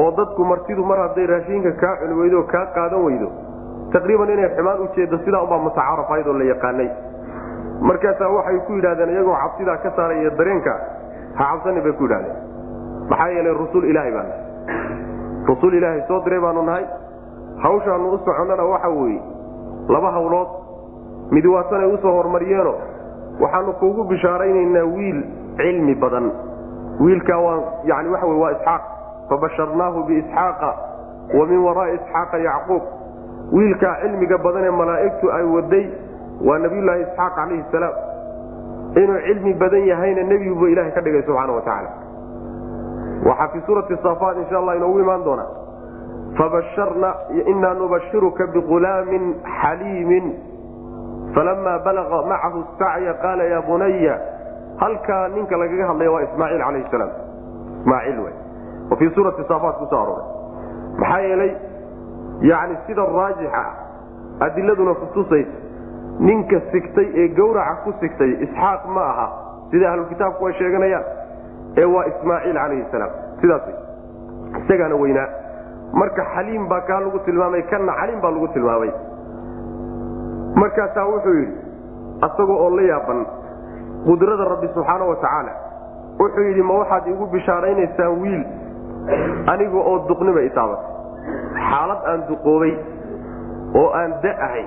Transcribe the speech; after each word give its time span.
oo 0.00 0.10
dadku 0.18 0.44
martidu 0.44 0.84
mar 0.90 0.98
hadday 1.04 1.26
raashinka 1.32 1.72
kaa 1.82 1.94
cuni 2.00 2.14
weydo 2.20 2.36
oo 2.42 2.46
kaa 2.54 2.66
qaadan 2.76 3.02
weydo 3.06 3.28
taqriiban 3.92 4.30
inay 4.34 4.48
xumaan 4.56 4.80
u 4.84 4.88
jeedo 4.96 5.18
sidaa 5.24 5.42
ubaa 5.46 5.58
mutacaaraf 5.66 6.10
ahayd 6.10 6.26
oo 6.26 6.38
la 6.40 6.44
yaqaanay. 6.52 6.88
Markaasaa 7.88 8.28
waxay 8.36 8.58
ku 8.66 8.72
yidhahdeen 8.78 9.10
iyagoo 9.14 9.36
cabsidaa 9.42 9.76
ka 9.84 9.90
saaraya 9.96 10.30
dareenka 10.38 10.72
ha 11.38 11.44
cabsani 11.50 11.80
bay 11.86 11.92
ku 11.92 12.04
yidhahdeen 12.04 12.36
maxaa 13.10 13.28
yeelay 13.36 13.54
rusul 13.62 13.84
ilaahay 13.90 14.12
baa 14.16 14.24
nahay. 14.28 14.42
Rusul 15.48 15.74
ilaahay 15.78 16.02
soo 16.08 16.20
diray 16.24 16.40
baanu 16.40 16.62
nahay. 16.68 16.84
Hawshaanu 17.64 18.10
u 18.14 18.18
soconnana 18.24 18.64
waxa 18.72 18.88
weeye 18.88 19.20
laba 19.94 20.10
hawlood 20.16 20.48
mid 21.36 21.46
waatanay 21.54 21.88
u 21.94 21.98
soo 22.02 22.12
hormariyeeno 22.18 22.74
waxaanu 23.40 23.72
kuugu 23.80 24.04
bishaaraynaynaa 24.10 24.84
wiil 24.96 25.20
cilmi 25.60 25.94
badan. 25.94 26.26
Wiilkaa 27.00 27.38
waa 27.46 27.58
yani 27.84 28.08
waxa 28.14 28.26
wey 28.26 28.38
waa 28.42 28.52
isxaaq 28.56 28.82
fabasharnaahu 29.28 30.04
biisxaaqa 30.08 30.70
wa 31.38 31.46
min 31.46 31.58
waraai 31.66 31.94
isxaaqa 31.98 32.38
yacquub 32.48 32.82
wiilkaa 33.52 33.94
cilmiga 34.02 34.38
badanee 34.38 34.70
malaa'igtu 34.70 35.32
ay 35.32 35.44
waday 35.56 35.86
waa 36.48 36.58
nabiyulaahi 36.58 37.02
isxaaq 37.06 37.34
calayhi 37.36 37.64
salaam 37.72 37.94
inuu 39.02 39.20
cilmi 39.26 39.54
badan 39.54 39.86
yahayna 39.92 40.22
nebiguba 40.32 40.68
ilahay 40.74 40.92
ka 40.92 41.00
dhigay 41.00 41.22
subxaana 41.28 41.52
wa 41.52 41.62
tacaala 41.68 41.90
waxaa 43.28 43.48
fii 43.52 43.62
suurati 43.66 43.96
saafaat 44.02 44.36
insha 44.42 44.58
allah 44.58 44.76
inoogu 44.76 45.00
imaan 45.00 45.24
doonaa 45.24 45.50
fabasharna 46.38 47.14
inaa 47.52 47.74
nubashiruka 47.74 48.46
biqulaamin 48.46 49.34
xaliimin 49.60 50.32
falamaa 51.34 51.78
balaqa 51.86 52.22
macahu 52.32 52.64
sacya 52.78 53.14
qaala 53.24 53.44
ya 53.44 53.62
bunaya 53.68 54.16
halkaa 54.82 55.28
ninka 55.28 55.56
lagaga 55.56 55.86
hadlaya 55.92 56.10
waa 56.16 56.22
ismaaciil 56.28 56.62
calayhi 56.66 56.90
salaam 56.90 57.12
ismaaciil 57.80 58.18
wey 58.26 58.34
oo 58.90 58.96
fii 58.96 59.10
suurati 59.14 59.48
saafaat 59.48 59.76
ku 59.78 59.86
soo 59.90 60.18
maxaa 60.98 61.20
yeelay 61.28 61.52
yani 62.50 62.76
sida 62.86 63.06
raajixa 63.18 63.64
adiladuna 64.40 64.94
kutusaysa 64.94 65.56
ninka 66.18 66.60
sigtay 66.72 67.08
ee 67.14 67.28
gawraca 67.28 67.74
ku 67.84 67.92
sigtay 68.00 68.30
isxaaq 68.48 68.86
ma 68.94 69.04
aha 69.12 69.28
sida 69.70 69.92
ahlukitaabku 69.92 70.46
ay 70.46 70.52
sheeganayaan 70.52 71.04
ee 71.76 71.84
waa 71.84 72.04
ismaaciil 72.04 72.54
calayhi 72.54 72.84
salaam. 72.92 73.10
Sidaas 73.40 73.62
isagaana 74.64 74.96
weynaa. 74.96 75.28
Marka 75.92 76.24
xaliim 76.34 76.68
baa 76.68 76.80
kaa 76.80 77.00
lagu 77.00 77.18
tilmaamay 77.18 77.62
kanna 77.62 77.92
caliim 78.00 78.20
baa 78.20 78.30
lagu 78.30 78.48
tilmaamay. 78.48 78.90
Markaasaa 80.54 81.06
wuxuu 81.06 81.34
yidhi 81.40 81.56
asagoo 82.28 82.58
oo 82.64 82.70
la 82.76 82.82
yaaban 82.82 83.26
qudrada 84.06 84.44
rabbi 84.44 84.68
subxaana 84.74 85.04
wa 85.04 85.16
tacaala 85.16 85.52
wuxuu 86.20 86.44
yidhi 86.48 86.62
ma 86.62 86.78
waxaad 86.78 87.06
igu 87.06 87.26
bishaaraynaysaan 87.26 88.20
wiil 88.22 88.44
aniga 89.52 89.78
oo 89.90 89.98
duqniba 90.08 90.40
itaabatay 90.42 90.90
xaalad 91.70 92.00
aan 92.12 92.20
duqoobay 92.30 92.74
oo 93.80 93.88
aan 94.00 94.12
da 94.22 94.32
ahay 94.46 94.64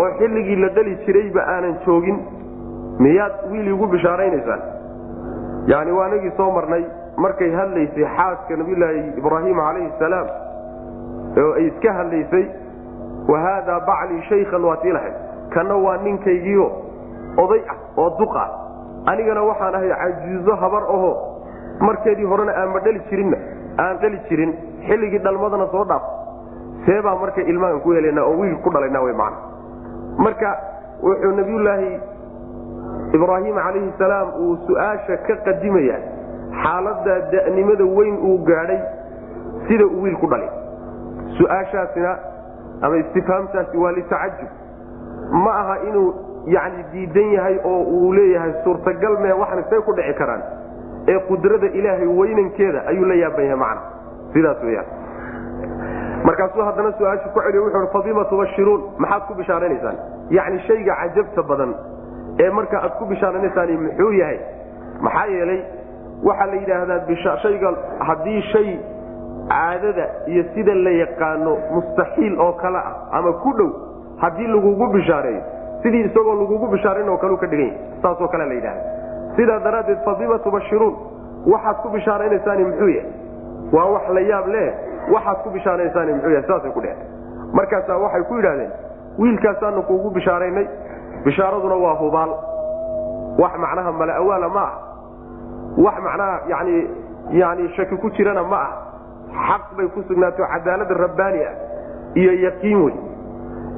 oo 0.00 0.08
xilligii 0.18 0.56
la 0.64 0.68
dhali 0.76 0.94
jirayba 1.06 1.42
aanan 1.54 1.76
joogin 1.86 2.18
miyaad 3.06 3.34
wiil 3.50 3.68
igu 3.74 3.86
bishaaraynaysaan 3.94 4.62
yani 5.72 5.90
waa 5.98 6.06
anagii 6.06 6.32
soo 6.36 6.50
marnay 6.58 6.84
markay 7.24 7.50
hadlaysay 7.60 8.04
xaaska 8.16 8.56
nabiyulaahi 8.56 9.02
ibraahim 9.22 9.56
calayhi 9.66 9.90
salaam 9.98 10.26
oo 11.44 11.52
ay 11.60 11.66
iska 11.70 11.92
hadlaysay 12.00 12.44
wa 13.28 13.38
haadaa 13.46 13.80
baclii 13.86 14.22
shaykhan 14.28 14.64
waa 14.64 14.76
tii 14.82 14.92
lahayd. 14.92 15.14
Kanna 15.54 15.74
waa 15.84 15.96
ninkaygiio 16.02 16.66
oday 17.42 17.62
ah 17.72 17.76
oo 18.02 18.10
duq 18.18 18.36
ah. 18.42 18.48
Anigana 19.10 19.42
waxaan 19.42 19.74
ahay 19.74 19.90
cajiizo 20.02 20.54
habar 20.62 20.82
aho 20.82 21.10
markeedii 21.80 22.24
horena 22.24 22.52
aanma 22.62 22.80
dhali 22.80 23.00
jirinna? 23.10 23.36
Aan 23.78 23.98
dhali 24.02 24.18
jirin. 24.28 24.52
Xilligii 24.88 25.18
dhalmadana 25.24 25.66
soo 25.72 25.84
dhaaf. 25.84 26.02
Seebaa 26.86 27.14
marka 27.20 27.40
ilmahan 27.42 27.80
ku 27.80 27.92
helana 27.92 28.22
oo 28.24 28.36
wiil 28.40 28.56
ku 28.64 28.70
dhalayna 28.70 29.00
w 29.02 29.12
man 29.14 29.32
marka 30.18 30.50
wuxuu 31.02 31.32
nabiyulaahi 31.36 31.90
ibraahim 33.16 33.56
calayhi 33.64 33.92
salaam 33.98 34.28
uu 34.44 34.56
su'aasha 34.66 35.16
ka 35.26 35.34
qadimaya 35.46 35.96
xaalada 36.62 37.14
da'nimada 37.32 37.84
weyn 37.96 38.16
uu 38.28 38.38
gaadhay 38.48 38.78
sida 39.68 39.84
uu 39.86 40.02
wiil 40.02 40.16
ku 40.22 40.26
dhalay. 40.30 40.48
Su'aashaasina 41.38 42.12
ama 42.82 42.96
istifhaamtaasi 43.02 43.76
waa 43.76 43.92
litacajub 43.92 44.48
ma 45.44 45.52
aha 45.60 45.76
inuu 45.88 46.14
yani 46.46 46.84
diidan 46.92 47.32
yahay 47.36 47.58
oo 47.64 47.82
uu 47.82 48.12
leeyahay 48.12 48.52
suurtagal 48.64 49.18
mee 49.22 49.32
waxna 49.42 49.62
say 49.70 49.80
ku 49.86 49.92
dhici 49.92 50.14
karaan 50.18 50.42
ee 51.12 51.18
qudrada 51.28 51.66
ilaahay 51.78 52.06
weynankeeda 52.20 52.80
ayuu 52.90 53.04
la 53.04 53.14
yaaban 53.22 53.44
yahay 53.44 53.58
macna. 53.64 53.82
Sidaas 54.32 54.62
weyaan 54.62 54.86
markaasuu 56.24 56.62
haddana 56.68 56.92
su'aasha 56.98 57.28
ku 57.34 57.40
celiy 57.46 57.60
wuxu 57.66 57.86
fabima 57.92 58.24
tubashiruun 58.24 58.82
maxaad 58.98 59.22
ku 59.28 59.34
bishaaranaysaan? 59.40 59.96
Yacni 60.30 60.58
shayga 60.68 60.94
cajabta 61.02 61.42
badan 61.50 61.74
ee 62.44 62.50
marka 62.50 62.76
aad 62.82 62.94
ku 62.98 63.04
bishaaranaysaan 63.12 63.70
muxuu 63.86 64.12
yahay 64.20 64.38
maxaa 65.00 65.26
yeelay 65.36 65.60
waxaa 66.28 66.46
la 66.46 66.54
yidhaahdaa 66.60 67.38
shayga 67.42 67.70
haddii 68.08 68.42
shay 68.52 68.68
caadada 69.50 70.06
iyo 70.26 70.42
sida 70.54 70.74
la 70.74 70.90
yaqaano 70.90 71.52
mustaxiil 71.74 72.34
oo 72.40 72.52
kale 72.62 72.78
ah 72.78 72.94
ama 73.18 73.32
ku 73.44 73.52
dhow 73.58 73.68
haddii 74.22 74.46
lagugu 74.54 74.86
bishaareeyo 74.94 75.42
sidii 75.82 76.04
isagoo 76.08 76.34
lagugu 76.42 76.66
bishaaran 76.74 77.08
oo 77.08 77.16
kale 77.22 77.36
ka 77.36 77.46
dhigan 77.46 77.66
yahy 77.66 78.02
saasoo 78.02 78.28
kale 78.28 78.44
la 78.50 78.54
yidhahda 78.54 78.82
sidaa 79.36 79.58
daraaddeed 79.66 79.98
fabima 80.04 80.38
tubashiruun 80.38 80.94
waxaad 81.52 81.76
ku 81.82 81.88
bishaaranaysaan 81.88 82.62
muxuu 82.68 82.88
yahay? 82.88 83.12
Waa 83.72 83.84
wax 83.94 84.08
la 84.16 84.20
yaab 84.20 84.46
leh 84.54 84.68
waxaad 85.14 85.38
ku 85.44 85.50
bishaaranaysaan 85.56 86.08
muxuu 86.16 86.30
yahay? 86.34 86.46
Saasay 86.48 86.70
ku 86.76 86.80
dheheen 86.80 86.98
markaasaa 87.52 87.98
waxay 88.04 88.22
ku 88.28 88.34
yidhahdeen 88.40 88.70
wiilkaasaanu 89.18 89.82
kuugu 89.82 90.10
bishaaraynay 90.10 90.66
bishaaraduna 91.24 91.74
waa 91.84 91.94
hubaal. 92.02 92.30
Wax 93.38 93.52
macnaha 93.64 93.92
mala 93.92 94.14
awaala 94.16 94.48
ma 94.48 94.60
ah 94.60 94.74
wax 95.84 95.96
macnaha 96.06 96.40
yani 96.48 96.76
yani 97.40 97.68
shaki 97.76 97.96
ku 97.96 98.10
jirana 98.10 98.42
ma 98.42 98.56
ah 98.66 98.72
xaq 99.48 99.76
bay 99.76 99.88
ku 99.94 100.02
sugnaato 100.08 100.42
cadaalada 100.52 100.94
rabbaani 100.94 101.40
ah 101.44 101.54
iyo 102.20 102.32
yaqiin 102.44 102.78
wey 102.84 102.94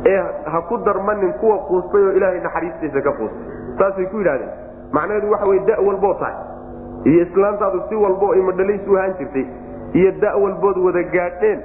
ee 0.07 0.23
ha 0.53 0.61
ku 0.69 0.79
darmanin 0.87 1.33
kuwa 1.41 1.57
quustay 1.69 2.03
oo 2.07 2.13
ilaahay 2.19 2.41
naxariistiisa 2.41 3.01
ka 3.07 3.13
quustay. 3.13 3.45
Saasay 3.79 4.07
ku 4.13 4.19
yidhahdeen 4.23 4.51
macnaheedu 4.93 5.31
waxa 5.33 5.47
wey 5.53 5.59
da 5.71 5.77
walboo 5.87 6.15
tahay. 6.15 6.35
Iyo 7.05 7.23
islaantaadu 7.27 7.83
si 7.89 7.95
walbo 7.95 8.35
imadhalaysu 8.35 8.97
ahaan 8.99 9.15
jirtay 9.19 9.47
iyo 9.93 10.11
da 10.21 10.37
walbood 10.37 10.77
wada 10.87 11.03
gaadheen 11.15 11.61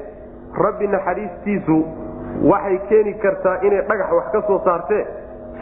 rabbi 0.65 0.87
naxariistiisu 0.87 1.77
waxay 2.51 2.77
keeni 2.89 3.13
kartaa 3.13 3.57
inay 3.61 3.81
dhagax 3.89 4.11
wax 4.17 4.31
ka 4.31 4.41
soo 4.47 4.59
saartee 4.65 5.05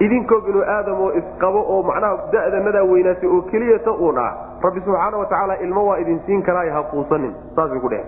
idinkoo 0.06 0.40
binu 0.48 0.62
aadam 0.76 1.02
oo 1.06 1.12
isqabo 1.22 1.60
oo 1.74 1.82
macnaha 1.90 2.18
da'danadaa 2.34 2.84
weynaatay 2.92 3.30
oo 3.30 3.42
keliyata 3.52 3.92
uun 3.92 4.18
ah 4.26 4.32
rabbi 4.66 4.80
subxaana 4.86 5.18
wa 5.18 5.26
tacaala 5.26 5.58
ilmo 5.66 5.86
waa 5.88 5.98
idin 6.04 6.20
siin 6.26 6.42
karaayo 6.48 6.74
ha 6.74 6.84
quusanin 6.92 7.34
saasay 7.56 7.80
ku 7.86 7.90
dheheen 7.90 8.08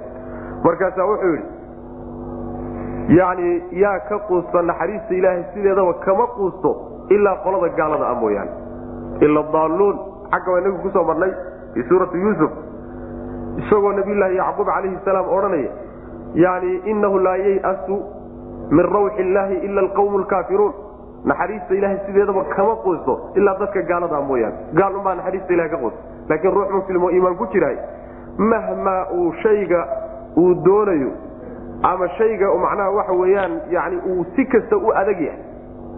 markaasaa 0.65 1.05
wuxuu 1.11 1.31
yidhi 1.35 3.17
yacni 3.19 3.63
yaa 3.83 3.99
ka 4.09 4.19
quusta 4.27 4.61
naxariista 4.61 5.13
ilaahay 5.19 5.43
sideedaba 5.53 5.93
kama 5.93 6.27
quusto 6.27 6.69
ilaa 7.09 7.35
qolada 7.45 7.69
gaalada 7.79 8.07
ah 8.11 8.15
mooyaane 8.21 8.51
ila 9.21 9.43
daalluun. 9.53 9.97
Xagga 10.31 10.51
waa 10.51 10.59
inagu 10.61 10.77
ku 10.83 10.89
soo 10.89 11.03
marnay 11.03 11.31
fii 11.73 11.83
suurati 11.89 12.17
yuusuf. 12.17 12.51
Isagoo 13.57 13.91
nabiyulaahi 13.93 14.35
yacquub 14.37 14.67
calayhi 14.67 14.97
salaam 15.05 15.27
odhanaya 15.29 15.71
yani 16.35 16.71
inahu 16.91 17.19
laa 17.19 17.35
yayasu 17.37 17.97
min 18.71 18.85
rawxi 18.95 19.21
illaahi 19.21 19.55
ila 19.67 19.81
alqawmu 19.81 20.17
lkaafiruun 20.23 20.73
naxariista 21.25 21.75
ilahay 21.75 21.97
sideedaba 22.05 22.43
kama 22.55 22.75
quusto 22.75 23.13
ilaa 23.35 23.55
dadka 23.59 23.81
gaaladaa 23.81 24.21
mooyaane. 24.21 24.55
Gaal 24.73 24.95
unbaa 24.95 25.15
naxariista 25.15 25.53
ilahay 25.53 25.69
ka 25.69 25.77
quusta 25.77 25.99
laakiin 26.29 26.53
ruux 26.53 26.69
muslim 26.77 27.03
oo 27.03 27.09
iimaan 27.09 27.35
ku 27.35 27.45
jiraay 27.53 27.77
mahmaa 28.37 29.05
uu 29.13 29.31
shayga 29.43 29.87
uu 30.37 30.53
doonayo 30.65 31.11
ama 31.83 32.07
shayga 32.17 32.47
macnaha 32.65 32.89
waxa 32.97 33.13
weeyaan 33.21 33.51
yani 33.69 33.97
uu 34.11 34.25
si 34.35 34.45
kasta 34.45 34.77
u 34.77 34.91
adag 35.01 35.21
yahay 35.21 35.41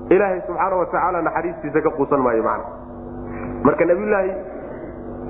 ilaahay 0.10 0.42
subxaana 0.48 0.76
wa 0.76 0.86
tacaala 0.86 1.22
naxariistiisa 1.22 1.82
ka 1.82 1.90
quusan 1.98 2.20
maayo 2.20 2.44
macna 2.44 2.66
marka 3.68 3.86
nabiyulaahi 3.92 4.32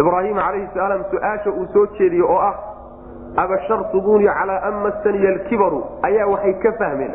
ibraahim 0.04 0.38
calayhi 0.46 0.68
salaam 0.74 1.04
su'aasha 1.12 1.50
uu 1.60 1.66
soo 1.74 1.86
jeediye 2.00 2.24
oo 2.24 2.40
ah 2.50 2.56
abashartumuunii 3.44 4.28
calaa 4.40 4.62
an 4.68 4.74
massaniya 4.84 5.30
alkibaru 5.36 5.84
ayaa 6.10 6.28
waxay 6.34 6.54
ka 6.64 6.72
fahmeen 6.82 7.12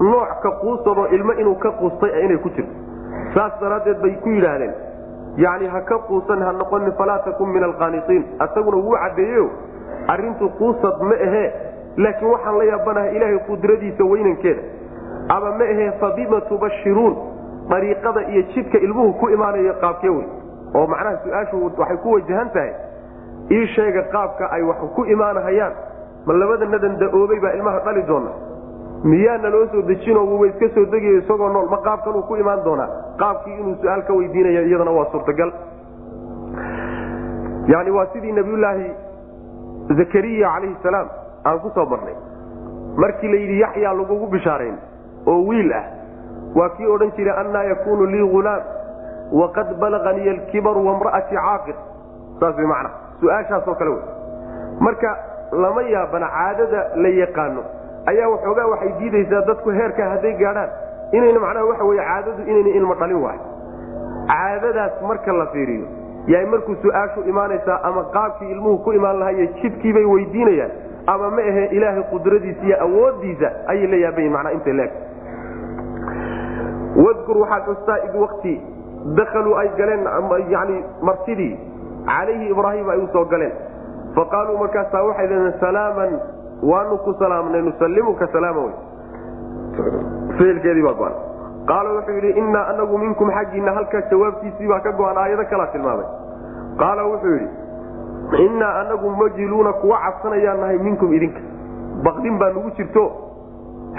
nooc 0.00 0.30
ka 0.42 0.50
quusadoo 0.62 1.06
ilmo 1.16 1.32
inuu 1.32 1.54
ka 1.64 1.70
quustay 1.80 2.24
inay 2.24 2.38
ku 2.38 2.48
jirto. 2.50 2.72
Saas 3.34 3.52
daraaddeed 3.60 4.00
bay 4.02 4.14
ku 4.22 4.28
yidhaahdeen 4.28 4.74
yani 5.44 5.68
ha 5.74 5.80
ka 5.90 5.98
quusan 6.08 6.42
ha 6.42 6.52
noqonin 6.52 6.92
falaa 6.98 7.18
takun 7.26 7.48
min 7.54 7.62
alqaanitiin. 7.64 8.24
Asaguna 8.38 8.76
wuu 8.76 8.96
caddeeyeyo 9.02 9.46
arrintu 10.08 10.48
quusad 10.58 11.02
ma 11.10 11.14
ahee 11.28 11.46
laakiin 11.96 12.30
waxaan 12.32 12.58
la 12.58 12.64
yaabanahay 12.64 13.16
ilaahay 13.16 13.38
qudradiisa 13.48 14.04
weynankeeda. 14.04 14.62
Ama 15.28 15.50
ma 15.58 15.64
ahee 15.64 15.90
fabima 16.00 16.40
tubashiruun 16.50 17.14
dariiqada 17.70 18.22
iyo 18.32 18.42
jidka 18.54 18.78
ilmuhu 18.78 19.12
ku 19.20 19.30
imaanayo 19.30 19.74
qaabkee 19.80 20.08
wey 20.16 20.26
oo 20.74 20.86
macnaha 20.86 21.16
su'aashu 21.24 21.56
waxay 21.78 21.96
ku 22.02 22.12
wajahan 22.16 22.50
tahay 22.56 22.72
ii 23.50 23.66
sheega 23.74 24.02
qaabka 24.12 24.50
ay 24.50 24.62
wax 24.62 24.78
ku 24.96 25.04
imaanahayaan. 25.04 25.72
Ma 26.26 26.32
labadanadan 26.34 26.94
da'oobay 27.00 27.40
baa 27.40 27.52
ilmaha 27.56 27.80
dhali 27.84 28.02
doona. 28.08 28.30
Miyaana 29.04 29.48
loo 29.54 29.66
soo 29.72 29.82
dejinoo 29.88 30.24
wuuba 30.30 30.46
iska 30.46 30.68
soo 30.74 30.84
degayo 30.92 31.18
isagoo 31.20 31.48
nool 31.52 31.68
ma 31.70 31.78
qaabkan 31.86 32.14
uu 32.16 32.22
ku 32.28 32.36
imaan 32.36 32.62
doonaa? 32.64 32.88
Qaabkii 33.20 33.58
inuu 33.60 33.74
su'aal 33.82 34.02
ka 34.06 34.12
weydiinaya 34.12 34.62
iyadana 34.68 34.90
waa 34.90 35.04
suurtagal. 35.12 35.52
Yani 37.68 37.90
waa 37.90 38.06
sidii 38.12 38.32
nabiyulaahi 38.32 38.90
zakariya 39.98 40.48
calayhi 40.54 40.76
salaam 40.82 41.08
aan 41.44 41.60
ku 41.60 41.70
soo 41.74 41.84
marnay. 41.86 42.14
Markii 42.96 43.28
la 43.32 43.36
yidhi 43.42 43.60
yaxyaa 43.60 43.92
lagugu 43.94 44.26
bishaarayn 44.26 44.76
oo 45.26 45.38
wiil 45.48 45.72
ah 45.72 45.84
waa 46.54 46.68
kii 46.76 46.86
odhan 46.86 47.12
jiray 47.16 47.36
annaa 47.40 47.64
yakuunu 47.64 48.06
lii 48.06 48.20
hulaam 48.32 48.62
waqad 49.32 49.74
balaganii 49.80 50.28
alkibaru 50.28 50.86
wamra'atii 50.86 51.36
caaqir 51.36 51.74
saas 52.40 52.56
way 52.56 52.66
macna 52.66 52.90
su'aashaasoo 53.20 53.74
kale 53.74 53.90
wey 53.90 54.02
marka 54.80 55.16
lama 55.52 55.82
yaabana 55.82 56.28
caadada 56.36 56.80
la 56.96 57.08
yaqaano 57.08 57.62
ayaa 58.12 58.28
waxoogaa 58.28 58.66
waxay 58.72 58.92
diidaysaa 59.00 59.42
dadku 59.50 59.70
heerka 59.70 60.08
hadday 60.12 60.32
gaadhaan 60.42 60.70
inayna 61.12 61.40
macnaha 61.40 61.66
waxa 61.66 61.84
wey 61.84 61.98
caadadu 61.98 62.42
inayna 62.50 62.68
ilmo 62.80 62.94
dhalin 62.94 63.22
wahay 63.26 63.38
caadadaas 64.32 65.02
marka 65.08 65.32
la 65.32 65.46
fiiriyo 65.46 65.86
yaay 66.26 66.46
markuu 66.46 66.76
su'aashu 66.82 67.20
imaanaysaa 67.32 67.80
ama 67.82 68.04
qaabkii 68.18 68.50
ilmuhu 68.50 68.78
ku 68.78 68.92
imaan 68.92 69.18
lahaye 69.18 69.46
jidkiibay 69.62 70.04
weydiinayaan 70.04 70.70
ama 71.06 71.30
ma 71.30 71.42
ahe 71.42 71.64
ilaahay 71.78 72.02
qudradiisa 72.12 72.62
iyo 72.66 72.76
awoodiisa 72.86 73.50
ayay 73.72 73.86
la 73.86 73.96
yaabayin 74.04 74.32
manaa 74.32 74.52
inta 74.58 74.72
leeg 74.72 74.92
wadkur 77.06 77.36
waxaad 77.42 77.64
xustaa 77.68 77.98
id 78.08 78.14
wakti 78.22 78.54
dakaluu 79.04 79.54
ay 79.62 79.68
galeen 79.78 80.08
martidii 81.02 81.52
calayhi 82.06 82.50
ibraahim 82.50 82.88
ay 82.90 82.98
u 82.98 83.08
soo 83.12 83.24
galeen 83.24 83.52
faqaaluu 84.16 84.58
markaasaa 84.58 85.02
waxay 85.08 85.26
leedeen 85.32 85.54
salaaman 85.60 86.12
waanu 86.70 86.98
ku 87.06 87.14
salaamnay 87.18 87.62
nusalimuka 87.62 88.26
salaama 88.32 88.68
ficilkeedii 90.38 90.82
baa 90.86 90.94
go-an 91.00 91.14
qaala 91.70 91.90
wuxuu 91.96 92.14
yidhi 92.18 92.30
innaa 92.42 92.64
anagu 92.72 92.98
minkum 92.98 93.30
xaggiinna 93.36 93.72
halkaa 93.78 94.02
jawaabtiisii 94.12 94.68
baa 94.72 94.80
ka 94.86 94.92
go-an 95.00 95.18
aayado 95.24 95.44
kalaa 95.52 95.66
tilmaamay 95.74 96.06
qaala 96.82 97.02
wuxuu 97.10 97.34
yidhi 97.36 98.44
innaa 98.46 98.72
anagu 98.80 99.10
majiluuna 99.20 99.72
kuwa 99.84 99.98
cabsanayaan 100.06 100.60
nahay 100.64 100.78
minkum 100.88 101.14
idinka 101.18 101.40
baqdin 102.08 102.38
baa 102.42 102.50
nugu 102.56 102.70
jirto 102.80 103.04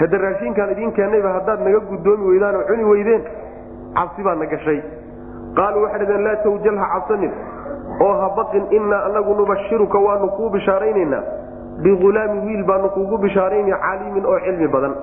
hada 0.00 0.18
raashinkaan 0.26 0.72
idiin 0.76 0.92
keennayba 0.98 1.32
haddaad 1.38 1.60
naga 1.68 1.80
guddoomi 1.90 2.24
weydaan 2.30 2.56
oo 2.60 2.64
cuni 2.70 2.84
weydeen 2.92 3.22
cabsi 3.98 4.22
baa 4.26 4.34
na 4.34 4.46
gashay. 4.52 4.80
Qaaluu 5.58 5.82
waxay 5.84 5.98
dhadeen 6.04 6.24
laa 6.26 6.36
tawjal 6.44 6.78
ha 6.82 6.86
cabsanin 6.94 7.32
oo 8.06 8.12
ha 8.20 8.28
baqin 8.38 8.64
innaa 8.78 9.02
anagu 9.08 9.34
nubashiruka 9.40 9.98
waanu 10.06 10.28
kuu 10.36 10.50
bishaaraynaynaa. 10.56 11.22
Bighulaami 11.84 12.38
wiil 12.46 12.64
baanu 12.70 12.88
kuugu 12.96 13.18
bishaarayna 13.24 13.76
caliimin 13.86 14.24
oo 14.26 14.38
cilmi 14.44 14.68
badan. 14.74 14.94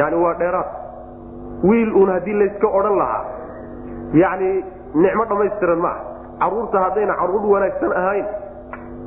Yani 0.00 0.16
waa 0.24 0.34
dheeraad. 0.40 0.68
Wiil 1.68 1.92
uun 1.98 2.10
haddii 2.14 2.34
layska 2.40 2.68
odhan 2.78 2.96
lahaa 3.02 3.24
yani 4.22 4.48
nicmo 4.94 5.24
dhammaystiran 5.30 5.78
ma 5.84 5.92
carruurta 6.40 6.78
haddayna 6.84 7.14
carruur 7.20 7.44
wanaagsan 7.52 7.92
ahayn 8.00 8.26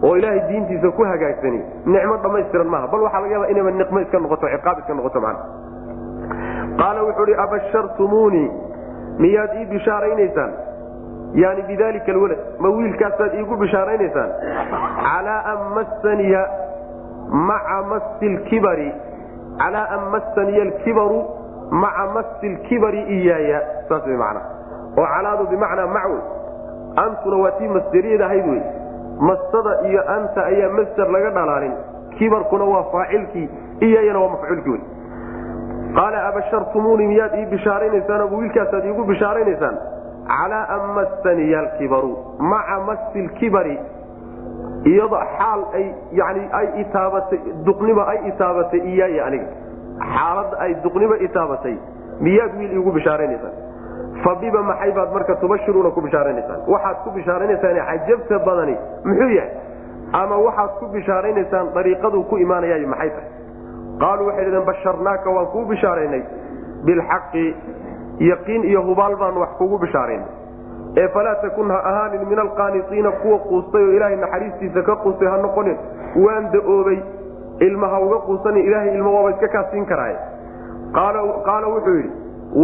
oo 0.03 0.15
ilaahay 0.17 0.41
diintiisa 0.49 0.91
ku 0.97 1.03
hagaagsani 1.11 1.61
nicmo 1.93 2.15
dhammaystiran 2.23 2.67
maaha 2.73 2.87
bal 2.93 3.01
waxaa 3.05 3.21
laga 3.23 3.33
yaaba 3.35 3.47
inayba 3.53 3.71
niqmo 3.81 3.99
iska 4.05 4.19
noqoto 4.23 4.47
ciqaab 4.53 4.77
iska 4.81 4.93
noqoto 4.99 5.19
man 5.25 5.35
qaala 6.81 7.03
wuxuu 7.07 7.25
hi 7.29 7.35
abashartumuunii 7.45 8.47
miyaad 9.19 9.51
ii 9.59 9.65
bishaaraynaysaan? 9.65 10.51
Yani 11.33 11.61
bidalika 11.67 12.11
alwalad 12.11 12.39
ma 12.59 12.69
wiilkaasaad 12.69 13.33
iigu 13.33 13.55
bishaaraynaysaan? 13.55 14.29
Calaa 15.03 15.41
an 15.53 15.59
massaniya 15.75 16.41
maca 17.49 17.81
masi 17.89 18.29
lkibari 18.35 18.89
calaa 19.57 19.87
an 19.95 20.09
massaniya 20.13 20.61
alkibaru 20.61 21.19
maca 21.71 22.05
masi 22.13 22.49
lkibari 22.49 23.01
iyaaya 23.17 23.61
saas 23.89 24.05
way 24.07 24.17
macnaa. 24.17 24.45
Oo 24.97 25.07
calaadu 25.13 25.47
bimacnaa 25.51 25.87
macwe 25.87 26.19
antuna 26.95 27.37
waa 27.43 27.51
tii 27.51 27.67
masderiyad 27.67 28.21
ahayd 28.21 28.47
wey. 28.47 28.61
Mastada 29.19 29.71
iyo 29.89 30.01
anta 30.15 30.45
ayaa 30.45 30.69
masder 30.69 31.07
laga 31.11 31.29
dhalaalin. 31.29 31.73
Kibarkuna 32.17 32.63
waa 32.63 32.83
faacilkii 32.91 33.49
iyaayana 33.81 34.19
waa 34.19 34.29
mafcuulkii 34.29 34.71
wey 34.71 34.81
qaala 35.95 36.27
abashartumuunii 36.27 37.07
miyaad 37.07 37.33
ii 37.39 37.45
bishaaraynaysaan 37.45 38.21
ama 38.21 38.37
wiilkaasaad 38.37 38.85
iigu 38.85 39.03
bishaaraynaysaan 39.11 39.77
calaa 40.27 40.65
an 40.75 40.83
massaniya 40.97 41.59
alkibaru 41.59 42.17
maca 42.39 42.79
masi 42.89 43.21
lkibari 43.27 43.79
iyado 44.91 45.21
xaal 45.37 45.63
ay 45.79 45.85
yani 46.11 46.43
ay 46.59 46.67
itaabatay 46.81 47.39
duqniba 47.65 48.07
ay 48.07 48.19
itaabatay 48.31 48.79
iyaaya 48.91 49.25
aniga 49.25 49.47
xaaladda 50.13 50.59
ay 50.65 50.75
duqniba 50.83 51.17
itaabatay 51.27 51.75
miyaad 52.27 52.59
wiil 52.59 52.71
iigu 52.71 52.91
bishaaraynaysaan 52.91 53.55
fa 54.23 54.35
maxay 54.69 54.91
baad 54.91 55.13
marka 55.13 55.35
tubashiruuna 55.35 55.89
ku 55.89 56.01
bishaaraynaysaan 56.01 56.61
waxaad 56.67 56.97
ku 57.03 57.11
bishaaraynaysaan 57.17 57.81
cajabta 57.89 58.39
badani 58.39 58.77
muxuu 59.05 59.29
yahay 59.29 59.51
ama 60.13 60.37
waxaad 60.37 60.71
ku 60.79 60.85
bishaaraynaysaan 60.95 61.73
dariiqaduu 61.73 62.23
ku 62.23 62.37
imaanayaay 62.37 62.85
maxay 62.85 63.09
tahay 63.09 63.38
qaaluu 64.03 64.27
waxay 64.29 64.45
dhadeen 64.45 64.65
basharnaaka 64.71 65.29
waan 65.37 65.47
kuu 65.53 65.65
bishaaraynay 65.71 66.23
bilxaqi 66.85 67.45
yaqiin 68.31 68.63
iyo 68.71 68.81
hubaal 68.89 69.15
baanu 69.15 69.39
wax 69.45 69.49
kugu 69.61 69.77
bishaaraynay 69.77 70.27
ee 70.97 71.07
falaa 71.15 71.35
takun 71.45 71.71
ha 71.71 71.79
ahaanin 71.91 72.27
min 72.29 72.39
alqaanitiina 72.45 73.11
kuwa 73.23 73.39
quustay 73.49 73.83
oo 73.87 73.91
ilaahay 73.97 74.15
naxariistiisa 74.25 74.81
ka 74.89 74.95
quustay 75.03 75.27
ha 75.33 75.37
noqonin 75.37 75.77
waan 76.25 76.51
da'oobay 76.55 76.99
ilma 77.67 77.87
ha 77.93 77.99
uga 78.07 78.17
quusanin 78.29 78.65
ilaahay 78.69 78.95
ilmo 78.95 79.13
waaba 79.15 79.29
iska 79.35 79.47
kaasiin 79.57 79.85
karaaye 79.85 80.17
qaala 81.45 81.67
wuxuu 81.67 81.95
yidhi 81.99 82.11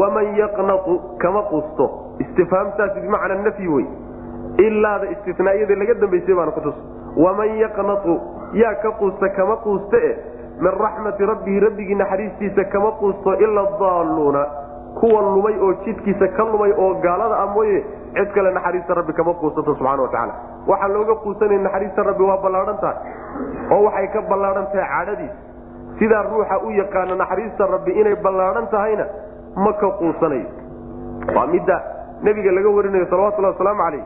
waman 0.02 0.36
yaqnatu 0.38 1.00
kama 1.24 1.42
quusto 1.52 1.90
istifhaamtaasi 2.20 3.00
bimacnaa 3.00 3.42
nafyi 3.48 3.68
wey 3.68 3.86
ilaada 4.68 5.08
istinaayada 5.16 5.76
laga 5.76 5.94
dambaysay 5.94 6.36
baana 6.36 6.52
kutus 6.52 6.76
waman 7.26 7.58
yaqnatu 7.64 8.20
yaa 8.62 8.74
ka 8.86 8.92
quusta 9.02 9.30
kama 9.30 9.58
quuste 9.66 9.98
e 10.10 10.16
min 10.63 10.72
raxmati 10.84 11.25
rabbihi 11.31 11.60
rabbigii 11.60 11.96
naxariistiisa 12.02 12.63
kama 12.74 12.92
quusto 13.02 13.34
ila 13.46 13.63
daalluuna 13.80 14.44
kuwa 15.00 15.22
lumay 15.22 15.56
oo 15.60 15.74
jidkiisa 15.86 16.28
ka 16.38 16.44
lumay 16.44 16.72
oo 16.78 16.94
gaalada 17.04 17.36
ah 17.44 17.48
mooye 17.56 17.84
cid 18.16 18.30
kale 18.36 18.52
naxariista 18.57 18.94
rabbi 19.00 19.13
kama 19.13 19.34
quusato 19.34 19.75
subxana 19.75 20.02
wa 20.02 20.07
tacaala. 20.07 20.34
Waxaa 20.68 20.88
looga 20.88 21.16
quusanaya 21.24 21.60
naxariista 21.60 22.04
rabbi 22.04 22.24
waa 22.24 22.38
ballaadhan 22.44 22.78
tahay 22.80 22.98
oo 23.72 23.81
waxay 23.88 24.07
ka 24.13 24.22
ballaadhan 24.30 24.68
tahay 24.72 24.88
cadhadiisa 24.88 25.36
sidaa 26.00 26.24
ruuxa 26.31 26.59
u 26.64 26.71
yaqaana 26.80 27.16
naxariista 27.24 27.68
rabbi 27.76 27.92
inay 27.92 28.16
ballaadhan 28.16 28.68
tahayna 28.71 29.06
ma 29.66 29.74
ka 29.81 29.90
quusanayo. 30.00 30.47
Waa 31.35 31.47
midda 31.47 31.78
nebiga 32.24 32.52
laga 32.52 32.69
warinayo 32.78 33.06
salawatullahi 33.12 33.54
wasalaamu 33.56 33.83
calayh. 33.83 34.06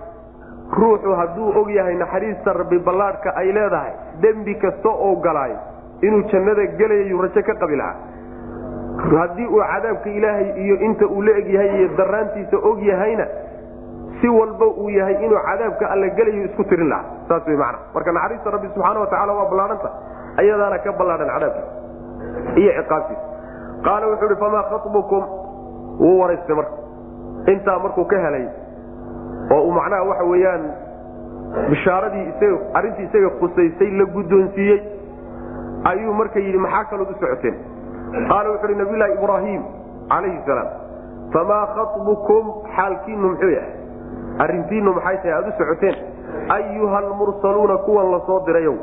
Ruuxu 0.79 1.13
hadduu 1.19 1.53
og 1.61 1.69
yahay 1.77 1.95
naxariista 2.01 2.53
rabbi 2.53 2.79
ballaadhka 2.79 3.29
ay 3.35 3.51
leedahay 3.57 3.93
dembi 4.21 4.55
kasta 4.55 4.89
oo 4.89 5.15
galaayo 5.21 5.57
inuu 6.01 6.23
jannada 6.31 6.65
gelayayuu 6.79 7.21
rajo 7.25 7.41
ka 7.49 7.53
qabi 7.61 7.75
lahaa. 7.75 7.95
Haddii 9.19 9.47
uu 9.47 9.61
cadaabka 9.71 10.09
ilaahay 10.09 10.47
iyo 10.63 10.75
inta 10.87 11.05
uu 11.07 11.21
la 11.21 11.31
eg 11.41 11.47
yahay 11.55 11.71
iyo 11.79 11.87
daraantiisa 11.97 12.57
og 12.69 12.79
yahayna 12.91 13.25
si 14.21 14.27
walba 14.37 14.65
uu 14.81 14.89
yahay 14.89 15.15
inuu 15.25 15.39
cadaabka 15.47 15.85
alla 15.93 16.07
gelayo 16.17 16.43
isku 16.49 16.63
tirin 16.63 16.89
lahaa. 16.89 17.05
Saas 17.27 17.47
way 17.47 17.55
macna. 17.63 17.79
Marka 17.93 18.11
naxariista 18.17 18.51
rabbi 18.55 18.67
subxaana 18.73 18.99
watacaala 19.03 19.33
waa 19.39 19.49
ballaadhanta 19.51 19.89
ayadaana 20.41 20.77
ka 20.85 20.91
ballaadhan 20.99 21.29
cadaabkiisa 21.35 22.59
iyo 22.61 22.71
ciqaabtiisa. 22.79 23.23
Qaala 23.85 24.05
wuxuu 24.11 24.29
ihi 24.31 24.39
famaa 24.43 24.63
khabukum 24.71 25.23
wuu 26.03 26.19
waraystay 26.21 26.55
marka. 26.55 26.73
Intaa 27.53 27.79
markuu 27.83 28.05
ka 28.11 28.17
helay 28.25 28.45
oo 29.53 29.61
uu 29.67 29.71
macnaha 29.77 30.03
waxa 30.11 30.23
weeyaan 30.31 30.63
bishaaradii 31.69 32.25
isaga 32.31 32.57
arrintii 32.77 33.05
isaga 33.09 33.29
khusaysay 33.39 33.89
la 33.99 34.05
guddoonsiiyey 34.15 34.79
ayuu 35.91 36.13
marka 36.13 36.39
yidhi 36.39 36.57
maxaa 36.57 36.83
kalood 36.91 37.09
u 37.11 37.15
socoteen 37.19 37.55
qaala 38.29 38.49
wuxu 38.53 38.65
uhi 38.67 38.75
nabiylahi 38.81 39.13
ibraahim 39.17 39.61
calayhi 40.09 40.39
salaam 40.45 40.69
famaa 41.33 41.65
khabukum 41.75 42.43
xaalkiinu 42.75 43.27
muxuu 43.29 43.49
yahay? 43.57 43.73
Arrintiinu 44.43 44.93
maxay 44.93 45.17
tahay? 45.17 45.33
Aad 45.37 45.47
u 45.47 45.51
socoteen? 45.57 45.95
Ayuha 46.57 46.97
almursaluuna 46.97 47.77
kuwan 47.85 48.11
la 48.11 48.19
soo 48.27 48.39
dirayow 48.47 48.75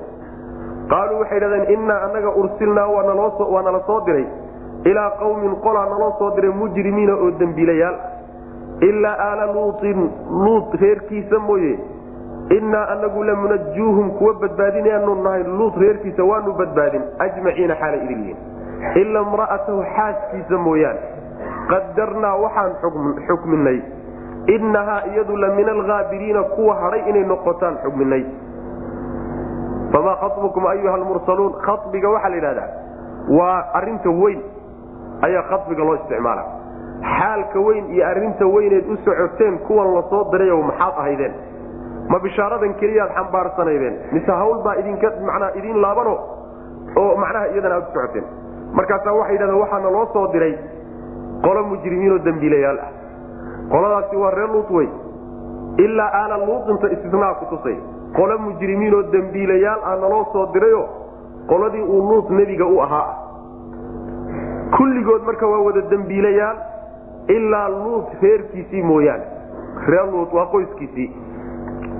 qaaluu 0.90 1.18
waxay 1.22 1.40
dhahdeen 1.40 1.70
innaa 1.74 2.00
annaga 2.06 2.30
ursilnaa 2.42 2.86
waa 2.94 3.62
nala 3.62 3.80
soo 3.86 4.00
diray. 4.06 4.26
Ilaa 4.90 5.10
qawmin 5.20 5.56
qolaa 5.64 5.86
naloo 5.92 6.12
soo 6.18 6.30
diray 6.36 6.50
mujrimiina 6.60 7.14
oo 7.14 7.30
dembiilayaal. 7.38 7.96
Ilaa 8.88 9.16
aala 9.28 9.46
luutin 9.52 10.10
luut 10.44 10.74
reerkiisa 10.80 11.38
mooye 11.38 11.78
innaa 12.50 12.86
anagu 12.88 13.24
lamunajuuhum 13.24 14.10
kuwa 14.10 14.34
badbaadinayaanu 14.34 15.14
nahay 15.22 15.42
luut 15.42 15.76
reerkiisa 15.76 16.24
waanu 16.24 16.52
badbaadin 16.52 17.02
ajmaciina 17.18 17.74
xaalay 17.74 18.00
idin 18.04 18.36
ila 19.00 19.20
imra'atahu 19.20 19.82
xaaskiisa 19.96 20.58
mooyaane. 20.58 21.00
Qadarnaa 21.70 22.36
waxaan 22.36 22.72
xukminay 23.28 23.78
innahaa 24.54 25.02
iyadu 25.12 25.36
la 25.36 25.48
min 25.54 25.68
alhaabiriina 25.68 26.42
kuwa 26.42 26.74
hadhay 26.74 27.02
inay 27.10 27.24
noqotaan 27.24 27.76
xukminay 27.84 28.24
famaa 29.92 30.16
khabukum 30.20 30.66
ayuha 30.66 30.96
lmursaluun 30.96 31.52
khabiga 31.66 32.08
waxaa 32.14 32.28
la 32.28 32.36
yidhahdaa 32.36 32.68
waa 33.38 33.64
arinta 33.74 34.10
weyn 34.10 34.40
ayaa 35.22 35.42
khabiga 35.50 35.84
loo 35.84 35.94
isticmaala. 35.94 36.44
Xaalka 37.18 37.58
weyn 37.60 37.84
iyo 37.94 38.06
arinta 38.06 38.46
weyneed 38.46 38.86
u 38.92 38.96
socoteen 39.04 39.58
kuwan 39.66 39.94
la 39.94 40.02
soo 40.10 40.24
dirayo 40.32 40.62
maxaad 40.62 40.94
ahaydeen 40.98 41.34
ma 42.08 42.18
bishaaradan 42.25 42.75
keliyaad 42.80 43.10
xambaarsanaydeen 43.18 43.96
mise 44.12 44.32
hawl 44.40 44.58
baa 44.64 44.75
idinka 44.82 45.12
manaa 45.30 45.50
idiin 45.58 45.80
laabano 45.84 46.14
oo 47.02 47.16
macnaha 47.22 47.46
iyadana 47.52 47.75
aad 47.75 47.88
u 47.88 47.92
socoteen. 47.94 48.25
Markaasaa 48.78 49.12
waxay 49.18 49.34
yidhahdeen 49.34 49.60
waxaana 49.62 49.90
loo 49.96 50.06
soo 50.12 50.26
diray 50.32 50.54
qolo 51.44 51.62
mujrimiinoo 51.72 52.18
dembiilayaal 52.25 52.78
ah. 52.86 52.90
Qoladaasi 53.72 54.16
waa 54.22 54.30
reer 54.30 54.50
luut 54.54 54.70
wey 54.70 54.88
ilaa 55.84 56.10
aala 56.20 56.36
luutinta 56.46 56.86
istisnaa 56.94 57.34
ku 57.34 57.44
tusay. 57.56 57.76
Qolo 58.16 58.38
mujrimiinoo 58.38 59.02
dembiilayaal 59.12 59.80
ah 59.84 59.96
naloo 60.02 60.25
soo 60.32 60.46
dirayo 60.54 60.82
qoladii 61.50 61.82
uu 61.82 62.02
luut 62.10 62.30
nebiga 62.30 62.66
u 62.66 62.80
ahaa. 62.86 63.08
Kulligood 64.76 65.22
marka 65.26 65.46
waa 65.46 65.60
wada 65.66 65.80
dembiilayaal 65.90 66.56
ilaa 67.36 67.68
luut 67.68 68.08
reerkiisii 68.22 68.82
mooyaane. 68.82 69.25
Reer 69.88 70.06
luut 70.12 70.32
waa 70.32 70.46
qoyskiisii 70.54 71.08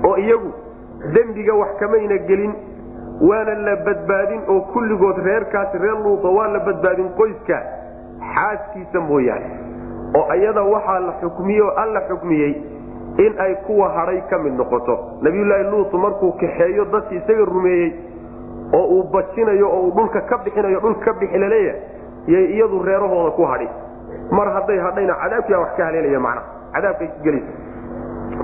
oo 0.05 0.17
iyagu 0.17 0.51
dembiga 1.15 1.55
wax 1.55 1.77
kamayna 1.81 2.19
gelin 2.29 2.55
waana 3.29 3.55
la 3.55 3.77
badbaadin 3.77 4.41
oo 4.49 4.61
kulligood 4.73 5.19
reerkaasi 5.25 5.79
reer 5.79 5.99
luuta 6.05 6.29
waa 6.29 6.49
la 6.49 6.61
badbaadin 6.61 7.09
qoyska 7.19 7.59
xaaskiisa 8.35 9.01
mooyaane 9.01 9.51
oo 10.19 10.35
iyada 10.35 10.63
waxaa 10.63 11.01
la 11.01 11.13
xukmiyey 11.21 11.63
oo 11.63 11.73
alla 11.83 12.01
xukmiyey 12.09 12.53
in 13.25 13.33
ay 13.41 13.55
kuwa 13.67 13.89
hadhay 13.89 14.21
ka 14.31 14.39
mid 14.39 14.53
noqoto. 14.53 14.95
Nabiyulaahi 15.23 15.65
luutu 15.71 15.99
markuu 15.99 16.33
kaxeeyo 16.33 16.85
dadkii 16.85 17.17
isaga 17.17 17.45
rumeeyey 17.45 17.93
oo 18.75 18.85
uu 18.97 19.03
bajinayo 19.13 19.69
oo 19.71 19.81
uu 19.87 19.91
dhulka 19.97 20.21
ka 20.21 20.39
bixinayo 20.45 20.81
dhulka 20.81 21.05
ka 21.05 21.13
bixi 21.21 21.39
la 21.39 21.49
leeyahay 21.49 21.81
yay 22.27 22.45
iyadu 22.57 22.83
reerahooda 22.83 23.31
ku 23.31 23.43
hadhi. 23.45 23.69
Mar 24.31 24.53
hadday 24.53 24.79
hadhayna 24.79 25.15
cadaabkiibaa 25.23 25.61
wax 25.63 25.77
ka 25.77 25.85
haleelaya 25.85 26.21
macnaha 26.21 26.47
cadaabkay 26.75 27.09
gelaysa 27.23 27.53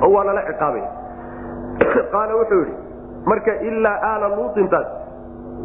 oo 0.02 0.12
waa 0.14 0.25
lala 0.25 0.42
ciqaabaya 0.49 0.88
qaala 2.12 2.35
wuxuu 2.41 2.59
yidhi 2.59 2.75
marka 3.26 3.52
ilaa 3.69 3.99
aala 4.11 4.29
luutintaas 4.37 4.87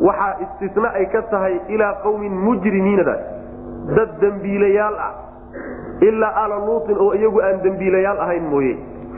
waxaa 0.07 0.33
istisna 0.45 0.89
ay 0.99 1.05
ka 1.15 1.21
tahay 1.31 1.55
ilaa 1.67 1.93
qawmin 2.03 2.33
mujrimiinadaas 2.45 3.23
dad 3.97 4.09
dembiilayaal 4.21 4.95
ah. 5.07 5.13
Ilaa 6.07 6.31
aala 6.41 6.55
luutin 6.65 6.97
oo 6.99 7.13
iyagu 7.17 7.39
aan 7.41 7.61
dembiilayaal 7.63 8.19
ahayn 8.25 8.43
mooye. 8.51 8.73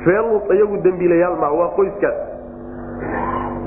Reer 0.05 0.24
luut 0.24 0.51
iyagu 0.55 0.77
dembiilayaal 0.84 1.36
maa 1.41 1.51
waa 1.60 1.69
qoyskaas 1.77 2.17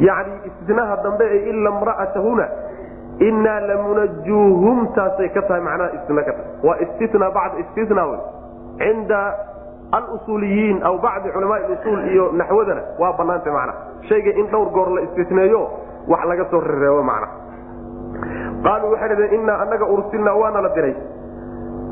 yacni 0.06 0.34
istisnaha 0.48 0.96
dambe 1.04 1.24
ee 1.36 1.42
ila 1.50 1.70
mra'atahuna 1.80 2.46
innaa 3.28 3.60
lamunajuuhum 3.70 4.86
taasay 4.96 5.28
ka 5.36 5.42
tahay 5.42 5.60
macnaha 5.66 5.90
istisna 5.98 6.22
ka 6.28 6.32
tahay. 6.32 6.46
Waa 6.66 6.76
istina 6.84 7.30
bacda 7.36 7.58
istina 7.64 8.06
wey. 8.10 8.20
Cinda 8.78 9.20
alusuuliyiin 9.98 10.82
aw 10.88 10.94
bacdi 11.06 11.28
culamaai 11.34 11.62
usuul 11.74 12.00
iyo 12.12 12.24
naxwadana 12.40 12.82
waa 12.98 13.12
banaanta 13.18 13.50
macnaha 13.52 13.78
shayga 14.08 14.32
in 14.40 14.46
dhowr 14.52 14.68
goor 14.76 14.88
la 14.96 15.00
istisneeyo 15.06 15.62
wax 16.08 16.24
laga 16.30 16.44
soo 16.50 16.60
rereebo 16.60 17.02
macnaha 17.02 17.32
qaaluu 18.64 18.90
waxay 18.92 19.08
dhahdeen 19.08 19.34
innaa 19.40 19.58
annaga 19.64 19.86
ursilnaa 19.96 20.34
waana 20.42 20.60
la 20.60 20.68
diray. 20.76 20.94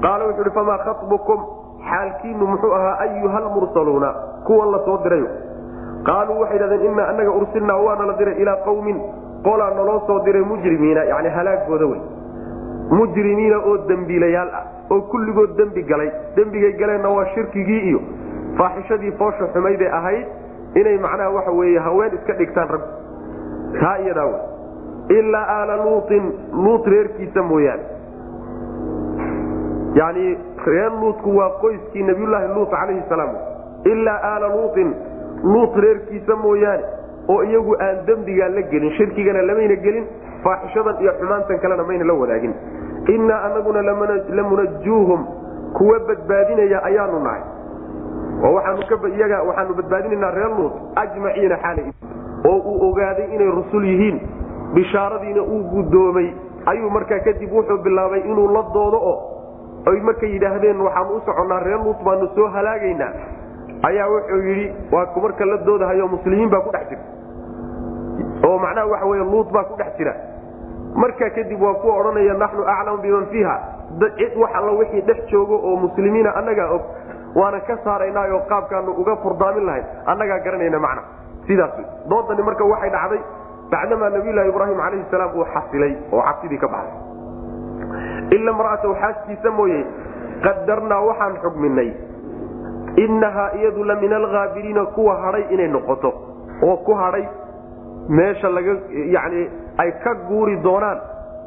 Qaala 0.03 0.25
wuxuu 0.27 0.45
ihi 0.47 0.55
famaa 0.59 0.79
khabukum 0.85 1.41
xaalkiinu 1.91 2.47
muxuu 2.53 2.73
ahaa 2.79 2.99
ayuha 3.05 3.41
lmursaluuna 3.47 4.11
kuwan 4.47 4.71
la 4.75 4.79
soo 4.85 4.99
dirayo. 5.05 5.29
Qaaluu 6.09 6.41
waxay 6.43 6.59
dhahdeen 6.63 6.85
innaa 6.91 7.09
annaga 7.13 7.31
ursilnaa 7.41 7.77
waana 7.87 8.07
la 8.11 8.15
diray 8.21 8.37
ilaa 8.43 8.57
qawmin 8.69 8.99
qolaa 9.45 9.71
naloo 9.79 10.01
soo 10.07 10.19
diray 10.25 10.43
mujrimiina 10.53 11.05
yani 11.13 11.29
halaagooda 11.37 11.87
wey. 11.93 12.01
Mujrimiina 12.99 13.59
oo 13.69 13.77
dembiilayaal 13.89 14.51
ah 14.61 14.65
oo 14.91 15.01
kulligood 15.11 15.57
dembi 15.57 15.83
galay. 15.83 16.11
Dembigay 16.37 16.73
galeenna 16.81 17.09
waa 17.17 17.27
shirkigii 17.35 17.81
iyo 17.91 18.01
faaxishadii 18.59 19.13
foosha 19.19 19.47
xumayday 19.55 19.89
ahayd 19.99 20.27
inay 20.81 20.99
macnaha 20.99 21.31
waxa 21.37 21.51
weeye 21.59 21.79
haween 21.79 22.15
iska 22.19 22.33
dhigtaan 22.41 22.69
rag 22.75 22.83
taa 23.81 23.97
iyadaa 24.05 24.27
wey 24.33 25.19
ilaa 25.19 25.47
aala 25.57 25.77
luutin 25.85 26.33
luut 26.65 26.87
reerkiisa 26.87 27.43
mooyaane. 27.43 27.83
Yani 29.95 30.39
reer 30.67 30.93
luutku 31.01 31.37
waa 31.37 31.51
qoyskii 31.63 32.03
nabiyulaahi 32.03 32.49
luut 32.55 32.71
calayhi 32.71 33.03
salaam. 33.09 33.31
Ilaa 33.93 34.19
aala 34.33 34.49
luutin 34.57 34.95
luut 35.43 35.77
reerkiisa 35.85 36.37
mooyaane 36.37 36.85
oo 37.29 37.43
iyagu 37.43 37.75
aan 37.87 37.97
dembigaa 38.07 38.49
la 38.49 38.63
gelin 38.73 38.93
shirkigana 38.99 39.43
lamayna 39.49 39.77
gelin 39.87 40.05
faaxishadan 40.45 40.97
iyo 41.03 41.13
xumaantan 41.21 41.59
kalena 41.63 41.85
mayna 41.91 42.05
la 42.11 42.15
wadaagin 42.21 42.55
innaa 43.09 43.43
anaguna 43.45 43.83
lamunajuuhum 44.37 45.27
kuwa 45.73 45.99
badbaadinaya 46.09 46.83
ayaanu 46.85 47.21
nahay. 47.25 47.43
Waxaanu 48.43 49.75
badbaadinaynaa 49.75 50.31
reer 50.31 50.51
luut 50.59 50.73
ajmaciina 50.97 51.57
xaala 51.57 51.83
oo 52.49 52.59
uu 52.59 52.89
ogaaday 52.91 53.35
inay 53.35 53.51
rusul 53.51 53.85
yihiin. 53.85 54.21
Bishaaradiina 54.75 55.43
uu 55.43 55.63
guddoomay. 55.73 56.29
Ayuu 56.67 56.91
markaa 56.91 57.19
kadib 57.19 57.53
wuxuu 57.53 57.79
bilaabay 57.83 58.21
inuu 58.21 58.49
la 58.55 58.63
doodo 58.75 58.99
oo 59.11 59.19
ay 59.87 60.01
markay 60.01 60.31
yidhaahdeen 60.33 60.81
waxaanu 60.81 61.17
u 61.17 61.21
soconnaa 61.27 61.61
reer 61.61 61.81
luut 61.85 62.03
baanu 62.05 62.29
soo 62.35 62.49
halaagaynaa. 62.49 63.13
Ayaa 63.83 64.09
wuxuu 64.09 64.43
yidhi 64.49 64.67
waa 64.93 65.07
ku 65.07 65.21
marka 65.21 65.45
la 65.45 65.57
doodahayo 65.57 66.09
muslimiin 66.09 66.51
baa 66.51 66.61
ku 66.61 66.71
dhex 66.73 66.89
jira. 66.89 67.03
Oo 68.49 68.59
macnaha 68.59 68.87
waxa 68.87 69.07
wey 69.07 69.21
luut 69.21 69.53
baa 69.53 69.65
ku 69.65 69.77
dhex 69.77 69.97
jira 69.99 70.15
markaa 70.95 71.31
kadib 71.31 71.63
waa 71.63 71.75
kuwa 71.75 71.97
odhanaya 72.01 72.35
naxnu 72.35 72.63
aclamu 72.67 72.99
biman 73.03 73.27
fiiha. 73.27 73.57
Cid 74.19 74.37
wax 74.37 74.51
alla 74.55 74.73
wixii 74.73 75.01
dhex 75.03 75.19
joogo 75.31 75.57
oo 75.69 75.77
muslimiina 75.77 76.31
annagaa 76.37 76.69
og 76.75 76.83
waana 77.35 77.61
ka 77.61 77.77
saaraynaayo 77.85 78.39
qaabkaanu 78.49 78.93
uga 79.01 79.17
furdaamin 79.23 79.65
lahayn 79.67 79.85
annagaa 80.07 80.39
garanayna 80.45 80.79
macna. 80.79 81.03
Sidaas 81.47 81.71
doodani 82.11 82.43
marka 82.43 82.65
waxay 82.65 82.91
dhacday 82.91 83.21
bacdamaa 83.71 84.11
nabiylahi 84.11 84.49
ibraahim 84.49 84.79
calayhi 84.85 85.05
salaam 85.11 85.31
uu 85.39 85.45
xasilay 85.55 85.93
oo 86.13 86.23
cabsidii 86.29 86.59
ka 86.59 86.69
baxday 86.69 88.37
ila 88.37 88.53
mra'atahu 88.53 88.95
xaaskiisa 89.03 89.51
mooye 89.59 89.81
qadarnaa 90.45 91.01
waxaan 91.09 91.37
xugminay 91.43 91.91
innahaa 93.05 93.51
iyadu 93.59 93.85
la 93.85 93.95
min 94.03 94.13
alhaabiriina 94.13 94.87
kuwa 94.87 95.15
hadhay 95.23 95.45
inay 95.55 95.69
noqoto. 95.69 96.11
Oo 96.63 96.77
ku 96.87 96.95
hadhay 96.95 97.25
meesha 98.09 98.49
laga 98.49 98.77
yani 99.17 99.49
ay 99.79 99.91
ka 100.05 100.15
guuri 100.29 100.57
doonaan. 100.63 101.01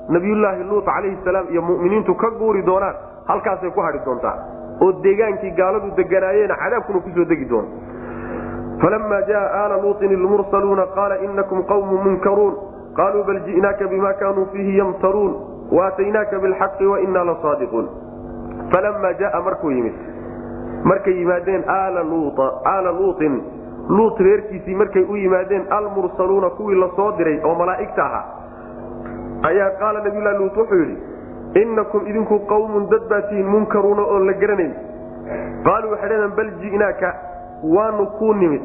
Nabiyullaahi 0.09 0.63
luut 0.63 0.85
calayhi 0.85 1.17
salaam 1.25 1.47
iyo 1.49 1.61
mu'miniintu 1.61 2.15
ka 2.15 2.29
guuri 2.39 2.61
doonaan. 2.65 2.95
Halkaasay 3.27 3.71
ku 3.71 3.81
hadhi 3.81 3.99
doontaa. 4.05 4.37
Oo 4.81 4.91
deegaankii 5.03 5.51
gaaladu 5.51 5.91
deganaayeen 5.97 6.51
cadaabkuna 6.61 6.99
ku 6.99 7.09
soo 7.15 7.25
degi 7.25 7.45
doono 7.45 7.67
falama 8.81 9.21
jaa 9.27 9.47
aala 9.61 9.77
luutin 9.81 10.11
ilmursaluuna 10.11 10.85
qaala 10.95 11.17
inakum 11.23 11.63
qawmu 11.63 11.97
munkaruun. 12.05 12.55
Qaluu 12.95 13.23
bal 13.23 13.39
ji'naaka 13.45 13.87
bima 13.87 14.13
kaanuu 14.13 14.45
fiihi 14.51 14.77
yamtaruun. 14.77 15.33
Waataynaaka 15.71 16.39
bilxaqi 16.39 16.85
wainaa 16.85 17.23
lasaadiquun 17.25 17.89
falama 18.73 19.13
jaa 19.13 19.41
markuu 19.41 19.71
yimid. 19.71 19.93
Markay 20.83 21.13
yimaadeen 21.19 21.63
aala 21.67 22.91
luutin 22.91 23.41
luut 23.89 24.19
reerkiisii 24.19 24.75
markay 24.75 25.03
u 25.09 25.15
yimaadeen 25.15 25.65
almursaluuna 25.69 26.49
kuwii 26.49 26.79
la 26.79 26.89
soo 26.95 27.11
diray 27.17 27.39
oo 27.43 27.55
malaa'igta 27.55 28.05
ahaa. 28.05 28.25
Ayaa 29.49 29.69
qaala 29.79 29.99
nabiyulahi 30.03 30.37
luut 30.37 30.57
wuxuu 30.57 30.79
yidhi 30.79 30.97
innakum 31.61 32.07
idinku 32.07 32.39
qawmun 32.51 32.87
dad 32.89 33.09
baa 33.09 33.21
tihiin 33.21 33.47
munkaruuna 33.55 34.01
oon 34.01 34.25
la 34.27 34.33
garanayn. 34.33 34.73
Qaaluu 35.65 35.91
waxay 35.91 36.09
dhaheen 36.09 36.35
bal 36.37 36.51
ji'naaka 36.61 37.13
waanu 37.75 38.05
kuu 38.19 38.33
nimid. 38.33 38.61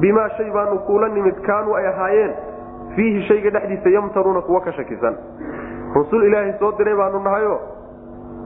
Bimaa 0.00 0.28
shay 0.36 0.50
baanu 0.50 0.78
kuula 0.86 1.08
nimid 1.08 1.40
kaanuu 1.46 1.74
ay 1.74 1.86
ahaayeen. 1.86 2.32
Fiihi 2.96 3.22
shayga 3.28 3.50
dhexdiisa 3.50 3.90
yamtaruuna 3.96 4.40
kuwa 4.40 4.60
ka 4.60 4.72
shakisan. 4.72 5.16
Rusul 5.94 6.24
ilaahay 6.24 6.52
soo 6.58 6.72
diray 6.78 6.94
baanu 6.96 7.20
nahayo 7.24 7.60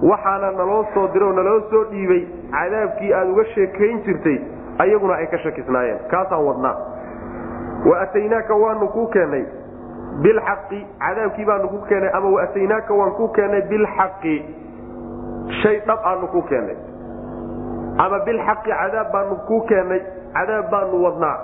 waxaana 0.03 0.51
naloo 0.51 0.85
soo 0.95 1.09
diray 1.13 1.29
oo 1.29 1.33
naloo 1.35 1.61
soo 1.71 1.85
dhiibay 1.91 2.23
cadaabkii 2.55 3.13
aad 3.15 3.29
uga 3.31 3.45
sheekayn 3.55 4.01
jirtay 4.07 4.39
ayaguna 4.79 5.15
ay 5.15 5.27
ka 5.27 5.39
shakisnaayeen. 5.39 5.99
Kaasaan 6.11 6.45
wadnaa? 6.45 6.77
Wa 7.87 8.01
ataynaaka 8.01 8.55
waanu 8.55 8.89
kuu 8.89 9.07
keennay 9.07 9.45
bilxaqi. 10.23 10.87
Cadaabkii 11.01 11.45
baanu 11.45 11.69
ku 11.69 11.79
keennay 11.89 12.11
ama 12.13 12.29
waataynaaka 12.37 12.95
waan 12.95 13.13
ku 13.19 13.29
keennay 13.29 13.63
bilxaqi. 13.71 14.37
Shay 15.63 15.81
dhab 15.87 15.99
aanu 16.05 16.27
ku 16.33 16.43
keennay 16.49 16.77
ama 17.99 18.19
bilxaqi 18.27 18.71
cadaab 18.71 19.13
baanu 19.13 19.37
ku 19.47 19.61
keennay 19.69 20.01
cadaab 20.35 20.71
baanu 20.71 21.03
wadnaa. 21.05 21.39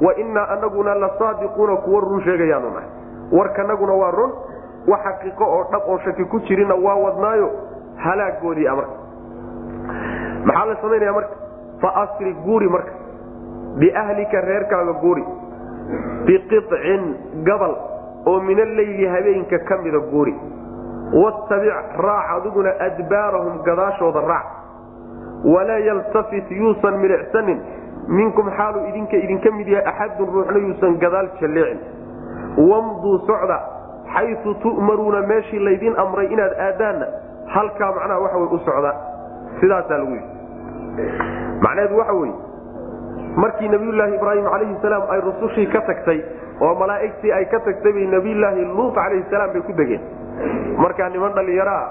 Wa 0.00 0.12
innaa 0.18 0.48
anaguna 0.56 0.94
la 0.94 1.08
saadiquuna 1.18 1.76
kuwa 1.76 2.00
run 2.00 2.20
sheegayaanu 2.24 2.70
nahay. 2.74 2.88
Warkanaguna 3.32 3.92
waa 3.92 4.10
run 4.10 4.32
wax 4.88 5.00
xaqiiqo 5.04 5.44
oo 5.44 5.62
dhab 5.72 5.82
oo 5.88 5.98
shaki 6.04 6.24
ku 6.24 6.40
jirina 6.40 6.74
waa 6.74 6.94
wadnaayo. 7.04 7.50
Halaagoodii 7.96 8.66
amarka. 8.68 8.96
Maxaa 10.44 10.64
la 10.66 10.76
samaynaya 10.82 11.12
marka 11.12 11.34
faasri 11.80 12.32
guuri 12.44 12.68
marka. 12.68 12.92
Biahlika 13.78 14.40
reerkaaga 14.40 14.92
guuri. 15.02 15.24
Biqicin 16.26 17.02
gabal 17.44 17.74
oo 18.26 18.40
min 18.40 18.60
alleyli 18.60 19.06
habeenka 19.06 19.58
ka 19.68 19.76
mida 19.82 19.98
guuri. 20.10 20.34
Wattabic 21.12 21.74
raac 22.06 22.26
adiguna 22.36 22.70
adbaarahum 22.86 23.62
gadaashooda 23.64 24.20
raac. 24.20 24.46
Walaa 25.44 25.78
yaltafit 25.78 26.50
yuusan 26.50 26.98
milicsanin. 27.02 27.58
Minkum 28.08 28.50
xaaluu 28.56 28.86
idinka 28.88 29.16
idinka 29.16 29.50
mid 29.50 29.68
yahay 29.68 29.86
axadun 29.90 30.28
ruuxna 30.34 30.58
yuusan 30.58 30.98
gadaal 31.00 31.28
jalleecin 31.40 31.78
wamduu 32.56 33.18
socda 33.26 33.58
xayu 34.14 34.54
tu'maruuna 34.62 35.20
meeshii 35.26 35.58
laydin 35.58 35.96
amray 35.98 36.26
inaad 36.34 36.52
aadaanna 36.66 37.06
halkaa 37.54 37.92
macnaha 37.96 38.20
waxa 38.20 38.36
wey 38.38 38.48
u 38.52 38.58
socdaa 38.66 38.94
sidaasaa 39.60 39.98
lagu 39.98 40.12
yidhi 40.12 41.43
macnaheedu 41.64 41.98
waxa 42.00 42.12
weye 42.20 42.34
markii 43.42 43.68
nabiyulaahi 43.74 44.14
ibraahim 44.18 44.44
calayhi 44.52 44.76
salaam 44.82 45.02
ay 45.14 45.20
rusushii 45.26 45.66
ka 45.74 45.80
tagtay 45.90 46.20
oo 46.60 46.74
malaa'igtii 46.82 47.32
ay 47.38 47.44
ka 47.52 47.60
tagtay 47.68 47.92
bay 47.92 48.06
nabiyulaahi 48.16 48.64
luut 48.76 48.94
calayhi 48.98 49.24
salaam 49.30 49.52
bay 49.54 49.62
ku 49.68 49.72
degeen. 49.80 50.02
Markaa 50.82 51.08
niman 51.14 51.32
dhallinyaro 51.38 51.70
ah 51.70 51.88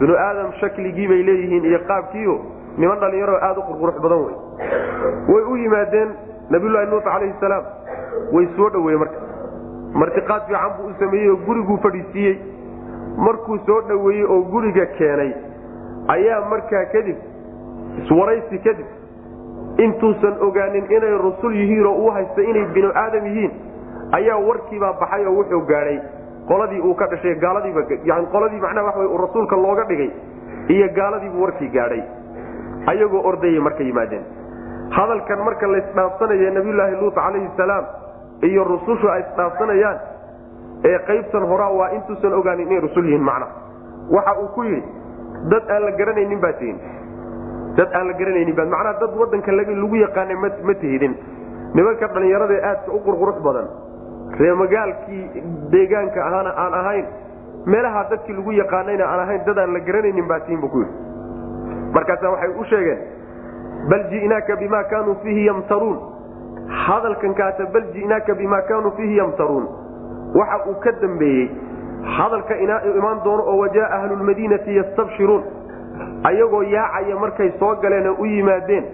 binu 0.00 0.14
aadam 0.26 0.52
shakligii 0.60 1.08
bay 1.12 1.22
leeyihiin 1.28 1.64
iyo 1.70 1.80
qaabkiio 1.90 2.36
niman 2.78 2.98
dhallinyaro 3.04 3.36
aada 3.48 3.60
u 3.60 3.64
qurqurux 3.70 4.00
badan 4.04 4.20
wey 4.26 4.36
way 5.34 5.42
u 5.52 5.56
yimaadeen 5.64 6.08
nabiyulahi 6.50 6.90
luut 6.92 7.04
calayhi 7.10 7.34
salaam 7.40 7.64
way 8.32 8.46
soo 8.56 8.70
dhoweeye 8.76 8.98
marka. 9.04 9.18
Martiqaad 10.00 10.42
fiican 10.48 10.72
buu 10.78 10.88
u 10.90 10.94
sameeyey 11.00 11.30
oo 11.30 11.36
guriguu 11.46 11.76
fadhiisiiyey. 11.84 12.36
Markuu 13.26 13.58
soo 13.66 13.80
dhoweeyey 13.88 14.24
oo 14.24 14.40
guriga 14.54 14.86
keenay 14.98 15.32
ayaa 16.16 16.40
markaa 16.52 16.84
kadib 16.94 17.16
iswaraysi 18.00 18.58
kadib 18.66 18.86
intuusan 19.84 20.34
ogaanin 20.46 20.86
inay 20.96 21.14
rusul 21.26 21.54
yihiin 21.60 21.86
oo 21.86 21.94
uu 22.04 22.10
haysta 22.16 22.42
inay 22.50 22.64
binu 22.74 22.90
aadam 23.04 23.26
yihiin 23.26 23.52
ayaa 24.18 24.38
warkiibaa 24.48 24.92
baxay 25.00 25.26
oo 25.26 25.34
wuxuu 25.38 25.60
gaadhay 25.70 25.98
qoladii 26.50 26.80
uu 26.88 26.94
ka 27.00 27.06
dhashay 27.12 27.34
gaaladiiba 27.44 27.82
yani 28.10 28.26
qoladii 28.34 28.60
macnaha 28.66 28.86
waxa 28.86 29.00
wey 29.00 29.18
rasuulka 29.24 29.56
looga 29.64 29.84
dhigay 29.90 30.10
iyo 30.68 30.88
gaaladiibu 30.98 31.42
warkii 31.42 31.68
gaadhay. 31.76 32.02
Ayagoo 32.86 33.22
ordayay 33.30 33.60
marka 33.60 33.82
yimaadeen. 33.82 34.22
Hadalkan 34.90 35.38
marka 35.44 35.66
laysdhaafsanaya 35.72 36.50
nabiyulaahi 36.56 36.96
luut 37.00 37.14
calayhi 37.14 37.48
salaam 37.56 37.84
iyo 38.48 38.64
rusushu 38.64 39.08
ay 39.14 39.20
isdhaafsanayaan 39.22 39.98
ee 40.90 40.98
qaybtan 41.08 41.44
horaa 41.50 41.70
waa 41.78 41.88
intuusan 41.96 42.32
ogaanin 42.40 42.66
inay 42.68 42.80
rusul 42.86 43.04
yihiin 43.06 43.24
macna. 43.30 43.46
Waxa 44.16 44.32
uu 44.42 44.48
ku 44.54 44.62
yidhi 44.62 44.82
dad 45.52 45.70
aan 45.70 45.82
la 45.86 45.90
garanaynin 46.00 46.40
baa 46.44 46.52
tihin 46.60 46.78
dad 47.76 47.88
aan 47.94 48.06
la 48.06 48.12
garanaynin 48.20 48.54
baa 48.56 48.66
macnaha 48.74 48.98
dad 49.00 49.12
wadanka 49.20 49.52
lagu 49.52 49.96
yaqaanay 49.96 50.36
ma 50.36 50.74
tihidin. 50.74 51.14
Nimanka 51.74 52.06
dhallinyarada 52.14 52.54
ee 52.54 52.64
aadka 52.70 52.92
u 52.92 53.00
qurqurux 53.06 53.38
badan 53.46 53.66
ree 54.40 54.54
magaalkii 54.62 55.22
deegaanka 55.72 56.20
ahaana 56.28 56.50
aan 56.64 56.74
ahayn 56.80 57.06
meelaha 57.66 58.04
dadkii 58.10 58.36
lagu 58.38 58.52
yaqaanayna 58.52 59.04
aan 59.12 59.20
ahayn 59.24 59.40
dad 59.46 59.58
aan 59.58 59.72
la 59.72 59.80
garanaynin 59.80 60.26
baa 60.28 60.40
tihin 60.40 60.60
buu 60.60 60.68
ku 60.68 60.78
yidhi. 60.78 60.94
Markaasa 61.94 62.30
waxay 62.34 62.52
u 62.60 62.64
sheegeen 62.64 63.00
bal 63.90 64.04
ji'naaka 64.10 64.56
bima 64.56 64.84
kaanuu 64.92 65.16
fiihi 65.22 65.46
yamtaruun. 65.46 65.98
Hadalkan 66.86 67.34
bal 67.72 67.86
ji'naaka 67.94 68.34
bima 68.34 68.60
kaanuu 68.68 68.92
fiihi 68.96 69.16
yamtaruun. 69.16 69.66
Waxa 70.34 70.58
uu 70.68 70.76
ka 70.84 70.92
dambeeyey 71.00 71.50
hadalka 72.16 72.54
imaan 72.98 73.18
doono 73.24 73.42
oo 73.42 73.58
wajaa 73.62 73.88
ahlulmadiinati 73.96 74.76
yastabshiruun 74.76 75.42
ayagoo 76.30 76.62
yaacaya 76.62 77.16
markay 77.24 77.50
soo 77.60 77.74
galeen 77.82 78.08
u 78.18 78.24
yimaadeen 78.26 78.84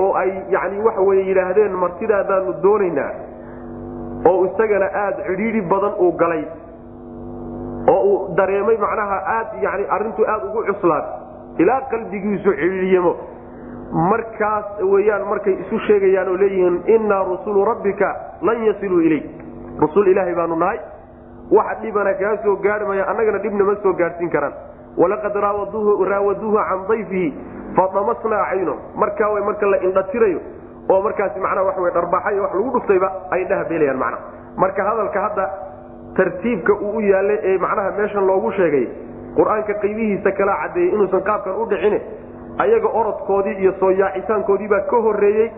oo 0.00 0.12
ay 0.22 0.30
yani 0.54 0.82
waxa 0.86 1.00
weye 1.08 1.22
yidhaahdeen 1.28 1.72
martidaadaanu 1.84 2.54
doonaynaa 2.62 3.10
oo 4.30 4.44
isagana 4.46 4.88
aada 5.04 5.22
cidhiidhi 5.28 5.60
badan 5.72 5.94
uu 6.04 6.12
galay 6.22 6.44
oo 7.94 8.00
uu 8.10 8.34
dareemay 8.36 8.76
macnaha 8.84 9.18
aad 9.36 9.48
yani 9.62 9.84
arrintu 9.96 10.26
aada 10.32 10.44
ugu 10.50 10.64
cuslaad 10.70 11.04
ilaa 11.64 11.80
qalbigiisu 11.90 12.50
cidhiidhyamo 12.60 13.12
markaas 14.10 14.66
weyaan 14.92 15.24
markay 15.32 15.54
isu 15.64 15.78
sheegayaan 15.86 16.28
oo 16.28 16.36
leeyihiin 16.44 16.76
innaa 16.96 17.24
rusulu 17.32 17.64
rabbika 17.64 18.08
lan 18.42 18.64
yasiluu 18.66 19.00
ilayk. 19.00 19.26
Rusul 19.80 20.06
ilaahay 20.12 20.34
baanu 20.34 20.56
nahay 20.56 20.78
wax 21.56 21.78
dhibana 21.82 22.12
kaa 22.20 22.36
soo 22.44 22.56
gaarhmaya 22.66 23.06
annagana 23.10 23.38
dhibna 23.44 23.64
ma 23.64 23.74
soo 23.82 23.92
gaadhsiin 24.00 24.30
karaan 24.30 24.52
walaqad 25.02 25.34
raawaduuhu 25.36 26.58
can 26.68 26.80
dayfihi 26.88 27.28
fadamasnaa 27.76 28.44
cayno. 28.50 28.74
Markaa 29.02 29.30
way 29.34 29.42
marka 29.48 29.66
la 29.72 29.78
indhatirayo 29.88 30.40
oo 30.92 31.00
markaasi 31.02 31.40
macnaha 31.40 31.66
waxa 31.68 31.80
wey 31.84 31.92
dharbaaxay 31.96 32.40
wax 32.44 32.52
lagu 32.54 32.70
dhuftayba 32.76 33.08
ay 33.30 33.42
indhaha 33.42 33.64
beelayaan 33.70 33.98
macnaha. 33.98 34.22
Marka 34.62 34.82
hadalka 34.88 35.20
hadda 35.26 35.44
tartiibka 36.16 36.72
uu 36.72 36.96
u 36.96 37.00
yaallay 37.00 37.38
ee 37.50 37.58
macnaha 37.64 37.90
meeshan 37.98 38.26
loogu 38.30 38.52
sheegay 38.58 38.86
qur'aanka 39.36 39.74
qaybihiisa 39.84 40.30
kala 40.38 40.54
caddeeyey 40.62 40.90
inuusan 40.94 41.22
qaabkan 41.28 41.54
u 41.62 41.66
dhicine 41.72 41.98
ayaga 42.64 42.88
orodkoodii 43.00 43.56
iyo 43.62 43.72
soo 43.80 43.90
yaacitaankoodii 44.00 44.68
baa 44.72 44.80
ka 44.90 44.96
horreeyey 45.06 45.48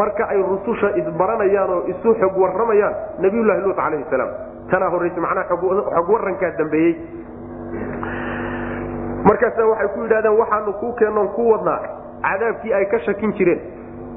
marka 0.00 0.28
ay 0.34 0.42
rususha 0.50 0.88
isbaranayaan 1.00 1.70
oo 1.76 1.82
isu 1.92 2.14
xog 2.20 2.36
warramayaan 2.42 2.94
nabiyullahi 3.24 3.60
luut 3.64 3.76
calayhi 3.76 4.04
salaam. 4.10 4.30
Tanaa 4.70 4.90
horraysa 4.94 5.20
macnaha 5.20 5.48
xog 5.48 6.08
warrankaa 6.14 6.50
dambeeyey 6.60 6.92
markaasa 9.24 9.66
waxay 9.66 9.88
ku 9.94 10.00
yidhahdeen 10.04 10.38
waxaanu 10.38 10.72
kuu 10.80 10.92
keennoon 10.92 11.28
ku 11.36 11.50
wadnaa. 11.50 11.80
Cadaabkii 12.22 12.72
ay 12.74 12.84
ka 12.86 12.98
shakin 13.06 13.32
jireen. 13.38 13.60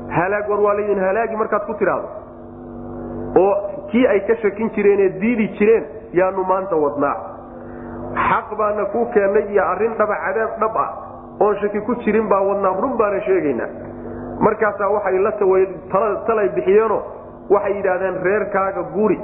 Halaag 0.09 0.49
war 0.49 0.59
waa 0.59 0.73
laydin 0.73 0.99
halaagi 0.99 1.35
markaad 1.35 1.65
ku 1.65 1.73
tidhaahdo. 1.73 2.09
Oo 3.41 3.53
kii 3.91 4.07
ay 4.07 4.19
ka 4.27 4.35
shakin 4.41 4.69
jireenee 4.75 5.09
diidi 5.21 5.47
jireen 5.59 5.85
yaanu 6.13 6.43
maanta 6.43 6.75
wadnaa. 6.75 7.15
Xaq 8.29 8.57
baana 8.57 8.85
kuu 8.85 9.05
keennay 9.13 9.45
iyo 9.51 9.63
arrin 9.63 9.93
dhaba 9.97 10.15
cadaab 10.25 10.59
dhab 10.59 10.75
ah 10.77 10.89
oon 11.39 11.55
shaki 11.61 11.81
ku 11.81 11.95
jirin 12.03 12.27
baa 12.27 12.41
wadnaa 12.41 12.73
run 12.81 12.97
baana 12.97 13.21
sheegaynaa. 13.27 13.69
Markaasaa 14.39 14.89
waxay 14.89 15.17
la 15.19 15.31
talay 16.27 16.49
bixiyeenoo 16.55 17.01
waxay 17.49 17.73
yidhaahdeen 17.77 18.23
reerkaaga 18.23 18.83
guuri. 18.93 19.19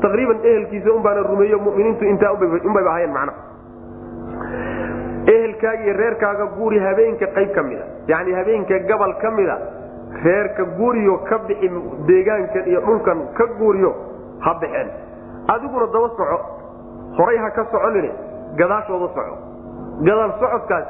Taqriiban 0.00 0.38
ehelkiisa 0.44 0.92
unbaana 0.92 1.22
rumeeyo 1.22 1.58
muminiintu 1.58 2.04
intaa 2.04 2.32
unbayba 2.32 2.90
ahayen 2.90 3.12
macna 3.12 3.32
ehelkaaga 5.34 5.82
iyo 5.84 5.94
reerkaaga 6.00 6.44
guuri 6.56 6.78
habeenka 6.78 7.26
qayb 7.36 7.50
ka 7.54 7.62
mida 7.62 7.84
yani 8.12 8.32
habeenka 8.38 8.78
gabal 8.90 9.14
ka 9.22 9.30
mida 9.30 9.56
reerka 10.24 10.64
guuriyo 10.78 11.14
ka 11.28 11.38
bixi 11.48 11.68
deegaankan 12.08 12.66
iyo 12.70 12.80
dhulkan 12.86 13.18
ka 13.38 13.44
guuriyo 13.58 13.90
ha 14.44 14.54
baxeen 14.62 14.88
adiguna 15.54 15.86
daba 15.94 16.08
soco 16.18 16.38
horay 17.18 17.38
ha 17.44 17.50
ka 17.50 17.64
soconine 17.72 18.10
gadaashooda 18.56 19.08
soco. 19.16 19.34
Gadaal 20.06 20.32
socodkaas 20.40 20.86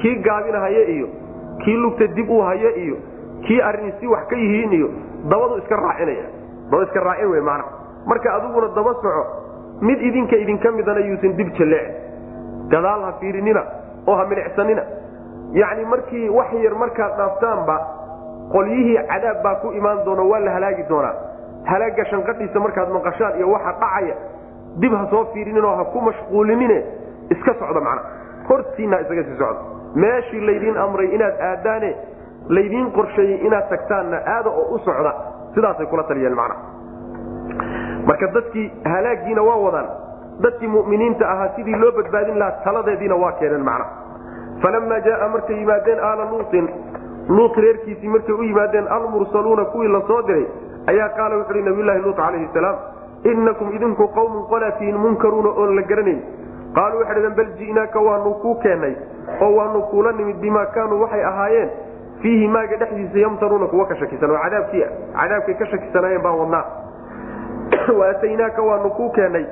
kii 0.00 0.16
gaabinahaya 0.26 0.82
iyo 0.94 1.08
kii 1.64 1.76
lugta 1.76 2.06
dib 2.16 2.30
uu 2.30 2.40
hayo 2.42 2.70
iyo 2.76 2.96
kii 3.46 3.60
arrin 3.62 3.92
si 4.00 4.06
wax 4.06 4.26
ka 4.30 4.36
yihiin 4.36 4.72
iyo 4.72 4.88
dabadu 5.30 5.58
iska 5.62 5.76
raacinaya. 5.76 6.26
Daba 6.70 6.82
iska 6.84 7.00
raacin 7.00 7.28
wey 7.30 7.40
maana 7.40 7.64
marka 8.06 8.34
adiguna 8.34 8.68
daba 8.76 8.94
soco 9.02 9.24
mid 9.80 10.00
idinka 10.02 10.36
idinka 10.36 10.70
midana 10.70 11.00
yuusan 11.00 11.36
dib 11.36 11.52
jalleecin 11.58 11.94
gadaal 12.72 13.02
ha 13.06 13.12
fiirinina 13.20 13.62
oo 14.06 14.16
ha 14.16 14.24
milicsanina. 14.30 14.82
Yacni 15.60 15.84
markii 15.92 16.28
wax 16.38 16.52
yar 16.64 16.74
markaad 16.82 17.16
dhaaftaanba 17.18 17.76
qolyihii 18.52 18.98
cadaab 19.10 19.42
baa 19.44 19.54
ku 19.62 19.68
imaan 19.78 20.04
doona 20.04 20.22
waa 20.30 20.38
la 20.46 20.50
halaagi 20.56 20.84
doonaa. 20.88 21.14
Halaaga 21.70 22.04
shanqadhiisa 22.10 22.58
markaad 22.60 22.88
maqashaan 22.96 23.36
iyo 23.38 23.48
waxa 23.54 23.72
dhacaya 23.80 24.14
dib 24.80 24.92
ha 24.98 25.06
soo 25.10 25.24
fiirinin 25.32 25.64
oo 25.64 25.74
ha 25.80 25.84
ku 25.92 25.98
mashquulinine 26.00 26.78
iska 27.34 27.54
socda 27.60 27.80
macna. 27.80 28.02
Hortiinna 28.48 29.00
isaga 29.00 29.22
sii 29.28 29.36
socda. 29.38 29.60
Meeshii 29.94 30.40
laydiin 30.46 30.76
amray 30.84 31.08
inaad 31.16 31.36
aadaane 31.50 31.90
laydiin 32.48 32.90
qorsheeyey 32.96 33.38
inaad 33.46 33.68
tagtaanna 33.72 34.16
aada 34.34 34.50
oo 34.50 34.74
u 34.74 34.78
socda 34.78 35.12
sidaasay 35.54 35.86
kula 35.86 36.02
taliyeen 36.08 36.34
macna. 36.40 36.54
Marka 38.06 38.26
dadkii 38.34 38.66
halaagiina 38.84 39.42
waa 39.42 39.56
wadaan 39.66 39.88
dadkii 40.42 40.66
muminiinta 40.66 41.30
ahaa 41.32 41.48
sidii 41.56 41.80
loo 41.82 41.92
badbaadin 41.92 42.38
lahaa 42.38 42.64
taladeediina 42.64 43.16
waa 43.16 43.32
keeneen 43.32 43.64
macna. 43.64 43.84
Falamaa 44.62 45.00
jaaa 45.06 45.28
markay 45.34 45.56
yimaadeen 45.56 46.00
aala 46.08 46.30
luutin 46.30 46.70
luut 47.28 47.56
reerkiisii 47.64 48.08
markay 48.14 48.34
u 48.34 48.42
yimaadeen 48.42 48.88
almursaluuna 48.96 49.64
kuwii 49.64 49.92
la 49.92 50.00
soo 50.06 50.22
diray? 50.28 50.46
Ayaa 50.86 51.08
qaala 51.18 51.36
wuxu 51.36 51.54
uhi 51.54 51.62
nabiylahi 51.68 52.02
luut 52.06 52.16
calayhi 52.16 52.48
salaam 52.54 52.76
innakum 53.32 53.74
idinku 53.76 54.08
qawmun 54.18 54.48
qolaatiin 54.52 54.98
munkaruuna 55.04 55.48
oon 55.48 55.76
la 55.76 55.82
garanayn. 55.92 56.22
Qaaluu 56.74 57.00
waxay 57.00 57.14
dhaheen 57.14 57.36
bal 57.36 57.52
ji'naaka 57.60 58.00
waanu 58.08 58.34
kuu 58.42 58.54
keennay 58.64 58.94
oo 59.40 59.54
waanu 59.56 59.82
kuula 59.92 60.12
nimid 60.12 60.36
bimaa 60.40 60.66
kaanuu 60.76 61.00
waxay 61.02 61.24
ahaayeen. 61.32 61.70
Fiihi 62.22 62.48
maaga 62.48 62.76
dhexdiisa 62.76 63.18
yamtaruuna 63.18 63.66
kuwa 63.66 63.86
ka 63.86 63.96
shakisan 63.96 64.30
oo 64.30 64.44
cadaabkii 64.44 64.84
cadaabkay 65.20 65.54
ka 65.54 65.66
shakisanaayeen 65.72 66.22
baan 66.22 66.38
wadnaa. 66.38 66.64
Waataynaaka 68.00 68.62
waanu 68.62 68.90
kuu 68.90 69.10
keennay 69.10 69.46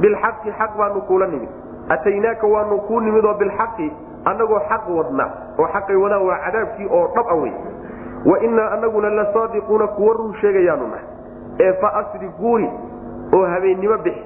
bilxaqi 0.00 0.50
xaq 0.58 0.76
baanu 0.78 1.00
kuula 1.08 1.26
nimid. 1.26 1.48
Ataynaaka 1.88 2.46
waanu 2.46 2.78
kuu 2.88 3.00
nimid 3.00 3.24
oo 3.24 3.34
bilxaqi 3.34 3.92
annagoo 4.24 4.60
xaq 4.68 4.88
wadna 4.98 5.26
oo 5.58 5.66
xaqay 5.74 5.96
wadaan 5.96 6.22
waa 6.28 6.38
cadaabkii 6.44 6.88
oo 6.90 7.06
dhab 7.16 7.26
a 7.28 7.34
wey 7.42 7.52
wa 8.30 8.36
innaa 8.46 8.70
anaguna 8.76 9.10
la 9.10 9.24
saadiquuna 9.32 9.86
kuwa 9.96 10.14
run 10.14 10.34
sheegayaanu 10.40 10.86
nahay. 10.86 11.04
Ee 11.60 11.72
fa 11.80 11.88
asri 12.00 12.28
guuri 12.40 12.68
oo 13.34 13.44
habeennimo 13.46 13.96
bixi 13.98 14.22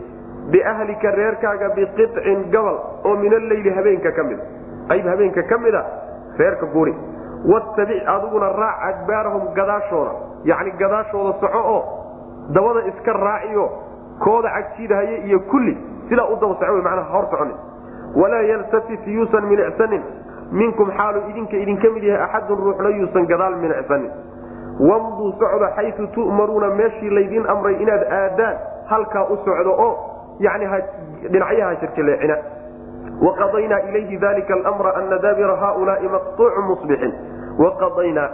biahlika 0.53 1.11
reerkaaga 1.11 1.69
biqicin 1.77 2.51
gabal 2.51 2.77
oo 3.05 3.15
min 3.17 3.35
alleyli 3.35 3.71
habeenka 3.77 4.13
ka 4.13 4.23
mida 4.23 4.43
qayb 4.89 5.07
habeenka 5.07 5.43
ka 5.51 5.59
mida 5.59 5.83
reerka 6.39 6.67
guri 6.75 6.95
wattabic 7.53 8.03
adiguna 8.15 8.49
raac 8.49 8.79
adbaarahum 8.91 9.45
gadaashooda. 9.55 10.13
Yacni 10.51 10.71
gadaashooda 10.81 11.33
soco 11.41 11.59
oo 11.75 11.81
dabada 12.55 12.81
iska 12.91 13.13
raaciyo 13.13 13.65
kooda 14.25 14.49
cagjiidahaya 14.57 15.17
iyo 15.27 15.41
kulli 15.51 15.75
sidaa 16.09 16.27
u 16.33 16.37
daba 16.41 16.55
soco 16.61 16.83
manaa 16.83 17.07
hor 17.13 17.25
soconin. 17.31 17.57
Walaa 18.21 18.43
yaltafit 18.51 19.07
yuusan 19.07 19.45
minicsanin 19.51 20.03
minkum 20.53 20.91
xaalu 20.97 21.21
idinka 21.31 21.57
idinka 21.57 21.89
mid 21.95 22.03
yahay 22.05 22.23
axadun 22.27 22.59
ruuxna 22.65 22.89
yuusan 22.99 23.27
gadaal 23.27 23.57
minicsanin 23.63 24.11
wamduu 24.89 25.33
socda 25.41 25.69
xayu 25.77 26.07
tu'maruuna 26.15 26.69
meeshii 26.81 27.11
laydin 27.11 27.47
amray 27.55 27.75
inaad 27.83 28.03
aadaan 28.19 28.57
halkaa 28.91 29.25
u 29.33 29.37
socdo 29.45 29.73
oo 29.87 29.93
yani 30.41 30.67
dhinacyaha 31.33 31.75
jirjaleecina 31.81 32.37
waqadaynaa 33.27 33.79
ilayhi 33.89 34.17
dalika 34.19 34.55
almra 34.55 34.95
ana 34.97 35.19
daabira 35.19 35.57
haulaai 35.57 36.09
maqtuucu 36.09 36.63
musbixin. 36.69 37.13
Waqadaynaa 37.59 38.29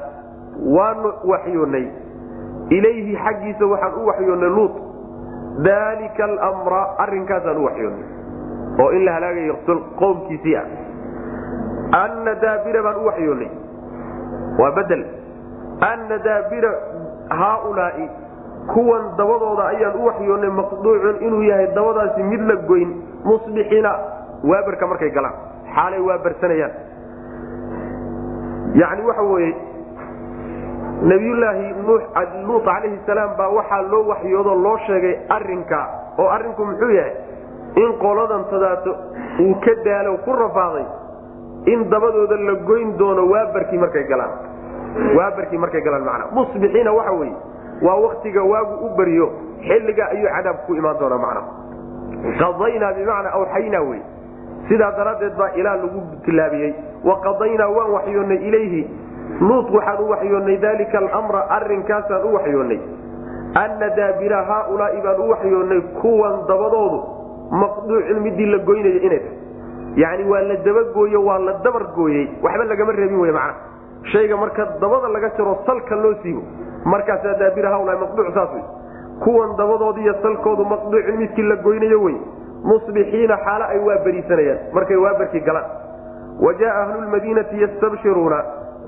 waanu 0.76 1.12
waxyoonnay 1.32 1.86
ilayhi 2.70 3.16
xaggiisa 3.24 3.66
waxaan 3.72 3.94
u 4.02 4.06
waxyoonnay 4.06 4.48
luut 4.56 4.74
dalika 5.66 6.24
almra 6.48 6.82
arrinkaasaan 7.04 7.56
u 7.56 7.64
waxyoonnay 7.64 8.06
oo 8.82 8.90
in 8.96 9.04
la 9.04 9.12
halaagayo 9.16 9.54
qowmkiisii 10.00 10.56
ah 10.56 10.66
anna 12.02 12.34
daabira 12.44 12.82
baan 12.86 12.96
u 13.02 13.06
waxyoonnay 13.10 13.50
waa 14.60 14.70
bedel 14.78 15.02
anna 15.92 16.18
daabira 16.28 16.70
haaulaai 17.40 18.08
kuwan 18.74 19.04
dabadooda 19.18 19.64
ayaan 19.74 19.96
u 20.00 20.06
waxyoonnay 20.08 20.50
maqduucun 20.60 21.16
inuu 21.26 21.42
yahay 21.50 21.66
dabadaasi 21.78 22.22
mid 22.32 22.40
la 22.50 22.56
goyn 22.70 22.90
musbixiina 23.24 23.92
waabarka 24.50 24.86
markay 24.92 25.10
galaan 25.10 25.36
xaalay 25.74 26.00
waabarsanayaan 26.08 26.72
yani 28.82 29.02
waxa 29.08 29.22
weeye 29.32 29.54
nabiyullaahi 31.02 31.74
luut 32.46 32.64
calayhi 32.64 32.98
salaam 33.06 33.36
baa 33.38 33.48
waxaa 33.48 33.82
loo 33.90 34.04
waxyoodoo 34.08 34.54
loo 34.62 34.78
sheegay 34.86 35.16
arrinka 35.36 35.80
oo 36.18 36.28
arrinku 36.36 36.64
muxuu 36.64 36.90
yahay 36.90 37.14
in 37.82 37.92
qoladan 38.02 38.44
tadaato 38.50 38.92
uu 39.44 39.54
ka 39.64 39.74
daalo 39.84 40.16
ku 40.26 40.32
rafaaday 40.32 40.86
in 41.72 41.84
dabadooda 41.90 42.36
la 42.48 42.54
goyn 42.70 42.96
doono 42.98 43.26
waabarkii 43.30 43.78
markay 43.78 44.04
galaan. 44.10 44.30
Waabarkii 45.16 45.58
markay 45.58 45.80
galaan 45.82 46.04
macnaa 46.04 46.30
musbixiina 46.32 46.92
waxa 46.92 47.12
weeye 47.12 47.36
waa 47.82 47.96
waktiga 48.06 48.42
waagu 48.42 48.86
u 48.86 48.88
beriyo 48.96 49.26
xilliga 49.68 50.04
ayuu 50.10 50.28
cadaab 50.36 50.56
ku 50.66 50.74
imaan 50.74 50.98
doonaa 50.98 51.18
macna. 51.18 51.42
Qadaynaa 52.40 52.92
bimacnaa 52.98 53.32
awxaynaa 53.38 53.82
wey 53.90 54.00
sidaa 54.68 54.90
daraaddeed 54.98 55.34
baa 55.38 55.50
ilaa 55.54 55.76
lagu 55.76 56.00
tilaabiyey 56.24 56.72
waqadaynaa 57.04 57.68
waan 57.76 57.90
waxyoonnay 57.96 58.38
ilayhi 58.48 58.82
luut 59.40 59.70
waxaan 59.70 60.00
u 60.04 60.08
waxyoonnay 60.12 60.56
dalika 60.58 60.98
almra 60.98 61.40
arrinkaasaan 61.56 62.24
u 62.24 62.32
waxyoonnay 62.36 62.78
anna 63.64 63.88
daabira 63.96 64.42
haaulaai 64.50 65.00
baan 65.04 65.20
u 65.20 65.28
waxyoonnay 65.32 65.80
kuwan 66.00 66.36
dabadoodu 66.48 66.98
maqduucin 67.62 68.18
midii 68.22 68.46
la 68.46 68.58
goynaya 68.58 69.00
inay 69.06 69.18
tahay. 69.18 69.36
Yacni 69.96 70.24
waa 70.30 70.40
la 70.42 70.56
dabagooyo 70.66 71.20
waa 71.24 71.38
la 71.38 71.52
dabar 71.64 71.84
gooyey. 71.96 72.28
Waxba 72.42 72.64
lagama 72.64 72.92
reebin 72.92 73.18
wey 73.20 73.32
macna. 73.32 73.54
Shayga 74.12 74.36
marka 74.36 74.66
dabada 74.80 75.08
laga 75.08 75.30
jaro 75.36 75.54
salka 75.66 75.96
loo 75.96 76.14
siibo 76.22 76.42
markaasaa 76.84 77.34
daabira 77.40 77.70
haaulaai 77.70 77.98
maqduuc 78.02 78.34
saas 78.34 78.50
wey 78.54 78.62
kuwan 79.24 79.56
dabadoodiiyo 79.56 80.14
salkoodu 80.22 80.64
maqduucin 80.64 81.16
midkii 81.18 81.42
la 81.42 81.56
goynayo 81.56 82.02
wey 82.02 82.16
musbixiina 82.64 83.36
xaalo 83.44 83.64
ay 83.72 83.78
waa 83.86 83.98
beriisanayaan 84.04 84.58
markay 84.72 84.96
waabarkii 84.96 85.40
galaan. 85.40 85.70
Wa 86.44 86.52
jaaa 86.54 86.82
ahlu 86.82 87.00
lmadiinati 87.06 87.60
yastabshiruuna 87.62 88.38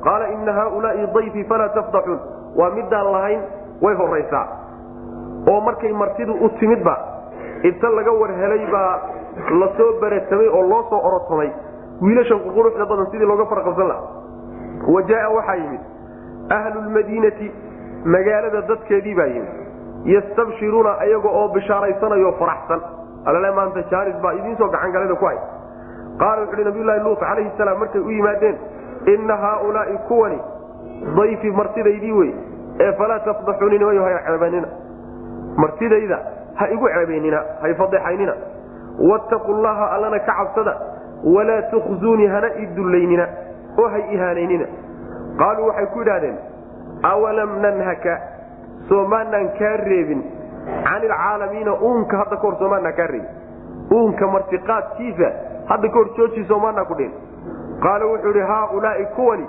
qaala 0.07 0.29
ina 0.35 0.53
haaulaai 0.59 1.07
dayfii 1.17 1.45
falaa 1.53 1.69
tafdaxuun 1.79 2.21
waa 2.61 2.71
midaan 2.79 3.13
lahayn 3.17 3.41
way 3.85 3.95
horaysaa 4.03 4.45
oo 5.53 5.61
markay 5.69 5.93
martidu 6.03 6.35
u 6.45 6.49
timidba 6.61 6.95
inta 7.71 7.89
laga 7.99 8.13
war 8.21 8.31
helay 8.43 8.67
baa 8.75 8.93
la 9.61 9.69
soo 9.79 9.91
baratamay 10.03 10.49
oo 10.59 10.63
loo 10.73 10.83
soo 10.91 11.01
orotomay 11.09 11.51
wiilashan 12.03 12.41
ququruxda 12.47 12.87
badan 12.93 13.07
sidii 13.13 13.29
looga 13.33 13.47
farqabsan 13.53 13.89
lahaa 13.93 14.93
wa 14.95 15.03
jaaa 15.11 15.29
waxaa 15.39 15.57
yimid 15.63 15.83
ahlu 16.59 16.79
lmadiinati 16.89 17.49
magaalada 18.15 18.61
dadkeedii 18.73 19.15
baa 19.21 19.29
yimid 19.35 19.57
yastabshiruuna 20.15 20.93
ayaga 21.07 21.29
oo 21.41 21.49
bishaaraysanayo 21.57 22.33
faraxsan 22.43 22.81
alale 23.31 23.51
maanta 23.59 23.83
jaaris 23.93 24.17
baa 24.25 24.33
idiinsoo 24.41 24.69
gacangalada 24.75 25.15
ku 25.23 25.27
hay 25.31 25.39
qaala 26.23 26.43
wuxuuhi 26.45 26.65
nabiyulahi 26.69 27.01
luut 27.07 27.21
calayhi 27.27 27.51
salaam 27.59 27.79
markay 27.85 28.01
u 28.01 28.11
yimaadeen 28.17 28.57
inna 29.07 29.37
haaulaai 29.37 29.99
kuwani 30.09 30.39
dayfi 31.17 31.51
martidaydii 31.51 32.13
wey 32.13 32.31
ee 32.81 32.93
falaa 32.93 33.19
tafdaxuuni 33.19 33.79
nimayo 33.79 34.05
ha 34.05 34.19
ceebanina 34.27 34.69
martidayda 35.57 36.19
ha 36.55 36.69
igu 36.69 36.89
ceebaynina 36.89 37.43
hay 37.63 37.75
fadeexaynina 37.75 38.35
wattaqu 39.11 39.53
llaha 39.63 39.91
allana 39.97 40.19
ka 40.19 40.33
cabsada 40.39 40.75
walaa 41.35 41.63
tukhzuunii 41.63 42.27
hana 42.27 42.51
ii 42.61 42.67
dullaynina 42.77 43.27
oo 43.79 43.89
hay 43.89 44.03
ihaanaynina 44.15 44.67
qaaluu 45.39 45.67
waxay 45.69 45.87
ku 45.87 45.99
yidhahdeen 45.99 46.37
awalam 47.13 47.59
nanhaka 47.63 48.21
soomaanaan 48.89 49.49
kaa 49.59 49.77
reebin 49.77 50.23
can 50.85 51.03
ilcaalamiina 51.09 51.75
uunka 51.89 52.17
hadda 52.23 52.37
kahor 52.37 52.57
soomaanaa 52.59 52.93
kaa 52.93 53.07
reebin 53.07 53.29
uunka 53.99 54.27
martiqaadkiisa 54.37 55.29
hadda 55.73 55.89
kahor 55.89 56.09
jooji 56.17 56.45
soomaanaa 56.53 56.85
ku 56.85 56.95
dhin 56.95 57.13
qaala 57.85 58.07
wuxuu 58.13 58.31
idhi 58.31 58.47
haaulaai 58.53 59.07
kuwani 59.17 59.47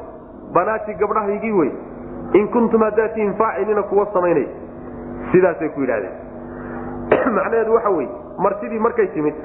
banaatii 0.53 0.99
gabdhahaygii 1.03 1.51
wey 1.51 1.71
in 2.39 2.47
kuntum 2.47 2.81
haddaatihin 2.81 3.33
faacilina 3.33 3.83
kuwa 3.83 4.07
samaynay. 4.13 4.47
Sidaasay 5.31 5.69
ku 5.69 5.81
yidhahdeen 5.81 6.15
macnaheedu 7.37 7.73
waxa 7.73 7.89
weye 7.89 8.09
martidii 8.37 8.79
markay 8.79 9.07
timid 9.07 9.35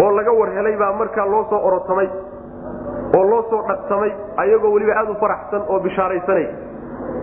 oo 0.00 0.10
laga 0.16 0.32
war 0.32 0.50
helay 0.54 0.76
baa 0.76 0.92
markaa 0.92 1.26
loo 1.26 1.44
soo 1.50 1.60
orotamay 1.68 2.08
oo 3.16 3.24
loo 3.30 3.42
soo 3.50 3.62
dhaqsamay 3.68 4.12
ayagoo 4.44 4.72
weliba 4.72 4.96
aad 5.00 5.10
u 5.10 5.16
faraxsan 5.20 5.62
oo 5.68 5.80
bishaaraysanay 5.86 6.46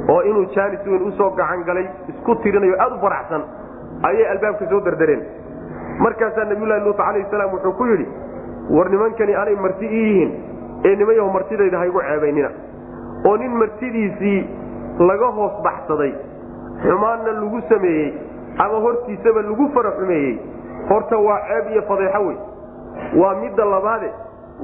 oo 0.09 0.21
inuu 0.21 0.45
jaanis 0.55 0.85
weyn 0.85 1.07
u 1.07 1.11
soo 1.17 1.29
gacan 1.29 1.63
galay 1.69 1.87
isku 2.13 2.35
tirinayo 2.35 2.75
aad 2.79 2.97
u 2.97 3.01
faraxsan 3.05 3.43
ayay 4.09 4.27
albaabka 4.33 4.69
soo 4.69 4.81
dardareen. 4.85 5.25
Markaasaa 6.05 6.45
nabiyulahi 6.45 6.85
luut 6.85 6.97
calayhi 6.97 7.27
salaam 7.31 7.53
wuxuu 7.57 7.73
ku 7.81 7.85
yidhi 7.91 8.07
war 8.69 8.89
nimankani 8.89 9.35
anay 9.35 9.55
marti 9.55 9.85
ii 9.85 10.03
yihiin 10.07 10.31
ee 10.85 10.95
nimayaho 10.95 11.29
martidayda 11.37 11.77
haygu 11.77 12.01
ceebaynina. 12.07 12.49
Oo 13.25 13.37
nin 13.37 13.51
martidiisii 13.61 14.39
laga 15.09 15.27
hoos 15.37 15.53
baxsaday 15.63 16.13
xumaanna 16.83 17.31
lagu 17.41 17.61
sameeyey 17.69 18.13
ama 18.57 18.79
hortiisaba 18.85 19.41
lagu 19.41 19.69
fara 19.75 19.91
xumeeyey 19.99 20.39
horta 20.89 21.17
waa 21.27 21.39
ceeb 21.49 21.71
iyo 21.73 21.81
fadeexo 21.89 22.21
wey 22.27 22.37
waa 23.21 23.35
midda 23.41 23.65
labaade 23.65 24.09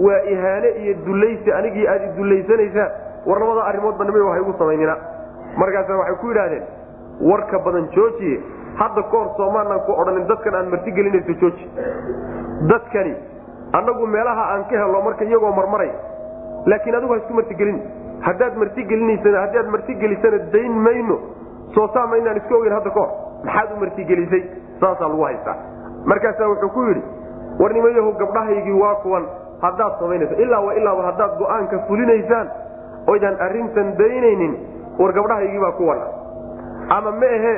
waa 0.06 0.22
ihaane 0.34 0.70
iyo 0.84 0.94
dullaysi 1.06 1.52
anigii 1.60 1.88
aad 1.88 2.04
idulaysanaysaan 2.10 2.92
war 3.26 3.40
labada 3.40 3.64
arrimoodba 3.70 4.06
nimayo 4.06 4.30
haygu 4.32 4.54
samaynina. 4.60 4.96
Markaasa 5.58 5.96
waxay 5.98 6.16
ku 6.22 6.28
yidhaahdeen 6.32 6.64
warka 7.30 7.60
badan 7.66 7.88
joojiye. 7.96 8.40
Hadda 8.80 9.02
kahor 9.12 9.30
soomaanaan 9.38 9.80
ku 9.86 9.92
odhanin 10.02 10.28
dadkan 10.28 10.56
aan 10.56 10.70
marti 10.74 10.92
gelinayso 10.92 11.34
jooji. 11.42 11.66
Dadkani 12.72 13.14
annagu 13.74 14.08
meelaha 14.08 14.44
aan 14.54 14.64
ka 14.70 14.76
helo 14.84 15.02
marka 15.02 15.24
iyagoo 15.26 15.52
marmaray 15.60 15.92
laakiin 16.66 16.96
adigu 16.96 17.14
ha 17.14 17.18
isku 17.20 17.34
martigelin. 17.34 17.80
Haddaad 18.28 18.56
martigelinasana 18.58 19.40
haddaad 19.46 19.68
martigelisana 19.76 20.38
dayn 20.54 20.74
mayno 20.86 21.18
soo 21.76 21.88
saa 21.94 22.08
maynaan 22.08 22.38
iska 22.38 22.56
ogeyn 22.56 22.74
hadda 22.74 22.90
kahor 22.90 23.10
maxaad 23.46 23.70
u 23.76 23.80
martigelisay? 23.84 24.44
Saasaa 24.82 25.08
lagu 25.10 25.24
haystaa. 25.24 25.56
Markaasaa 26.06 26.48
wuxuu 26.52 26.70
ku 26.70 26.82
yidhi 26.88 27.04
war 27.60 27.74
nimayahu 27.74 28.12
gabdhahaygii 28.22 28.78
waa 28.82 28.96
kuwan 29.04 29.26
haddaad 29.62 29.94
samaynayso 30.00 30.36
ilaa 30.46 30.60
wa 30.68 30.74
ilaaba 30.74 31.04
haddaad 31.10 31.38
go'aanka 31.42 31.80
fulinaysaan 31.88 32.48
oydaan 33.08 33.38
arrintan 33.48 33.94
daynaynin 33.98 34.54
war 35.00 35.12
gabdhahaygii 35.14 35.60
baa 35.66 35.72
kuwan. 35.72 36.00
Ama 36.98 37.12
ma 37.12 37.30
ahe 37.38 37.54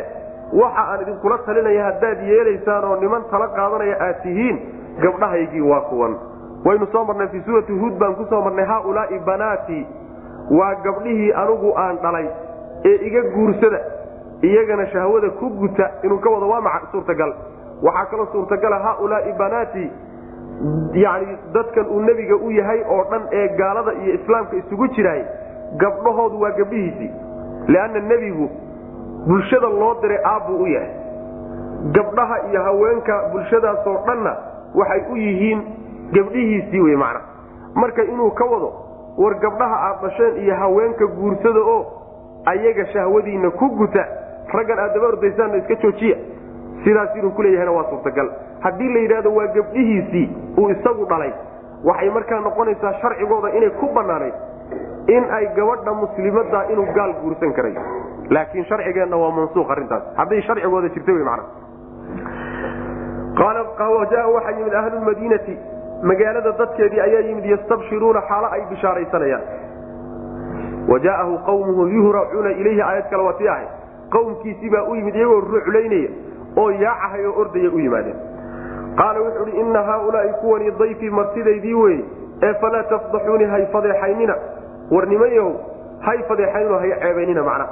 waxa 0.62 0.84
aan 0.92 1.02
idinkula 1.06 1.38
talinaya 1.46 1.84
haddaad 1.90 2.20
yeelaysaan 2.32 2.84
oo 2.92 2.96
niman 3.04 3.24
tala 3.32 3.48
qaadanaya 3.58 3.96
aad 4.08 4.22
tihiin 4.24 4.58
gabdhahaygii 5.04 5.62
waa 5.62 5.82
kuwan. 5.82 6.16
Waynu 6.66 6.88
soo 6.92 7.04
marnay 7.06 7.28
fii 7.28 7.42
suurati 7.46 7.72
huud 7.82 7.94
baan 8.00 8.16
ku 8.16 8.26
soo 8.30 8.42
marnay 8.42 8.66
haaulaai 8.66 9.20
banaatii 9.20 9.86
waa 10.60 10.74
gabdhihii 10.84 11.32
anugu 11.44 11.74
aan 11.78 11.98
dhalay 12.04 12.28
ee 12.86 12.96
iga 13.08 13.22
guursada 13.36 13.80
iyagana 14.42 14.88
shahwada 14.88 15.30
ku 15.30 15.50
guta 15.50 15.90
inuu 16.04 16.18
ka 16.20 16.30
wado 16.30 16.50
waa 16.50 16.62
maca 16.62 16.88
suurtagal. 16.92 17.34
Waxaa 17.84 18.06
kaloo 18.12 18.28
suurtagala 18.32 18.80
haaulaai 18.80 19.34
banaatii 19.34 19.90
yani 20.94 21.38
dadkan 21.54 21.86
uu 21.88 22.00
nebiga 22.02 22.36
u 22.36 22.52
yahay 22.52 22.82
oo 22.90 23.04
dhan 23.12 23.22
ee 23.32 23.48
gaalada 23.58 23.94
iyo 23.94 24.14
islaamka 24.14 24.56
isugu 24.56 24.88
jiraay 24.88 25.22
gabdhahoodu 25.84 26.42
waa 26.42 26.52
gabdhihiisii 26.52 27.12
leanna 27.68 28.00
nebigu 28.00 28.50
bulshada 29.28 29.70
loo 29.70 29.94
diray 30.02 30.20
aabbuu 30.26 30.58
u 30.64 30.68
yahay. 30.68 30.92
Gabdhaha 31.96 32.38
iyo 32.52 32.64
haweenka 32.64 33.24
bulshadaasoo 33.32 33.98
dhanna 34.08 34.36
waxay 34.76 35.02
u 35.12 35.16
yihiin 35.18 35.62
gabdhihiisii 36.14 36.82
wey 36.82 36.96
macna. 36.96 37.22
Marka 37.76 38.04
inuu 38.04 38.32
ka 38.32 38.46
wado 38.46 38.74
war 39.18 39.34
gabdhaha 39.40 39.76
aad 39.90 40.02
dhasheen 40.02 40.38
iyo 40.44 40.56
haweenka 40.56 41.06
guursada 41.08 41.60
oo 41.60 41.86
ayaga 42.46 42.86
shahwadiinna 42.94 43.50
ku 43.52 43.70
guta 43.70 44.06
raggan 44.54 44.80
aad 44.80 44.94
daba 44.94 45.08
ordaysaanna 45.08 45.58
iska 45.58 45.76
joojiya. 45.76 46.18
Sidaas 46.84 47.16
inuu 47.16 47.32
kuleeyahana 47.32 47.72
waa 47.72 47.90
suurtagal. 47.90 48.30
Haddii 48.60 48.94
la 48.94 49.00
yidhahdo 49.00 49.34
waa 49.36 49.48
gabdhihiisii 49.48 50.30
uu 50.58 50.70
isagu 50.70 51.06
dhalay 51.06 51.32
waxay 51.84 52.10
markaa 52.10 52.40
noqonaysaa 52.40 52.94
sharcigooda 53.02 53.50
inay 53.58 53.70
ku 53.70 53.88
bannaanayd 53.94 54.34
in 55.08 55.24
ay 55.38 55.46
gabadha 55.56 55.94
muslimada 55.94 56.66
inuu 56.72 56.86
gaal 56.96 57.14
guursan 57.22 57.54
karay 57.54 57.76
laakiin 58.30 58.66
sharcigeenna 58.66 59.18
waa 59.18 59.32
mansuuq 59.32 59.70
arrintaas. 59.72 60.04
Hadday 60.18 60.42
sharcigooda 60.42 60.90
jirta 60.90 61.12
wy 61.12 61.24
mana 61.24 61.44
jaa 63.38 64.28
waxaa 64.28 64.52
yimid 64.58 64.74
ahlulmadiinati 64.74 65.58
magaalada 66.04 66.52
dadkeedii 66.52 67.00
ayaa 67.02 67.22
yimid 67.22 67.46
yastabshiruuna 67.46 68.22
xaalo 68.22 68.48
ay 68.52 68.62
bishaaraysanayaan 68.70 69.42
wa 70.88 71.00
jaa'ahu 71.00 71.38
qawmuhu 71.46 71.88
yuhracuuna 71.88 72.52
ilayhi 72.52 72.82
aayad 72.82 73.10
kale 73.10 73.24
waa 73.24 73.34
tii 73.34 73.48
ahay 73.48 73.66
qowmkiisii 74.12 74.70
baa 74.70 74.84
u 74.84 74.96
yimid 74.96 75.16
iyagoo 75.16 75.40
ruclaynaya 75.40 76.10
oo 76.58 76.72
yaacahay 76.72 77.26
oo 77.26 77.34
ordaya 77.42 77.70
u 77.72 77.80
yimaadeen 77.80 78.16
qaala 78.96 79.20
wuxuu 79.20 79.44
uhi 79.44 79.60
inna 79.60 79.84
haaulaai 79.84 80.34
kuwani 80.42 80.72
dayfii 80.72 81.10
martidaydii 81.10 81.74
weye 81.74 82.04
ee 82.44 82.54
falaa 82.54 82.84
tafdaxuuni 82.84 83.46
hay 83.46 83.66
fadeexaynina 83.66 84.36
war 84.92 85.08
nimayahow 85.08 85.54
hay 86.00 86.24
fadeexaynino 86.24 86.80
hay 86.80 86.92
ceebaynina 87.04 87.44
macna 87.44 87.68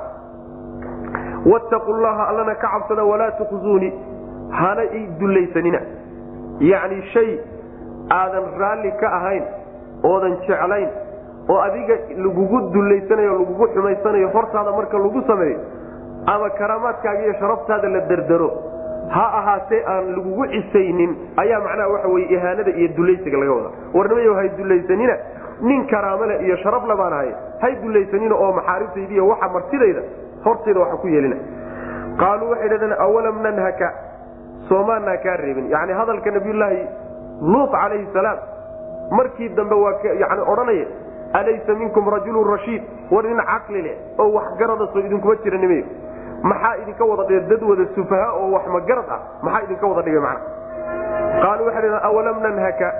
wattaqu 1.52 1.93
llaha 1.93 2.28
allana 2.28 2.56
ka 2.56 2.67
cabsada 2.67 3.04
walaa 3.04 3.32
tukhzuuni 3.32 3.93
hana 4.52 4.84
i 4.84 5.02
dullaysanina 5.20 5.80
yacni 6.72 7.02
shay 7.14 7.40
aadan 8.20 8.46
raalli 8.62 8.92
ka 9.02 9.08
ahayn 9.20 9.44
oodan 10.12 10.38
jeclayn 10.48 10.90
oo 11.50 11.60
adiga 11.68 11.96
lagugu 12.26 12.62
dullaysanayo 12.76 13.34
o 13.36 13.40
lagugu 13.40 13.68
xumaysanayo 13.76 14.30
hortaada 14.36 14.72
marka 14.72 14.98
lagu 15.06 15.22
sameeyo 15.28 15.60
ama 16.34 16.50
karaamaadkaaga 16.60 17.24
iyo 17.24 17.34
sharaftaada 17.40 17.90
la 17.96 18.00
derdero 18.12 18.50
ha 19.16 19.26
ahaatee 19.40 19.82
aan 19.94 20.06
lagugu 20.16 20.46
cisaynin 20.54 21.12
ayaa 21.44 21.60
macnaha 21.68 21.90
waxa 21.94 22.08
weye 22.16 22.28
ihaanada 22.36 22.72
iyo 22.72 22.88
dulaysiga 22.98 23.38
laga 23.38 23.52
wada. 23.58 23.70
Warnimayo 23.94 24.34
hay 24.40 24.50
dulaysanina 24.58 25.16
nin 25.62 25.88
karaamale 25.88 26.36
iyo 26.46 26.58
sharafle 26.64 26.96
baan 27.02 27.14
ahay 27.14 27.32
hay 27.62 27.76
dulaysanina 27.84 28.36
oo 28.36 28.52
maxaaribtaydiiy 28.60 29.20
waxa 29.32 29.50
martidayda 29.56 30.02
hortayda 30.46 30.80
waxa 30.80 30.98
ku 31.04 31.08
yeelina. 31.08 31.38
Qaaluu 32.20 32.50
waxay 32.52 32.70
dhahdeen 32.70 32.96
awalam 33.08 33.42
nanhaka 33.48 33.94
soomaanaa 34.69 35.17
kaa 35.17 35.38
reebin. 35.38 35.69
Yani 35.69 35.93
hadalka 35.93 36.32
nabiyulaahi 36.32 36.88
luut 37.41 37.71
calayhi 37.71 38.08
salaam 38.13 38.38
markii 39.12 39.49
dambe 39.49 39.75
waa 39.75 39.93
yani 40.03 40.41
odhanaya 40.41 40.86
alaysa 41.34 41.75
minkum 41.75 42.10
rajulun 42.10 42.47
rashiid 42.51 42.84
war 43.12 43.23
nin 43.23 43.41
caqli 43.51 43.82
leh 43.82 43.95
oo 44.19 44.30
waxgarada 44.34 44.88
soo 44.93 44.99
idinkuma 44.99 45.36
jira 45.43 45.58
nimayo. 45.58 45.86
Maxaa 46.43 46.75
idinka 46.84 47.06
wada 47.06 47.23
dhigay 47.23 47.49
dad 47.49 47.63
wada 47.63 47.86
sufaha 47.95 48.32
oo 48.34 48.51
wax 48.51 48.65
ah? 49.10 49.19
Maxaa 49.41 49.63
idinka 49.63 49.88
wada 49.88 50.01
dhigay 50.01 50.19
macna? 50.19 50.41
Qaaluu 51.41 51.65
waxay 51.65 51.99
awalam 52.03 52.39
nanhaka? 52.41 52.93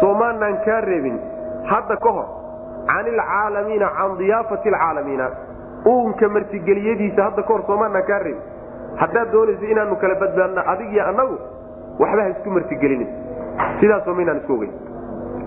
Soomaanaan 0.00 0.56
kaa 0.64 0.80
reebin. 0.80 1.20
Hadda 1.64 1.96
ka 1.96 2.10
hor 2.10 2.42
can 2.86 3.06
ilcaalamiina 3.06 3.88
can 3.96 4.16
diyaafati 4.18 4.68
alcaalamiina 4.68 5.30
uunka 5.86 6.28
martigeliyadiisa 6.28 7.22
hadda 7.22 7.42
kahor 7.42 7.62
soomaanaan 7.66 8.06
kaa 8.06 8.18
reebin 8.18 8.42
haddaad 8.96 9.32
doonaysa 9.32 9.66
inaanu 9.66 9.96
kala 9.96 10.14
badbaadna 10.14 10.66
adig 10.72 10.92
iyo 10.92 11.06
annagu 11.08 11.38
waxba 11.98 12.22
ha 12.22 12.28
isku 12.28 12.50
martigelinin. 12.50 13.08
Sidaasoo 13.80 14.14
maynaan 14.14 14.36
isku 14.42 14.52
ogeyn. 14.52 14.72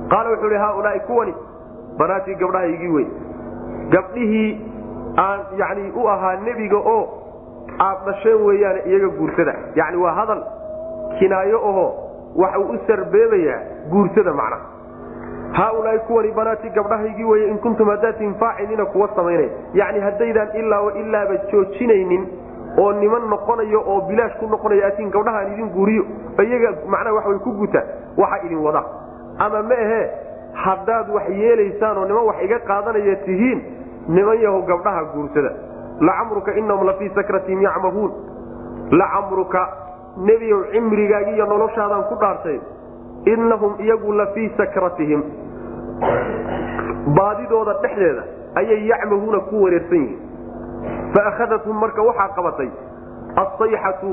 Qaala 0.09 0.29
wuxuu 0.29 0.49
hi 0.49 0.57
haaulaai 0.65 0.99
kuwani 0.99 1.33
banaatii 1.97 2.35
gabdhahaygii 2.35 2.87
wey 2.95 3.05
gabdhihii 3.89 4.49
aan 5.17 5.39
yani 5.57 5.91
u 5.95 6.07
ahaa 6.09 6.35
nebiga 6.45 6.77
oo 6.77 7.01
aad 7.87 8.05
dhasheen 8.05 8.45
weeyaan 8.45 8.79
iyaga 8.85 9.07
guursada. 9.17 9.53
Yani 9.75 9.97
waa 9.97 10.13
hadal 10.19 10.43
kinaayo 11.19 11.57
aho 11.69 11.85
waxa 12.35 12.59
uu 12.59 12.71
u 12.75 12.79
sarbeebayaa 12.87 13.59
guursada 13.91 14.33
macna. 14.33 14.57
Haaulaai 15.51 15.99
kuwani 15.99 16.31
banaatii 16.31 16.69
gabdhahaygii 16.69 17.23
weye 17.23 17.47
in 17.47 17.57
kuntum 17.57 17.89
hadaatiin 17.89 18.33
faacilina 18.39 18.85
kuwa 18.85 19.09
samaynaya 19.15 19.49
yani 19.73 19.99
haddaydaan 19.99 20.49
ilaa 20.55 20.91
ilaaba 21.01 21.35
joojinaynin 21.51 22.27
oo 22.77 22.91
niman 22.93 23.23
noqonayo 23.33 23.79
oo 23.87 24.01
bilaash 24.09 24.35
ku 24.39 24.47
noqonayo 24.47 24.85
atiin 24.87 25.09
gabdhahaan 25.11 25.53
idin 25.53 25.69
guuriyo 25.75 26.03
iyaga 26.43 26.69
macnaha 26.93 27.15
waxaway 27.17 27.39
ku 27.45 27.51
guta 27.61 27.81
waxa 28.17 28.45
idin 28.45 28.57
wada. 28.65 28.83
Ama 29.39 29.61
ma 29.63 29.75
ahe 29.75 30.01
haddaad 30.63 31.09
wax 31.15 31.29
yeelaysaan 31.29 31.97
oo 31.97 32.05
niman 32.05 32.25
wax 32.29 32.37
iga 32.43 32.59
qaadanaya 32.67 33.15
tihiin 33.25 33.59
niman 34.07 34.37
yaho 34.43 34.61
gabdhaha 34.61 35.03
guursada. 35.13 35.51
Lacamruka 36.01 36.51
inahum 36.59 36.85
lafii 36.87 37.09
sakratihim 37.15 37.61
yacmahuun. 37.61 38.11
Lacamruka 38.91 39.61
nebiyow 40.27 40.61
cimrigaagi 40.71 41.31
iyo 41.35 41.45
noloshaadaan 41.45 42.03
ku 42.11 42.15
dhaartay. 42.19 42.59
Inahum 43.25 43.73
iyagu 43.79 44.11
lafii 44.13 44.49
sakratihim. 44.57 45.23
Baadidooda 47.15 47.73
dhexdeeda 47.83 48.23
ayay 48.55 48.87
yacmahuuna 48.89 49.39
ku 49.49 49.63
wareersan 49.63 49.97
yihiin 50.03 50.19
faahadathum 51.15 51.75
marka 51.83 52.01
waxaa 52.09 52.29
qabatay 52.37 52.69
asayxatu 53.43 54.11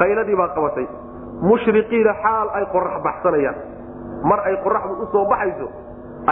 qayladii 0.00 0.36
baa 0.40 0.48
qabatay 0.58 0.86
mushriqiina 1.50 2.14
xaal 2.24 2.48
ay 2.58 2.64
qorax 2.74 2.94
baxsanayaan 3.06 3.58
mar 4.30 4.40
ay 4.50 4.56
qoraxdu 4.64 4.94
u 5.02 5.06
soo 5.12 5.24
baxayso 5.32 5.68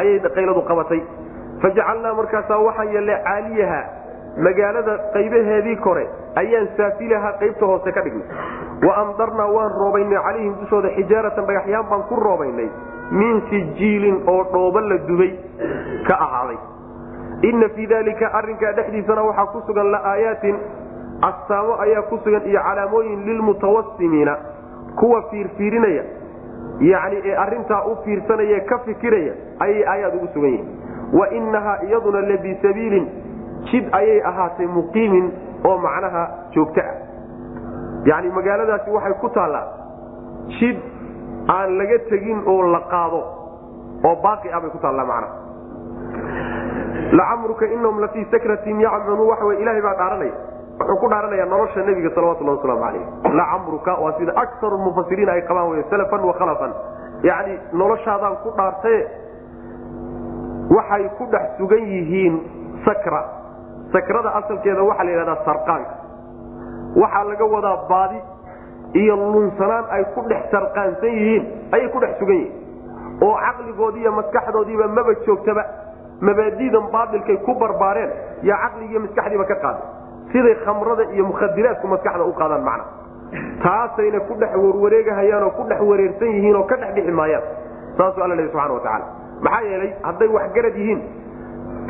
ayay 0.00 0.18
qayladu 0.38 0.62
qabatay 0.70 1.00
fajacalnaa 1.62 2.14
markaasaa 2.20 2.58
waxaan 2.68 2.92
yeelnay 2.94 3.18
caaliyaha 3.28 3.80
magaalada 4.46 4.94
qaybaheedii 5.14 5.76
kore 5.86 6.04
ayaan 6.42 6.68
saafilaha 6.78 7.30
qaybta 7.42 7.66
hoose 7.70 7.92
ka 7.96 8.02
dhignay 8.06 8.28
wa 8.86 8.92
amdarnaa 9.02 9.48
waan 9.56 9.72
roobaynay 9.82 10.18
calayhim 10.26 10.54
dushooda 10.60 10.88
xijaaratan 10.98 11.46
dhagaxyaan 11.50 11.86
baan 11.92 12.02
ku 12.10 12.16
roobaynay 12.26 12.68
min 13.20 13.40
sijiilin 13.50 14.18
oo 14.34 14.42
dhooba 14.52 14.80
la 14.90 14.98
dubay 15.08 15.30
ka 16.08 16.14
ahaaday 16.26 16.58
inna 17.42 17.68
fii 17.68 17.86
dalika 17.86 18.32
arrinkaa 18.34 18.72
dhexdiisana 18.72 19.22
waxaa 19.22 19.46
ku 19.46 19.62
sugan 19.66 19.90
la'aayaatin 19.92 20.56
astaamo 21.30 21.74
ayaa 21.84 22.02
ku 22.10 22.18
sugan 22.24 22.42
iyo 22.46 22.60
calaamooyin 22.62 23.24
lilmutawasimiina 23.26 24.36
kuwa 25.00 25.22
fiirfiirinaya 25.30 26.04
yacni 26.80 27.20
ee 27.24 27.36
arrintaa 27.36 27.84
u 27.84 27.96
fiirsanaya 28.04 28.60
ka 28.60 28.78
fikiraya 28.78 29.32
ayay 29.60 29.84
aayaad 29.88 30.14
ugu 30.14 30.28
sugan 30.34 30.50
yihiin. 30.50 30.68
Wa 31.12 31.30
innahaa 31.30 31.78
iyaduna 31.88 32.20
labisabiilin 32.20 33.06
jid 33.70 33.84
ayay 33.92 34.20
ahaatay 34.30 34.66
muqiimin 34.66 35.32
oo 35.64 35.78
macnaha 35.78 36.28
joogto 36.54 36.80
ah. 36.80 36.94
Yacni 38.04 38.30
magaaladaasi 38.30 38.90
waxay 38.90 39.14
ku 39.20 39.28
taallaa 39.28 39.66
jid 40.58 40.76
aan 41.56 41.78
laga 41.78 41.98
tegin 42.10 42.42
oo 42.46 42.62
la 42.72 42.80
qaado 42.92 43.20
oo 44.04 44.16
baaqi 44.22 44.52
ah 44.52 44.60
bay 44.60 44.70
ku 44.70 44.78
taallaa 44.78 45.04
macnaha 45.04 45.47
lacamruka 47.12 47.66
inahum 47.66 48.00
lafii 48.00 48.26
sakratin 48.30 48.80
yacmanu 48.80 49.28
waxa 49.28 49.44
wey 49.44 49.56
ilahay 49.62 49.80
baa 49.82 49.94
dhaaranaya. 49.94 50.34
Wuxuu 50.78 50.96
ku 51.00 51.08
dhaaranaya 51.08 51.44
nolosha 51.46 51.82
nebiga 51.86 52.10
salawatullah 52.14 52.54
waslamu 52.56 52.80
calayh 52.80 53.04
lacamruka 53.38 53.92
waa 54.02 54.12
sida 54.18 54.32
akaru 54.36 54.78
mufasiriin 54.78 55.28
ay 55.28 55.42
qabaan 55.48 55.70
wey 55.72 55.82
salafan 55.90 56.20
wa 56.24 56.34
khalafan. 56.38 56.72
Yacni 57.22 57.54
noloshaadaan 57.72 58.36
ku 58.44 58.50
dhaartaye 58.56 59.00
waxay 60.76 61.04
ku 61.18 61.24
dhex 61.32 61.46
sugan 61.58 61.82
yihiin 61.82 62.34
sakra. 62.84 63.22
Sakrada 63.92 64.30
asalkeeda 64.38 64.82
waxaa 64.84 65.04
la 65.04 65.10
yidhahdaa 65.10 65.44
sarqaanka. 65.48 65.94
Waxaa 66.96 67.24
laga 67.24 67.44
wadaa 67.54 67.76
baadi 67.88 68.20
iyo 69.00 69.16
lunsanaan 69.16 69.84
ay 69.90 70.04
ku 70.14 70.20
dhex 70.28 70.42
sarqaansan 70.52 71.08
yihiin 71.18 71.44
ayay 71.72 71.88
ku 71.88 71.98
dhex 72.04 72.18
sugan 72.20 72.36
yihiin. 72.36 72.54
Oo 73.24 73.34
caqligoodii 73.34 74.02
iyo 74.04 74.12
maskaxdoodiiba 74.12 74.86
maba 74.88 75.14
joogtaba 75.26 75.64
mabaadidan 76.20 76.86
baailkay 76.94 77.36
ku 77.46 77.54
barbaareen 77.62 78.10
yaa 78.42 78.58
caqligiiyo 78.64 79.00
maskaxdiiba 79.06 79.44
ka 79.50 79.56
qaaday 79.64 79.84
siday 80.32 80.54
khamrada 80.64 81.04
iyo 81.14 81.24
mukhadiraadku 81.30 81.86
maskaxda 81.94 82.24
u 82.24 82.32
qaadaan 82.40 82.64
macna. 82.68 82.84
Taasayna 83.62 84.20
ku 84.28 84.34
dhex 84.40 84.52
warwareegahayaan 84.64 85.42
oo 85.46 85.50
ku 85.58 85.62
dhex 85.70 85.80
wareersan 85.90 86.28
yihiin 86.36 86.58
ka 86.70 86.76
dhex 86.82 86.90
dhixi 86.96 87.12
maayaan. 87.20 87.44
Saasuu 87.98 88.22
alla 88.24 88.34
lehy 88.38 88.48
subxana 88.52 88.74
watacaala 88.74 89.06
maxaa 89.46 89.62
yeelay 89.70 89.90
hadday 90.06 90.28
waxgarad 90.36 90.76
yihiin 90.80 91.00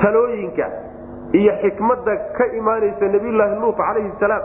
talooyinka 0.02 0.66
iyo 1.40 1.52
xikmadda 1.62 2.12
ka 2.36 2.44
imaanaysa 2.58 3.04
nabiyulaahi 3.14 3.56
luut 3.62 3.76
calayhi 3.76 4.12
salaam 4.20 4.42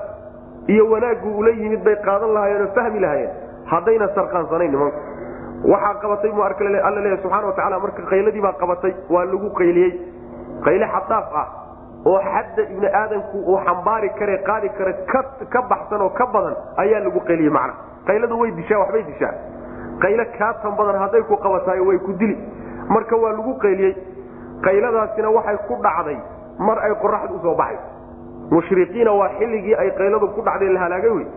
iyo 0.67 0.83
wanaaggu 0.91 1.29
ula 1.39 1.51
yimid 1.61 1.83
bay 1.87 1.95
qaadan 2.07 2.33
lahaayeen 2.35 2.61
oo 2.67 2.71
fahmi 2.77 2.99
lahaayeen. 2.99 3.31
Haddayna 3.71 4.07
sarqaansanayn 4.15 4.71
nimanku 4.71 4.99
waxaa 5.71 5.99
qabatay 6.01 6.31
mu 6.31 6.41
alla 6.43 7.01
leeya 7.01 7.17
subxana 7.23 7.47
watacaala 7.47 7.79
marka 7.79 8.01
qayladii 8.11 8.41
baa 8.41 8.53
qabatay 8.61 8.93
waa 9.09 9.25
lagu 9.25 9.49
qayliyey. 9.59 9.91
Qayle 10.65 10.85
xadaaf 10.95 11.27
ah 11.41 11.47
oo 12.05 12.19
xadda 12.19 12.61
ibni 12.73 12.87
aadamku 12.87 13.37
uu 13.51 13.57
xambaari 13.65 14.09
kare 14.19 14.37
qaadi 14.47 14.69
kare 14.77 14.93
ka 15.53 15.61
baxsan 15.71 16.01
oo 16.01 16.09
ka 16.09 16.25
badan 16.33 16.55
ayaa 16.77 16.99
lagu 17.05 17.19
qayliyey 17.29 17.49
macna. 17.49 17.73
Qayladu 18.07 18.39
way 18.41 18.51
dishaa 18.51 18.79
waxbay 18.83 19.03
dishaa. 19.03 19.33
Qaylo 20.03 20.23
kaatan 20.37 20.75
badan 20.77 20.99
hadday 21.03 21.23
ku 21.23 21.35
qabataayo 21.37 21.83
way 21.89 21.99
ku 21.99 22.11
dili. 22.13 22.35
Marka 22.89 23.15
waa 23.15 23.31
lagu 23.31 23.53
qayliyey. 23.63 23.93
Qayladaasina 24.63 25.29
waxay 25.31 25.57
ku 25.67 25.75
dhacday 25.83 26.17
mar 26.59 26.77
ay 26.79 26.93
qoraxdu 27.01 27.35
u 27.35 27.39
soo 27.41 27.55
baxayso 27.55 27.87
mushriqiina 28.51 29.11
waa 29.19 29.29
xilligii 29.39 29.75
ay 29.75 29.89
qayladu 29.97 30.27
ku 30.35 30.41
dhacday 30.41 30.69
la 30.75 30.79
halaagay 30.79 31.09
wey 31.09 31.27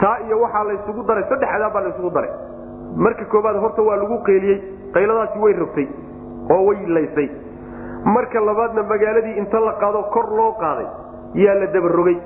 taa 0.00 0.18
iyo 0.26 0.40
waxaa 0.44 0.64
laysugu 0.68 1.02
daray 1.08 1.24
saddex 1.28 1.48
adaab 1.56 1.72
baa 1.72 1.80
laysugu 1.86 2.10
daray 2.16 2.30
marka 3.04 3.24
koobaad 3.32 3.56
horta 3.64 3.82
waa 3.88 3.96
lagu 4.02 4.18
qayliyey 4.28 4.58
qayladaasi 4.94 5.38
way 5.44 5.52
rogtay 5.62 5.86
oo 6.54 6.60
way 6.68 6.78
laysay 6.96 7.28
marka 8.16 8.40
labaadna 8.48 8.82
magaaladii 8.92 9.36
inta 9.42 9.60
la 9.68 9.72
qaado 9.82 10.02
kor 10.14 10.26
loo 10.38 10.52
qaaday 10.62 10.86
yaa 11.44 11.54
la 11.62 11.66
dabarogay 11.76 12.16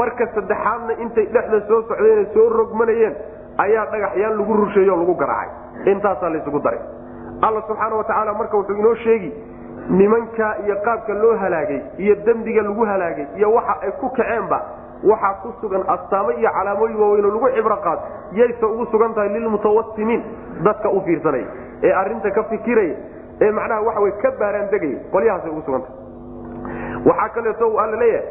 marka 0.00 0.26
saddexaadna 0.34 0.92
intay 1.04 1.26
dhexda 1.34 1.60
soo 1.68 1.80
socdeen 1.88 2.26
soo 2.34 2.48
rogmanayeen 2.58 3.14
ayaa 3.64 3.86
dhagaxyaan 3.92 4.36
lagu 4.38 4.52
rusheeyo 4.62 4.96
lagu 4.96 5.14
garaacay. 5.14 5.90
Intaasaa 5.92 6.30
laysugu 6.34 6.60
daray. 6.64 6.80
Alla 7.46 7.60
subxaana 7.68 7.96
watacaala 8.00 8.32
marka 8.40 8.56
wuxuu 8.56 8.76
inoo 8.82 8.94
sheegi 9.04 9.30
nimanka 9.90 10.46
iyo 10.66 10.76
qaabka 10.84 11.14
loo 11.22 11.34
halaagay 11.42 11.80
iyo 11.98 12.14
dembiga 12.26 12.62
lagu 12.62 12.84
halaagay 12.90 13.26
iyo 13.36 13.52
waxa 13.54 13.74
ay 13.82 13.90
ku 14.00 14.08
kaceenba 14.18 14.58
waxaa 15.10 15.34
ku 15.42 15.52
sugan 15.60 15.84
astaamo 15.94 16.30
iyo 16.40 16.50
calaamooyin 16.58 16.96
waaweyn 17.02 17.24
oo 17.24 17.30
lagu 17.34 17.48
cibro 17.56 17.76
qaato 17.76 18.02
yayse 18.40 18.64
ugu 18.66 18.86
sugan 18.92 19.14
tahay 19.14 19.28
lilmutawasimiin 19.28 20.22
dadka 20.66 20.90
u 20.90 21.00
fiirsanaya 21.06 21.46
ee 21.82 21.92
arinta 22.02 22.30
ka 22.30 22.42
fikiraya 22.52 22.94
ee 23.40 23.50
macnaha 23.50 23.80
waxa 23.88 24.00
wey 24.00 24.12
ka 24.22 24.30
baaraandegaya 24.40 24.98
qolyahaasay 25.14 25.50
ugu 25.50 25.62
sugantahay 25.66 25.96
waxaa 27.08 27.28
kaleeto 27.34 27.68
uu 27.68 27.78
alla 27.84 27.96
leeyahay 27.96 28.28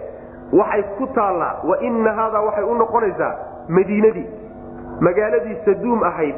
waxay 0.60 0.84
ku 0.98 1.08
taallaa 1.18 1.54
wa 1.70 1.80
ina 1.90 2.14
haadaa 2.20 2.42
waxay 2.48 2.64
u 2.64 2.76
noqonaysaa 2.84 3.34
madiinadii 3.78 4.28
magaaladii 5.08 5.58
saduum 5.66 6.04
ahayd 6.04 6.36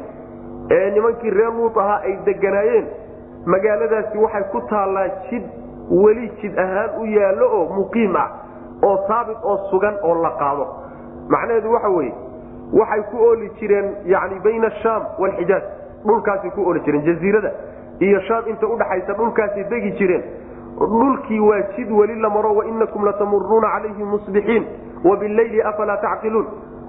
ee 0.76 0.90
nimankii 0.90 1.30
reer 1.30 1.52
luut 1.58 1.76
ahaa 1.84 2.00
ay 2.08 2.16
deganaayeen 2.26 2.86
magaaladaasi 3.54 4.18
waxay 4.18 4.44
ku 4.52 4.60
taallaa 4.72 5.08
jid 5.30 5.42
weli 6.02 6.28
jid 6.42 6.58
ahaan 6.64 6.90
u 7.02 7.06
yaallo 7.16 7.46
oo 7.58 7.64
muqiim 7.78 8.16
ah 8.16 8.28
oo 8.82 8.96
saabit 9.08 9.36
oo 9.44 9.56
sugan 9.70 9.94
oo 10.02 10.14
la 10.22 10.30
qaado. 10.38 10.66
Macnaheedu 11.28 11.72
waxa 11.72 11.88
weeye 11.88 12.14
waxay 12.72 13.02
ku 13.10 13.16
ooli 13.28 13.50
jireen 13.60 13.94
yani 14.06 14.40
bayna 14.44 14.66
ashaam 14.66 15.02
waalxijaaj 15.18 15.62
dhulkaasay 16.06 16.50
ku 16.50 16.66
ooli 16.68 16.80
jireen 16.80 17.04
jaziirada 17.04 17.50
iyo 18.00 18.20
shaam 18.20 18.44
inta 18.48 18.66
udhaxaysa 18.66 19.12
dhulkaasay 19.14 19.64
degi 19.70 19.90
jireen. 19.98 20.22
Dhulkii 20.78 21.40
waa 21.40 21.60
jid 21.76 21.90
weli 21.90 22.14
la 22.20 22.30
maro 22.30 22.54
wainakum 22.54 23.04
latamuruuna 23.04 23.68
calayhim 23.68 24.06
musbixiin. 24.08 24.64
Wabileyli 25.04 25.62
afalaa 25.62 25.96
tacqiluun. 25.96 26.46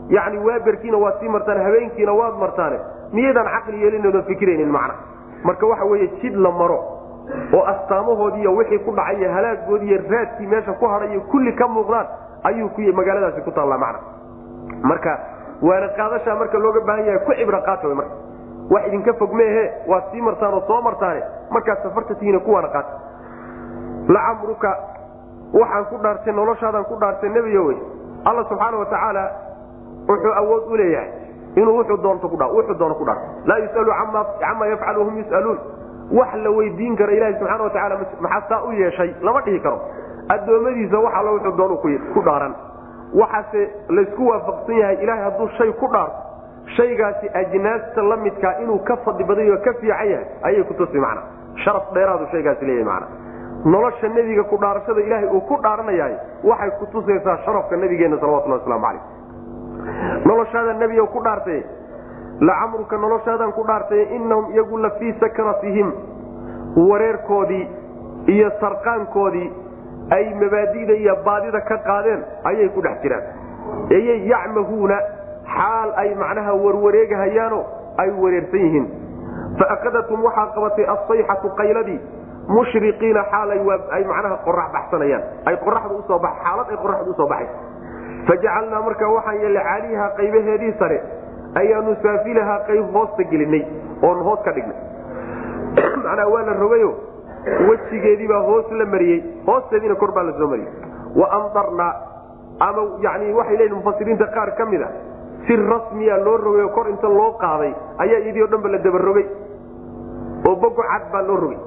Yani 0.10 0.38
waaberkiina 0.40 0.98
waad 0.98 1.20
sii 1.20 1.30
martaan 1.30 1.62
habeenkiina 1.64 2.12
waad 2.14 2.34
martaane. 2.40 2.80
Miyaydaan 3.14 3.46
caqli 3.46 3.82
yeelinoodan 3.84 4.24
fikiraynin 4.24 4.70
macna. 4.72 4.94
Marka 5.44 5.68
waxa 5.68 5.86
weeye 5.86 6.08
jid 6.22 6.36
la 6.36 6.52
maro 6.52 6.80
oo 7.54 7.64
astaamahoodii 7.74 8.42
iyo 8.42 8.56
wixii 8.56 8.80
ku 8.80 8.92
dhacay 8.92 9.18
iyo 9.22 9.32
halaagoodii 9.34 9.90
iyo 9.92 10.02
raadkii 10.10 10.48
meesha 10.48 10.74
ku 10.74 10.86
iyo 11.12 11.22
kulli 11.32 11.54
ka 11.54 11.68
muuqdaan 11.68 12.08
ayuu 12.44 12.70
magaaladaasi 12.94 13.42
ku 13.42 13.52
taallaa 13.52 13.78
macna. 13.78 14.00
Marka 14.82 15.20
waana 15.62 15.88
qaadashaa 15.98 16.36
marka 16.36 16.58
looga 16.58 16.82
baahan 16.88 17.06
yahay 17.06 17.20
ku 17.26 17.32
cibro 17.34 17.62
qaata 17.62 17.88
marka. 17.96 18.16
Wax 18.70 18.88
idinka 18.88 19.14
fog 19.14 19.34
meehe 19.34 19.64
waad 19.88 20.04
sii 20.12 20.22
martaan 20.22 20.54
oo 20.54 20.64
soo 20.68 20.82
martaane 20.82 21.22
markaad 21.50 21.84
safarta 21.84 22.16
tihiina 22.16 22.40
kuwaana 22.40 22.68
qaata. 22.68 22.94
Lacamruka 24.08 24.72
waxaan 25.54 25.86
ku 25.90 25.98
dhaartay 26.04 26.34
noloshaadaan 26.34 26.86
ku 26.86 26.96
dhaartay 27.02 27.30
nebiyo 27.30 27.66
wey. 27.66 27.78
Alla 28.26 28.44
subxaana 28.50 28.78
watacaala 28.78 29.24
wuxuu 30.10 30.34
awood 30.42 30.64
u 30.72 30.76
leeyahay 30.78 31.10
inuu 31.56 31.78
wuxuu 31.78 31.98
doono 32.04 32.20
ku 32.96 33.06
dhaarto 33.06 33.26
laa 33.46 33.58
yusalu 33.58 33.92
camaa 34.42 34.66
yafcalu 34.68 35.06
hum 35.06 35.18
yusaluun 35.18 35.60
wax 36.12 36.34
la 36.44 36.50
weydiin 36.52 36.96
karo 36.98 37.12
ilahi 37.12 37.34
subxaana 37.40 37.64
watacaala 37.64 37.96
maxaa 38.20 38.50
saa 38.50 38.64
u 38.64 38.72
yeeshay? 38.72 39.14
Lama 39.22 39.42
dhihi 39.42 39.60
karo. 39.60 39.80
Addoommadiisa 40.30 41.00
wax 41.00 41.14
alla 41.20 41.32
wuxuu 41.32 41.58
doonu 41.58 41.78
ku 42.14 42.22
dhaaran. 42.22 42.54
Waxaase 43.14 43.62
laysku 43.90 44.28
waafaqsan 44.28 44.78
yahay 44.82 44.98
ilahay 45.04 45.24
hadduu 45.24 45.50
shay 45.58 45.72
ku 45.82 45.88
dhaarto 45.88 46.18
shaygaasi 46.78 47.30
ajnaasta 47.42 48.02
la 48.02 48.16
midkaa 48.18 48.54
inuu 48.64 48.80
ka 48.88 48.98
fadli 49.06 49.24
baday 49.24 49.50
oo 49.52 49.58
ka 49.66 49.74
fiican 49.74 50.10
yahay. 50.10 50.26
Ayay 50.44 50.64
kutusi 50.64 51.00
macna. 51.00 51.22
Sharaf 51.64 51.94
dheeraadu 51.94 52.26
shaygaasi 52.32 52.66
leeyahay 52.66 52.86
macna. 52.86 53.08
Nolosha 53.66 54.08
nebiga 54.08 54.44
ku 54.44 54.58
dhaarashada 54.58 55.02
ilaahay 55.02 55.30
uu 55.30 55.42
ku 55.42 55.56
dhaaranayahay 55.64 56.16
waxay 56.44 56.72
kutusaysaa 56.80 57.38
sharafka 57.46 57.76
nabigeenna 57.78 58.18
salawatullah 58.20 58.60
waslamu 58.60 58.82
calayh. 58.86 59.02
Noloshaada 60.26 60.74
nebiga 60.74 61.06
ku 61.14 61.20
dhaartay 61.24 61.60
lacamruka 62.42 62.98
noloshaadan 62.98 63.52
ku 63.56 63.64
dhaartay 63.64 64.04
inahum 64.16 64.52
iyagu 64.54 64.78
la 64.78 64.90
fii 65.00 65.14
sakratihim 65.20 65.92
wareerkoodii 66.90 67.68
iyo 68.28 68.52
sarqaankoodii 68.60 69.52
ay 70.12 70.34
mabaadida 70.42 70.94
iyo 70.94 71.16
baadida 71.26 71.62
ka 71.62 71.78
qaadeen 71.78 72.22
ayay 72.44 72.70
ku 72.70 72.82
dhex 72.82 73.02
jiraan. 73.02 73.24
Ayay 73.92 74.28
yacmahuuna 74.30 74.98
xaal 75.56 75.90
ay 76.02 76.16
macnaha 76.16 76.54
warwareegahayaano 76.54 77.60
ay 77.98 78.10
wareersan 78.12 78.60
yihiin. 78.66 78.86
Faakadathum 79.60 80.24
waxaa 80.24 80.52
qabatay 80.56 80.86
asayxatu 80.96 81.50
qayladii 81.58 82.00
mushriqiina 82.50 83.24
xaal 83.32 83.50
ay 83.96 84.04
macnaha 84.12 84.36
qorax 84.46 84.68
baxsanayaan. 84.76 85.24
Ay 85.46 85.56
qoraxdu 85.64 85.96
u 85.96 86.04
soo 86.08 86.20
xaalad 86.20 86.68
ay 86.70 86.78
qoraxdu 86.84 87.12
u 87.12 87.16
soo 87.16 87.28
baxay 87.28 87.48
fajacalnaa 88.28 88.82
markaa 88.82 89.10
waxaan 89.16 89.38
yeelnay 89.42 89.64
caaliha 89.64 90.06
qaybaheedii 90.18 90.74
sare 90.80 90.98
ayaanu 91.62 91.96
saafilahaa 92.04 92.60
qayb 92.68 92.94
hoosta 92.96 93.24
gelinay 93.32 93.64
oon 94.02 94.24
hoos 94.28 94.40
ka 94.46 94.52
dhignay. 94.52 94.80
Macnaa 96.06 96.28
waa 96.34 96.46
la 96.50 96.54
rogayo 96.64 96.92
wejigeediibaa 97.70 98.42
hoos 98.50 98.72
la 98.72 98.86
mariyey 98.86 99.22
hoosteediina 99.48 99.96
kor 99.96 100.12
baa 100.12 100.24
la 100.24 100.34
soo 100.40 100.48
mariyey. 100.48 100.72
Wa 101.16 101.28
amdarnaa 101.38 101.94
ama 102.68 102.82
yani 103.06 103.34
waxay 103.34 103.58
leeyihiin 103.58 103.78
mufasiriinta 103.78 104.28
qaar 104.36 104.56
ka 104.58 104.66
mid 104.66 104.82
a 104.82 104.90
si 105.48 105.56
rasmiya 105.56 106.18
loo 106.26 106.38
rogayo 106.38 106.70
kor 106.70 106.90
inta 106.90 107.08
loo 107.08 107.32
qaaday 107.44 107.74
ayaa 107.98 108.20
iyadii 108.20 108.44
o 108.44 108.68
la 108.68 108.78
dabarogay. 108.78 109.28
Oo 110.48 110.56
bogo 110.56 110.82
cad 110.82 111.12
baa 111.12 111.22
loo 111.22 111.38
rogay. 111.38 111.60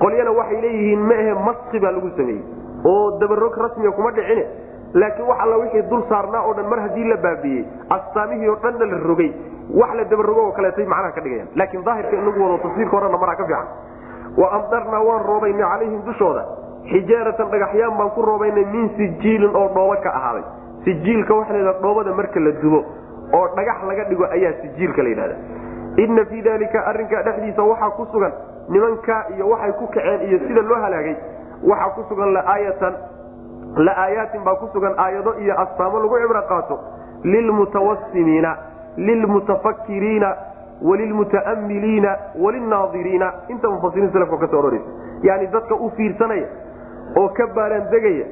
Qolyana 0.00 0.30
waxay 0.30 0.60
leeyihiin 0.60 1.00
ma 1.00 1.14
ahe 1.14 1.34
maski 1.48 1.80
baa 1.80 1.90
lagu 1.90 2.10
sameeyey. 2.16 2.44
Oo 2.84 3.18
dabarog 3.18 3.56
rasmiya 3.56 3.90
kuma 3.92 4.10
dhicine 4.12 4.46
laakiin 4.94 5.28
wax 5.28 5.38
alla 5.44 5.56
wixii 5.62 5.82
dul 5.90 6.02
saarnaa 6.08 6.42
oo 6.46 6.54
dhan 6.54 6.68
mar 6.70 6.80
haddii 6.80 7.04
la 7.12 7.16
baabiyey 7.16 7.64
astaamihii 7.96 8.48
oo 8.48 8.56
dhanna 8.62 8.86
la 8.92 8.98
rogay 9.08 9.30
wax 9.80 9.94
la 9.98 10.04
dabarogo 10.04 10.40
oo 10.46 10.52
kaleetay 10.52 10.86
macnaha 10.86 11.12
ka 11.12 11.20
dhigayaan. 11.20 11.48
Laakiin 11.56 11.84
daahirka 11.84 12.16
inagu 12.16 12.42
wado 12.42 12.58
tafsiirka 12.62 12.96
horena 12.96 13.18
maraa 13.18 13.36
ka 13.36 13.44
fiican. 13.44 13.66
Wa 14.36 14.46
amdarnaa 14.58 15.00
waan 15.08 15.24
roobaynay 15.26 15.66
calayhim 15.72 16.02
dushooda. 16.06 16.44
Xijaaratan 16.92 17.50
dhagaxyaan 17.50 17.96
baan 17.98 18.10
ku 18.10 18.22
roobaynay 18.22 18.64
min 18.64 18.88
sijiilin 18.96 19.56
oo 19.56 19.68
dhooba 19.74 19.96
ka 19.96 20.10
ahaaday. 20.18 20.44
Sijiilka 20.84 21.34
waxa 21.34 21.52
la 21.68 21.72
dhoobada 21.82 22.12
marka 22.14 22.40
la 22.40 22.52
dubo 22.62 22.84
oo 23.32 23.46
dhagax 23.56 23.82
laga 23.88 24.04
dhigo 24.10 24.24
ayaa 24.30 24.52
sijiilka 24.62 25.02
la 25.02 25.08
yidhahda 25.08 25.36
inna 26.04 26.24
fii 26.30 26.42
dalika 26.42 26.86
arrinkaa 26.86 27.22
dhexdiisa 27.22 27.62
waxaa 27.62 27.90
ku 27.96 28.06
sugan 28.12 28.32
nimankaa 28.68 29.22
iyo 29.34 29.48
waxay 29.48 29.72
ku 29.72 29.86
kaceen 29.86 30.20
iyo 30.28 30.38
sida 30.46 30.62
loo 30.62 30.78
halaagay 30.84 31.16
waxaa 31.70 31.90
ku 31.96 32.04
sugan 32.08 32.32
laaayatan 32.36 32.94
la'aayaatin 33.76 34.44
baa 34.44 34.54
ku 34.56 34.68
sugan 34.72 34.94
aayado 34.98 35.34
iyo 35.40 35.54
astaamo 35.60 35.98
lagu 35.98 36.18
cibro 36.22 36.42
qaato. 36.48 36.78
Lilmutawasimiina 37.24 38.56
lilmutafakiriina 38.96 40.36
walilmuta'amiliina 40.82 42.16
walilnaadiriina 42.40 43.32
inta 43.48 43.70
mufasiriin 43.70 44.12
salafka 44.12 44.36
ka 44.36 44.46
soo 44.48 44.58
ororaysa 44.58 44.90
yani 45.22 45.46
dadka 45.46 45.74
u 45.74 45.90
fiirsanaya 45.96 46.46
oo 47.16 47.28
ka 47.28 47.46
baaraandegaya 47.46 48.26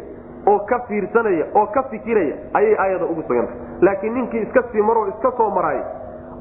oo 0.46 0.58
ka 0.58 0.78
fiirsanaya 0.88 1.44
oo 1.54 1.66
ka 1.66 1.82
fikiraya 1.82 2.34
ayay 2.54 2.76
aayada 2.78 3.04
ugu 3.04 3.22
sugantay 3.22 3.56
laakiin 3.80 4.14
ninkii 4.14 4.40
iska 4.42 4.62
sii 4.72 4.82
maroo 4.82 5.06
iska 5.08 5.32
soo 5.36 5.50
maraay 5.50 5.80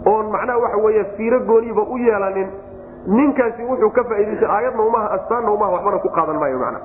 oon 0.06 0.32
macnaha 0.32 0.60
waxa 0.60 0.78
weeye 0.78 1.04
fiiro 1.18 1.39
gooniiba 1.39 1.82
u 1.82 1.97
yeelanin 1.97 2.47
ninkaasi 3.08 3.64
wuxuu 3.64 3.89
ka 3.89 4.04
faa'idaystay 4.04 4.49
aayadna 4.58 4.84
umaha 4.84 5.12
astaanna 5.12 5.51
umaha 5.51 5.72
waxbana 5.72 5.97
ku 5.99 6.10
qaadan 6.10 6.39
maayo 6.39 6.60
macna 6.60 6.80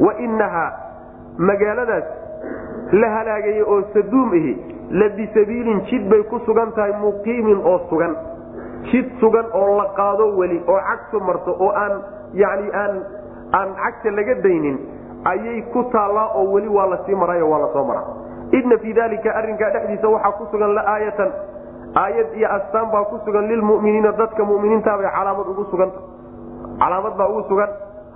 wainahaa 0.00 0.70
magaaladaas 1.38 2.04
la 2.92 3.08
halaagayay 3.16 3.62
oo 3.62 3.82
saduum 3.94 4.34
ihi 4.34 4.52
la 4.90 5.08
bisabiilin 5.16 5.80
jid 5.90 6.08
bay 6.10 6.22
ku 6.30 6.38
sugan 6.46 6.72
tahay 6.76 6.92
muqiimin 7.00 7.60
oo 7.64 7.78
sugan. 7.90 8.14
Jid 8.90 9.08
sugan 9.20 9.46
oo 9.54 9.76
la 9.78 9.86
qaado 9.96 10.26
weli 10.36 10.60
oo 10.68 10.80
cagtu 10.88 11.20
marto 11.20 11.56
oo 11.58 11.70
aan 11.72 12.02
yani 12.34 12.68
aan 12.74 12.94
aan 13.52 13.68
cagta 13.80 14.10
laga 14.10 14.34
daynin 14.44 14.76
ayay 15.24 15.62
ku 15.72 15.84
taallaa 15.92 16.28
oo 16.36 16.52
weli 16.52 16.68
waa 16.68 16.86
la 16.86 16.98
sii 17.06 17.14
maraayo 17.14 17.48
waa 17.50 17.58
la 17.64 17.68
soo 17.72 17.84
maraa. 17.84 18.06
Inna 18.52 18.76
fii 18.78 18.92
dalika 18.92 19.32
arrinkaa 19.34 19.70
dhexdiisa 19.70 20.08
waxaa 20.08 20.32
ku 20.38 20.46
sugan 20.52 20.74
laaayatan 20.74 21.30
aayad 21.96 22.28
iyo 22.36 22.48
astaan 22.52 22.90
baa 22.92 23.04
ku 23.08 23.16
sugan 23.24 23.48
lilmuminiina 23.48 24.12
dadka 24.12 24.44
muminiintaabay 24.44 25.08
calaamad 25.16 25.46
ugu 25.48 25.64
suganta. 25.70 25.98
Calaamad 26.78 27.16
baa 27.16 27.28
ugu 27.32 27.42
sugan. 27.48 27.70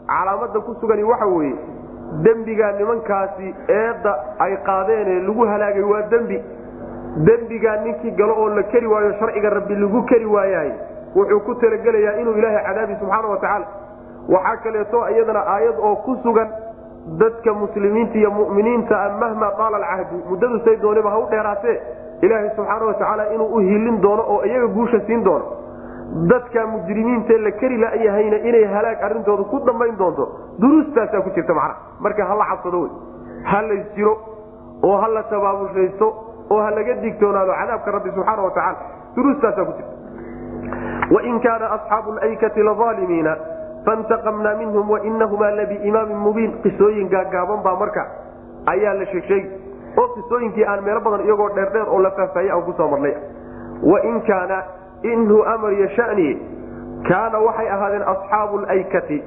Calaamada 0.06 0.60
ku 0.60 0.74
sugani 0.80 1.02
waxa 1.02 1.26
weeye 1.26 1.56
dembigaa 2.24 2.72
nimankaasi 2.72 3.54
eedda 3.68 4.12
ay 4.38 4.56
qaadeenee 4.68 5.20
lagu 5.28 5.46
halaagay 5.46 5.82
waa 5.82 6.02
dembi. 6.10 6.42
Dembigaa 7.26 7.76
ninkii 7.84 8.10
galo 8.10 8.34
oo 8.42 8.48
la 8.48 8.62
keri 8.62 8.86
waayo 8.86 9.12
sharciga 9.18 9.50
rabbi 9.50 9.74
lagu 9.74 10.02
keri 10.06 10.26
waayahay 10.26 10.72
wuxuu 11.16 11.40
ku 11.40 11.54
talagelayaa 11.54 12.20
inuu 12.20 12.32
ilaahay 12.38 12.64
cadaabi 12.66 12.94
subxaana 13.00 13.28
wa 13.28 13.36
tacaala. 13.36 13.66
Waxaa 14.28 14.56
kaleeto 14.56 15.08
iyadana 15.10 15.42
aayad 15.54 15.76
oo 15.78 15.96
ku 15.96 16.16
sugan 16.22 16.48
dadka 17.18 17.54
muslimiinta 17.54 18.18
iyo 18.18 18.30
mu'miniinta 18.30 18.94
a 19.02 19.08
mahma 19.20 19.50
qaala 19.58 19.76
alcahdu 19.76 20.16
muddadu 20.30 20.60
say 20.64 20.76
dooniba 20.76 21.10
ha 21.10 21.18
u 21.18 21.26
dheeraatee? 21.30 21.80
Ilaahay 22.22 22.50
subxaana 22.56 22.84
wa 22.86 22.94
tacaala 22.94 23.32
inuu 23.34 23.46
u 23.54 23.58
hilin 23.58 24.00
doono 24.00 24.22
oo 24.28 24.42
iyaga 24.44 24.66
guusha 24.66 25.00
siin 25.06 25.24
doono 25.24 25.44
dadka 26.30 26.66
mujrimiintae 26.66 27.38
la 27.38 27.50
keri 27.60 27.76
layahayna 27.78 28.36
inay 28.48 28.64
halaag 28.74 29.02
arrintooda 29.02 29.42
ku 29.50 29.58
dambayn 29.66 29.96
doonto 29.98 30.24
duruustaasaa 30.60 31.20
ku 31.22 31.30
jirta 31.34 31.54
macnaha. 31.54 31.76
Marka 32.00 32.24
hala 32.24 32.44
cabsado 32.50 32.80
wey. 32.80 32.90
Ha 33.50 33.62
lays 33.62 33.86
jiro 33.96 34.14
oo 34.82 34.96
ha 35.02 35.08
la 35.08 35.22
tabaabushaysto 35.22 36.06
oo 36.50 36.60
ha 36.62 36.70
laga 36.70 36.94
digtoonaado 37.02 37.52
cadaabka 37.52 37.90
rabbi 37.90 38.10
subxaana 38.14 38.42
wa 38.42 38.50
tacaala 38.50 38.78
duruustaasaa 39.16 39.64
ku 39.64 39.72
jirta. 39.72 39.94
Wain 41.14 41.40
kaana 41.40 41.66
asxaabu 41.76 42.12
laykati 42.20 42.62
lalimiina 42.62 43.36
fantaqamnaa 43.86 44.54
minhum 44.62 44.90
wainahumaa 44.90 45.50
labiimaamin 45.50 46.16
mubiin. 46.16 46.52
Qisooyin 46.62 47.08
gaagaaban 47.08 47.62
baa 47.62 47.76
marka 47.82 48.06
ayaa 48.66 48.94
la 48.94 49.06
sheegsheegi 49.06 49.50
oo 49.96 50.08
qisooyinkii 50.14 50.64
aan 50.64 50.84
meelo 50.84 51.00
badan 51.00 51.26
iyagoo 51.26 51.50
dheerdheer 51.54 51.88
oo 51.88 51.98
la 52.02 52.10
faahfaahye 52.10 52.50
aan 52.52 52.62
ku 52.62 52.72
soo 52.78 52.88
marnay 52.88 53.14
inhu 55.12 55.42
amar 55.54 55.72
iyo 55.72 55.88
shani 55.96 56.28
kaana 57.08 57.38
waxay 57.46 57.68
ahaadeen 57.76 58.04
asxaabu 58.12 58.58
laykati 58.66 59.18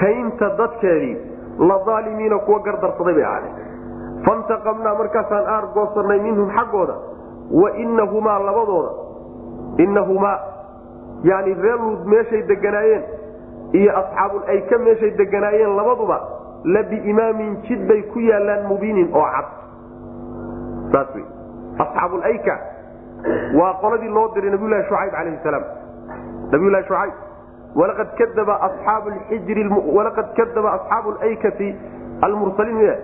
kaynta 0.00 0.48
dadkeedii 0.58 1.16
ladaalimiina 1.70 2.38
kuwa 2.38 2.58
gardarsaday 2.66 3.14
bay 3.14 3.24
ahaadeen. 3.24 3.56
Fantaqamnaa 4.26 4.94
markaasaan 5.00 5.46
aar 5.54 5.64
goosanay 5.74 6.20
minhum 6.26 6.48
xaggooda 6.56 6.94
wainahumaa 7.62 8.38
labadooda 8.48 8.90
inahumaa 9.84 10.38
yani 11.30 11.54
reer 11.64 11.78
luud 11.84 12.06
meeshay 12.12 12.42
deganaayeen 12.52 13.02
iyo 13.72 13.90
asxaabulayka 14.00 14.78
meeshay 14.86 15.10
deganaayeen 15.20 15.76
labaduba 15.76 16.18
la 16.74 16.82
biimaamin 16.90 17.56
jid 17.68 17.86
bay 17.88 18.02
ku 18.12 18.18
yaalaan 18.20 18.66
mubiinin 18.70 19.08
oo 19.14 19.26
cad. 19.34 19.46
Saas 20.92 21.08
wy 21.16 21.22
asxaabulayka 21.84 22.54
waa 23.58 23.72
qoladii 23.82 24.12
loo 24.16 24.26
diray 24.34 24.50
nabiylahi 24.56 24.84
shucayb 24.90 25.14
alayhi 25.20 25.38
salaam. 25.46 25.64
Nabiylahi 26.52 26.84
shucayb 26.88 27.12
walaqad 27.80 28.08
kadaba 28.20 28.54
aaabu 28.68 29.10
xijri 29.30 29.62
walaqad 29.96 30.28
kadaba 30.38 30.70
asxaabu 30.78 31.08
laykati 31.22 31.68
almursaliin 32.26 32.76
miya 32.80 32.96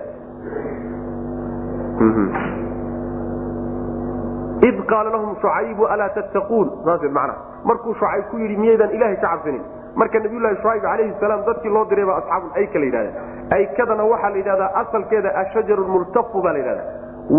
id 4.69 4.79
qaala 4.91 5.11
lahum 5.15 5.35
shucaybu 5.43 5.85
alaa 5.95 6.09
tattaquun? 6.17 6.69
Saas 6.85 7.03
mana 7.19 7.35
markuu 7.65 7.95
shucayb 8.01 8.25
ku 8.31 8.37
yidhi 8.43 8.57
miyaydaan 8.63 8.91
ilahay 8.97 9.17
ka 9.17 9.29
cabsanin 9.33 9.63
marka 10.01 10.19
nabiylahi 10.25 10.57
shucayb 10.63 10.85
alayhi 10.95 11.15
salaam 11.21 11.41
dadkii 11.49 11.73
loo 11.77 11.85
diray 11.91 12.05
baa 12.11 12.19
asxaabulayka 12.23 12.79
la 12.79 12.85
yidhahda 12.85 13.11
aykadana 13.57 14.05
waxaa 14.13 14.31
la 14.31 14.37
yidhahdaa 14.43 14.71
asalkeeda 14.83 15.31
ashajaru 15.43 15.85
multafu 15.95 16.43
baa 16.45 16.53
la 16.53 16.59
yidhahda 16.63 16.85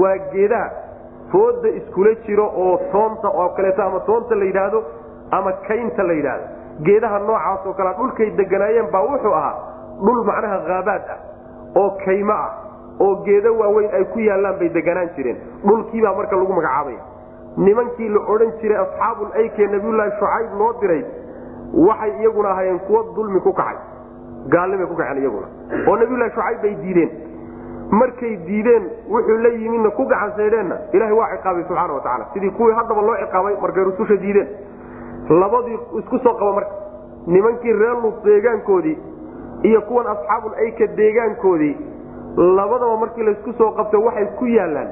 waa 0.01 0.17
geedaha 0.33 0.67
fooda 1.31 1.69
iskula 1.79 2.13
jiro 2.25 2.45
oo 2.63 2.77
toonta 2.91 3.27
oo 3.29 3.49
kaleeto 3.57 3.81
ama 3.83 3.99
toonta 3.99 4.35
la 4.35 4.45
yidhaahdo 4.45 4.79
ama 5.31 5.51
kaynta 5.67 6.03
la 6.03 6.13
yidhaahdo. 6.13 6.45
Geedaha 6.85 7.19
noocaas 7.19 7.65
oo 7.67 7.73
kalea 7.73 7.93
dhulkay 7.99 8.29
deganaayeen 8.39 8.89
baa 8.91 9.03
wuxuu 9.09 9.33
ahaa 9.39 9.55
dhul 10.05 10.23
macnaha 10.29 10.57
haabaad 10.67 11.03
ah 11.15 11.19
oo 11.81 11.89
kaymo 12.05 12.33
ah 12.33 12.49
oo 13.05 13.15
geedo 13.25 13.53
waaweyn 13.61 13.89
ay 13.99 14.03
ku 14.13 14.19
yaallaan 14.19 14.59
bay 14.59 14.69
deganaan 14.69 15.09
jireen. 15.15 15.37
Dhulkiibaa 15.67 16.13
marka 16.19 16.35
lagu 16.35 16.53
magacaabaya. 16.53 17.01
Nimankii 17.57 18.09
la 18.09 18.19
odhan 18.33 18.51
jiray 18.61 18.77
asxaabul 18.83 19.31
aykee 19.43 19.67
nabiyulaahi 19.67 20.11
shucayb 20.19 20.53
loo 20.59 20.73
diray 20.81 21.03
waxay 21.87 22.11
iyaguna 22.19 22.49
ahaayeen 22.49 22.79
kuwo 22.87 23.03
dulmi 23.15 23.39
ku 23.39 23.53
kacay 23.53 23.77
gaalnimay 24.53 24.87
ku 24.91 24.95
kaceen 24.95 25.21
iyaguna. 25.23 25.47
Oo 25.87 25.95
nabiyulahi 25.95 26.31
shucayb 26.35 26.61
bay 26.61 26.75
diideen 26.83 27.11
markay 27.91 28.35
diideen 28.47 28.83
wuxuu 29.09 29.37
la 29.43 29.49
yimidna 29.49 29.89
ku 29.91 30.05
gacansaydheenna 30.05 30.75
ilahay 30.93 31.13
waa 31.13 31.29
ciqaabay 31.35 31.63
subxaana 31.63 31.93
wa 31.93 32.01
tacala 32.01 32.25
sidii 32.33 32.51
kuwii 32.51 32.73
haddaba 32.73 33.01
loo 33.01 33.15
ciqaabay 33.23 33.55
markay 33.61 33.83
rususha 33.83 34.15
diideen. 34.15 34.47
Labadii 35.29 35.79
isku 35.99 36.19
soo 36.19 36.33
qaba 36.33 36.53
marka. 36.53 36.71
Nimankii 37.27 37.73
reer 37.73 37.95
luud 38.03 38.23
deegaankoodii 38.23 38.97
iyo 39.63 39.81
kuwan 39.81 40.07
asxaabul 40.07 40.51
deegaankoodii 40.95 41.77
labadaba 42.37 42.97
markii 42.97 43.23
laysku 43.23 43.53
soo 43.53 43.71
qabto 43.71 44.01
waxay 44.01 44.25
ku 44.39 44.45
yaalaan 44.45 44.87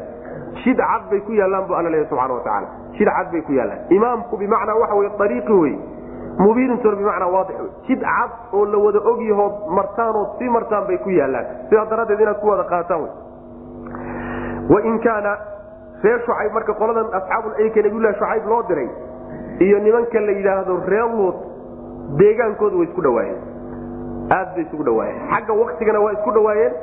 cad 0.77 1.09
bay 1.09 1.19
ku 1.19 1.31
yaallaan 1.31 1.67
bu 1.67 1.73
alla 1.73 1.89
leeya 1.89 2.09
subxana 2.09 2.33
wa 2.33 2.39
tacaala. 2.39 2.67
Jid 2.97 3.07
cad 3.07 3.31
bay 3.31 3.41
ku 3.41 3.53
yaallaan. 3.53 3.79
Imaamku 3.89 4.37
bimacnaa 4.37 4.75
waxa 4.75 4.95
wey 4.95 5.09
ariiqi 5.19 5.51
wey 5.53 5.75
mubiinintuna 6.43 6.95
bimacnaa 7.01 7.31
waadix 7.35 7.57
jid 7.87 8.01
cad 8.01 8.31
oo 8.53 8.65
la 8.73 8.77
wada 8.85 8.99
ogyahood 9.11 9.55
martaanood 9.77 10.29
sii 10.39 10.49
martaan 10.57 10.87
bay 10.87 10.97
ku 11.03 11.09
yaallaan. 11.09 11.45
Sidaa 11.69 11.85
daraaddeed 11.91 12.19
inaad 12.25 12.39
ku 12.43 12.47
wada 12.51 12.63
qaataan 12.73 13.07
wain 14.73 14.99
kaana 15.05 15.31
reer 16.03 16.19
shucayb 16.25 16.53
marka 16.57 16.73
qoladan 16.81 17.07
asxaabuleyka 17.19 17.81
nabiyulahi 17.85 18.15
shucayb 18.19 18.45
loo 18.51 18.61
diray 18.69 18.89
iyo 19.65 19.79
nimanka 19.85 20.19
la 20.27 20.31
yidhaahdo 20.39 20.73
reer 20.93 21.07
luud 21.17 21.35
deegaankooda 22.21 22.75
way 22.79 22.87
isku 22.87 23.01
dhawaayeen. 23.01 23.41
Aad 24.37 24.49
bay 24.55 24.63
isugu 24.67 24.83
dhawaayeen. 24.83 25.19
Xagga 25.33 25.53
waktigana 25.63 25.99
waa 26.05 26.13
isku 26.17 26.31
dhawaayeen. 26.37 26.73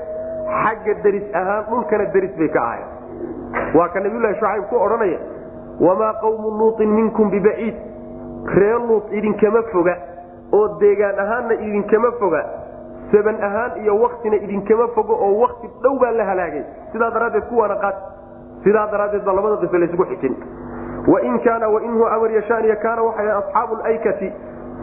Xagga 0.62 0.94
deris 1.04 1.26
ahaan 1.40 1.64
dhulkana 1.70 2.04
deris 2.14 2.34
bay 2.40 2.48
ka 2.57 2.61
ahayn 2.68 2.86
waa 3.78 3.88
ka 3.94 4.00
nabiyulahi 4.04 4.34
shucayb 4.40 4.64
ku 4.70 4.76
odhanaya 4.86 5.18
wamaa 5.86 6.12
qawmu 6.24 6.50
luutin 6.61 6.90
minkum 6.98 7.30
bibaciid 7.30 7.76
reer 8.55 8.78
luud 8.88 9.12
idinkama 9.12 9.62
foga 9.72 9.97
oo 10.53 10.68
deegaan 10.80 11.18
ahaanna 11.24 11.55
idinkama 11.55 12.11
foga 12.20 12.42
saban 13.12 13.36
ahaan 13.49 13.72
iyo 13.82 13.94
waktina 14.03 14.36
idinkama 14.36 14.88
fogo 14.94 15.14
oo 15.14 15.38
wakti 15.40 15.68
dhow 15.82 15.99
baa 15.99 16.11
la 16.11 16.24
halaagay. 16.24 16.64
Sidaa 16.92 17.11
daraaddeed 17.11 17.44
kuwaana 17.49 17.76
qaat 17.84 17.97
sidaa 18.64 18.86
daraaddeed 18.92 19.24
baa 19.24 19.32
labada 19.34 19.57
qiso 19.62 19.78
laysugu 19.78 20.05
xijin. 20.11 20.34
Wain 21.12 21.38
kaana 21.44 21.68
wainhu 21.68 22.05
amar 22.07 22.30
yashaaniya 22.30 22.76
kaana 22.76 23.03
waxay 23.03 23.30
asxaabu 23.30 23.76
laykati 23.82 24.32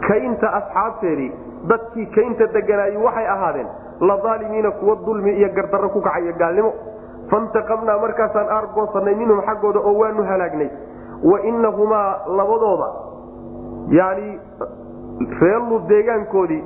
kaynta 0.08 0.48
asxaabteedii 0.58 1.30
dadkii 1.68 2.06
kaynta 2.16 2.46
deganaayi 2.54 2.96
waxay 2.96 3.26
ahaadeen 3.34 3.68
ladaalimiina 4.00 4.70
kuwa 4.70 4.96
dulmi 5.06 5.32
iyo 5.38 5.48
gardarro 5.56 5.88
ku 5.88 6.00
kacaya 6.00 6.32
gaalnimo. 6.32 6.72
Fantaqamnaa 7.30 7.98
markaasaan 7.98 8.48
aar 8.56 8.66
goosanay 8.74 9.14
minhum 9.14 9.40
xaggooda 9.46 9.80
oo 9.80 9.94
waanu 10.00 10.22
halaagnay. 10.24 10.68
Wainahumaa 11.30 12.18
labadooda 12.36 12.88
yani 13.90 14.38
reerlu 15.40 15.78
deegaankoodii 15.88 16.64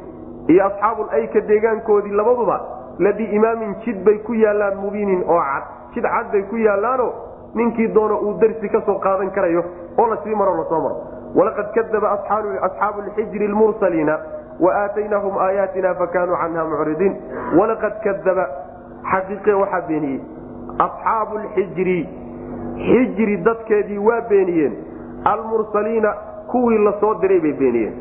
iyo 0.49 0.65
asxaabul 0.67 1.09
ayka 1.13 1.41
deegaankoodii 1.41 2.13
labaduba 2.21 2.61
labiimaamin 2.99 3.75
jid 3.85 4.05
bay 4.05 4.19
ku 4.19 4.35
yaallaan 4.35 4.77
mubiinin 4.85 5.23
oo 5.29 5.41
cad. 5.41 5.65
Jid 5.95 6.05
cad 6.05 6.33
bay 6.33 6.43
ku 6.43 6.57
yaallaano 6.57 7.13
ninkii 7.55 7.89
doono 7.95 8.17
uu 8.19 8.35
darsi 8.41 8.69
ka 8.69 8.81
soo 8.87 8.99
qaadan 8.99 9.31
karayo 9.31 9.65
oo 9.99 10.07
la 10.11 10.17
sii 10.25 10.35
maro 10.35 10.55
la 10.57 10.65
soo 10.69 10.81
maro. 10.81 10.97
Walaqad 11.35 11.73
kadaba 11.75 12.11
asxaabu 12.17 13.01
lxijri 13.07 13.49
lmursaliina 13.49 14.19
waaataynaahum 14.61 15.39
aayaatina 15.39 15.95
fakanuu 15.95 16.37
canha 16.37 16.65
mucridiin. 16.65 17.15
Walaqad 17.59 18.01
kadaba 18.05 18.47
xaqiiqe 19.13 19.53
waxaa 19.53 19.81
beeniyey 19.89 20.21
asxaabu 20.87 21.39
lxijri 21.39 21.99
xijri 22.89 23.37
dadkeedii 23.37 23.99
waa 23.99 24.21
beeniyeen 24.31 24.75
almursaliina 25.25 26.15
kuwii 26.51 26.79
la 26.79 26.93
diray 27.21 27.41
bay 27.41 27.53
beeniyeen. 27.53 27.95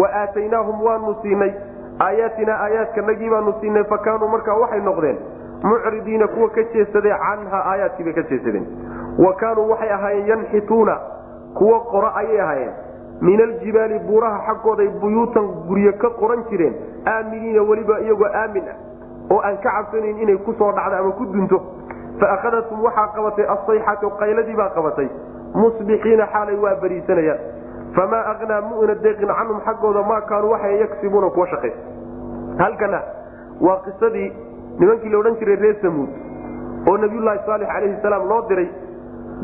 Wa 0.00 0.08
aataynaahum 0.22 0.82
waanu 0.82 1.16
siinay. 1.22 1.52
Aayaatinaa 2.00 2.58
aayaadkanagii 2.64 3.30
baanu 3.30 3.54
siinay 3.60 3.84
fa 3.84 3.98
kaanuu 3.98 4.28
markaa 4.28 4.54
waxay 4.54 4.80
noqdeen 4.80 5.18
mucridiina 5.62 6.28
kuwa 6.28 6.48
ka 6.50 6.62
jeesadee 6.72 7.18
canha 7.26 7.58
aayaadkiibay 7.72 8.14
ka 8.14 8.22
jeesadeen. 8.22 8.66
Wa 9.18 9.32
kaanuu 9.34 9.70
waxay 9.70 9.92
ahaayeen 9.92 10.28
yanxituuna 10.28 10.96
kuwa 11.54 11.80
qoro 11.80 12.10
ayay 12.14 12.40
ahaayeen. 12.40 12.72
Min 13.20 13.40
aljibaali 13.40 13.98
buuraha 13.98 14.42
xaggooday 14.46 14.88
buyuutan 14.88 15.46
guryo 15.68 15.92
ka 15.92 16.10
qoran 16.10 16.44
jireen 16.50 16.74
aaminiina 17.06 17.62
weliba 17.62 18.00
iyagoo 18.00 18.30
aamin 18.34 18.64
ah 18.72 18.76
oo 19.30 19.40
aan 19.40 19.56
ka 19.56 19.70
cabsanayn 19.70 20.18
inay 20.22 20.36
ku 20.36 20.54
soo 20.58 20.72
dhacdo 20.72 20.96
ama 20.96 21.12
ku 21.12 21.24
dunto. 21.26 21.62
Fa 22.20 22.26
akhadatum 22.32 22.82
waxaa 22.84 23.06
qabatay 23.14 23.46
asayxatu 23.54 24.10
qayladii 24.18 24.56
baa 24.56 24.68
qabatay 24.74 25.08
musbixiina 25.54 26.26
xaalay 26.32 26.56
waa 26.64 26.74
bariisanayaan 26.82 27.38
famaa 27.96 28.22
aknaa 28.32 28.60
mu'na 28.70 28.94
deeqin 29.06 29.34
canhum 29.38 29.60
xaggooda 29.66 30.02
maa 30.12 30.20
kaanuu 30.30 30.50
waxay 30.54 30.80
yagsibuuna 30.80 31.30
kuwa 31.36 31.48
shaqay 31.52 31.72
halkana 32.62 33.02
waa 33.68 33.78
qisadii 33.86 34.32
nimankii 34.78 35.12
la 35.14 35.18
odhan 35.18 35.36
jiray 35.42 35.56
reer 35.64 35.76
samuud 35.82 36.10
oo 36.88 36.96
nabiyullaahi 37.04 37.46
saalix 37.46 37.68
calayhi 37.74 38.02
salaam 38.02 38.28
loo 38.34 38.42
diray 38.48 38.68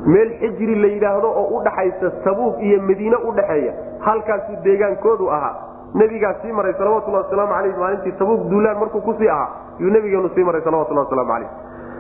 meel 0.07 0.31
xijri 0.41 0.75
la 0.83 0.93
yidhaahdo 0.95 1.33
oo 1.41 1.49
u 1.57 1.65
dhaxaysa 1.65 2.13
sabuuq 2.25 2.63
iyo 2.69 2.83
madiine 2.83 3.17
u 3.17 3.33
dhaxeeya 3.41 3.73
halkaasuu 4.01 4.63
deegaankoodu 4.65 5.31
ahaa. 5.39 5.57
Nebigaa 5.95 6.35
sii 6.43 6.53
maray 6.53 6.73
salawatulhi 6.79 7.17
wasalaamu 7.17 7.55
aleyh 7.55 7.79
maalintii 7.79 8.13
tabuuk 8.19 8.51
duulaan 8.51 8.79
markuu 8.79 9.01
ku 9.01 9.15
sii 9.19 9.29
ahaa 9.29 9.49
yuu 9.79 9.91
nebigeenu 9.91 10.31
sii 10.35 10.45
maray 10.45 10.63
salawatulhi 10.63 11.01
wasalaamu 11.01 11.33
aleyh 11.33 11.51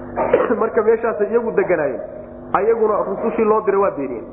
marka 0.62 0.82
meeshaasay 0.82 1.26
iyagu 1.30 1.50
deganaayeen 1.50 2.19
ayaguna 2.58 2.96
rusushii 3.10 3.44
loo 3.44 3.60
diray 3.66 3.80
waa 3.84 3.90
beeniyeen 3.98 4.26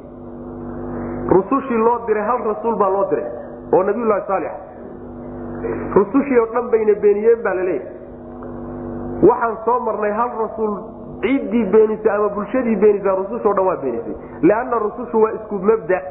rusushii 1.35 1.77
loo 1.87 1.99
diray 2.07 2.23
hal 2.23 2.39
rasuul 2.51 2.75
baa 2.81 2.89
loo 2.89 3.05
diray 3.09 3.27
oo 3.73 3.83
nabiyullahi 3.83 4.23
saalix. 4.27 4.51
Rusushii 5.95 6.39
oo 6.39 6.45
dhan 6.53 6.69
bayna 6.71 6.93
beeniyeen 7.01 7.43
baa 7.43 7.53
la 7.59 7.63
leeyahay 7.63 7.95
waxaan 9.29 9.57
soo 9.65 9.79
marnay 9.87 10.11
hal 10.19 10.31
rasuul 10.43 10.73
ciiddii 11.21 11.65
beenisay 11.73 12.11
ama 12.15 12.29
bulshadii 12.29 12.75
beenisa 12.83 13.15
rusushoo 13.21 13.53
dhan 13.53 13.65
waa 13.67 13.75
beenisay. 13.83 14.15
Leanna 14.41 14.79
rusushu 14.85 15.21
waa 15.23 15.31
isku 15.39 15.55
mabda 15.69 16.01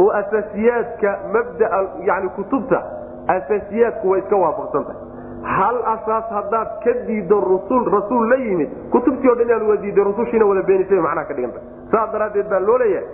oo 0.00 0.10
asaasiyaadka 0.20 1.18
mabdaa 1.34 1.82
yani 2.10 2.28
kutubta 2.36 2.82
asaasiyaadku 3.36 4.10
way 4.10 4.20
iska 4.20 4.36
waafaqsantahay 4.36 5.00
hal 5.42 5.76
asaas 5.94 6.24
haddaad 6.30 6.68
ka 6.84 6.92
rusul 7.50 7.84
rasuul 7.92 8.28
la 8.30 8.36
yimid 8.36 8.68
kutubtii 8.90 9.28
o 9.30 9.34
dhan 9.34 9.48
inaad 9.48 9.62
wada 9.62 9.82
diiday 9.82 10.04
rusushiina 10.04 10.44
wada 10.46 10.62
beenisay 10.62 11.00
macnaha 11.00 11.26
ka 11.26 11.34
dhiganta. 11.34 11.60
Saas 11.90 12.12
daraaddeed 12.12 12.48
baa 12.50 12.60
loo 12.60 12.78
leeyahay. 12.78 13.06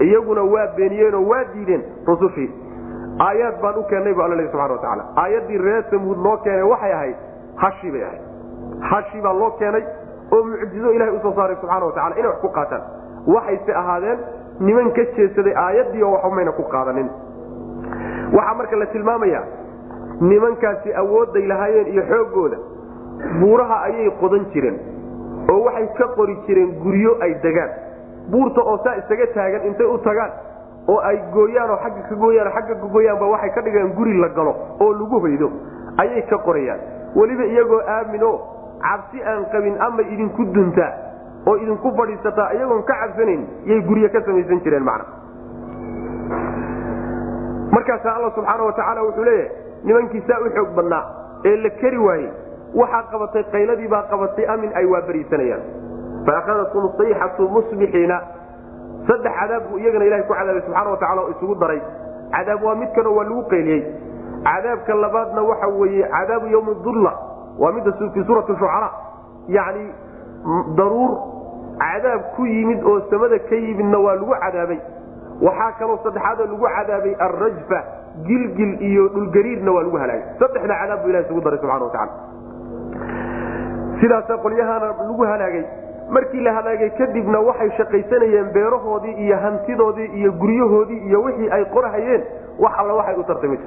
Iyaguna 0.00 0.42
waa 0.42 0.66
beeniyeenoo 0.76 1.24
waa 1.28 1.44
diideen 1.54 1.82
rusushii 2.06 2.50
aayaad 3.20 3.60
baan 3.62 3.78
u 3.78 3.82
keennay 3.90 4.14
bu 4.14 4.22
alla 4.22 4.36
leey 4.36 4.48
subxana 4.48 4.72
watacaala 4.72 5.04
aayaddii 5.16 5.58
reer 5.58 5.84
samuud 5.90 6.18
loo 6.26 6.36
keenay 6.36 6.62
waxay 6.62 6.92
ahayd 6.92 7.16
hashi 7.56 7.90
bay 7.90 8.02
ahayd. 8.04 8.22
Hashi 8.90 9.20
baa 9.20 9.32
loo 9.32 9.50
keenay 9.50 9.84
oo 10.32 10.42
mucjizo 10.44 10.92
ilahay 10.92 11.14
u 11.16 11.20
soo 11.22 11.32
saaray 11.38 11.56
subxana 11.60 11.86
watacala 11.86 12.16
inay 12.18 12.30
wax 12.30 12.40
ku 12.40 12.48
qaataan. 12.48 12.82
Waxayse 13.26 13.72
ahaadeen 13.74 14.18
niman 14.60 14.92
ka 14.92 15.04
jeedsaday 15.16 15.54
aayaddii 15.56 16.02
oo 16.02 16.12
waxbayna 16.12 16.52
ku 16.52 16.62
qaadanin. 16.74 17.08
Waxaa 18.36 18.54
marka 18.54 18.76
la 18.76 18.86
tilmaamaya 18.86 19.42
nimankaasi 20.20 20.94
awoodday 21.02 21.46
lahaayeen 21.46 21.86
iyo 21.94 22.02
xooggooda 22.12 22.56
buuraha 23.40 23.76
ayay 23.88 24.10
qodan 24.20 24.44
jireen 24.52 24.78
oo 25.52 25.60
waxay 25.64 25.86
ka 25.98 26.06
qori 26.16 26.36
jireen 26.46 26.70
guryo 26.82 27.16
ay 27.24 27.34
degaan 27.42 27.70
buurta 28.30 28.60
oo 28.62 28.78
saa 28.84 28.96
isaga 29.02 29.26
taagan 29.34 29.66
intay 29.70 29.86
u 29.86 29.98
tagaan 29.98 30.32
oo 30.88 30.98
ay 31.10 31.16
gooyaan 31.34 31.70
oo 31.70 31.78
agga 31.88 32.02
ka 32.08 32.14
gooyaan 32.24 32.48
agga 32.60 32.74
ka 32.80 32.86
gooyaanba 32.94 33.26
waxay 33.34 33.50
ka 33.56 33.60
dhigeen 33.66 33.92
guri 33.98 34.14
la 34.20 34.28
galo 34.28 34.54
oo 34.80 34.92
lagu 34.92 35.20
hoydo 35.20 35.50
ayay 35.98 36.22
ka 36.30 36.38
qorayaan. 36.38 36.80
Weliba 37.16 37.44
iyagoo 37.44 37.80
aamino 37.94 38.30
cabsi 38.82 39.18
aan 39.24 39.44
qabin 39.52 39.74
ama 39.86 40.02
idinku 40.02 40.44
duntaa 40.54 40.92
oo 41.46 41.56
idinku 41.56 41.90
fadhiisataa 41.96 42.52
iyagoon 42.54 42.82
ka 42.82 42.94
cabsanayn 43.02 43.42
yay 43.66 43.80
guryo 43.88 44.08
ka 44.12 44.20
samaysan 44.26 44.60
jireen 44.64 44.84
macna. 44.84 45.04
Markaasaa 47.72 48.14
alla 48.16 48.30
subxaana 48.34 48.62
wa 48.62 48.72
tacaala 48.72 49.02
wuxuu 49.02 49.24
leeyahay 49.24 49.50
nimankii 49.84 50.22
saa 50.28 50.40
u 50.46 50.50
xoog 50.56 50.70
badnaa 50.78 51.04
ee 51.50 51.56
la 51.64 51.70
keri 51.80 51.98
waayey 52.06 52.30
waxaa 52.80 53.02
qabatay 53.12 53.42
qayladii 53.54 53.88
baa 53.94 54.02
qabatay 54.12 54.44
amin 54.54 54.70
ay 54.80 54.84
waabariisanayaan 54.94 55.62
faakhadatkum 56.28 56.90
sayxatu 56.98 57.48
musbixiina 57.56 58.18
saddex 59.08 59.32
cadaab 59.40 59.62
buu 59.70 59.78
iyagana 59.82 60.04
ilahay 60.08 60.24
ku 60.28 60.34
cadaabay 60.38 60.62
subxana 60.66 60.90
wa 60.90 60.96
tacala 61.02 61.20
oo 61.24 61.30
isugu 61.34 61.54
daray. 61.62 61.80
Cadaab 62.34 62.62
waa 62.66 62.74
mid 62.80 62.90
kanoo 62.96 63.14
waa 63.18 63.24
lagu 63.28 63.42
qayliyey. 63.52 63.80
Cadaabka 64.48 64.94
labaadna 65.04 65.42
waxa 65.50 65.66
weeye 65.78 66.04
cadaabu 66.14 66.46
ywmi 66.56 66.74
dulla 66.84 67.12
waa 67.62 67.72
midda 67.76 67.92
fii 67.92 68.24
suurati 68.26 68.52
shucara. 68.60 68.90
Yani 69.56 69.84
daruur 70.76 71.12
cadaab 71.80 72.22
ku 72.36 72.46
yimid 72.46 72.84
oo 72.84 73.00
samada 73.10 73.38
ka 73.48 73.54
yimidna 73.64 73.98
waa 73.98 74.14
lagu 74.20 74.34
cadaabay 74.44 74.78
waxaa 75.46 75.72
kaloo 75.78 75.98
saddexaadoo 76.04 76.46
lagu 76.52 76.66
cadaabay 76.76 77.14
alrajfa 77.26 77.78
gilgil 78.26 78.72
iyo 78.90 79.08
dhulgariirna 79.14 79.70
waa 79.72 79.82
lagu 79.86 79.96
halaagay. 80.02 80.24
Saddexda 80.40 80.74
cadaab 80.80 81.02
bu 81.02 81.08
ilahi 81.10 81.24
isugu 81.24 81.40
daray 81.44 81.58
subxana 81.58 81.84
wa 81.84 81.90
tacala 81.90 82.12
sidaasa 84.00 84.34
qolyahaana 84.44 84.86
lagu 84.86 85.22
halaagay. 85.24 85.64
Markii 86.10 86.40
la 86.46 86.52
halaagay 86.52 86.90
kadibna 86.98 87.38
waxay 87.48 87.70
shaqaysanayeen 87.78 88.48
beerahoodii 88.54 89.14
iyo 89.24 89.36
hantidoodii 89.44 90.08
iyo 90.20 90.32
guryahoodii 90.32 90.98
iyo 91.08 91.22
wixii 91.22 91.50
ay 91.50 91.64
qorahayeen 91.64 92.22
wax 92.58 92.72
alla 92.78 92.94
waxay 92.94 93.14
u 93.20 93.24
tartami 93.24 93.58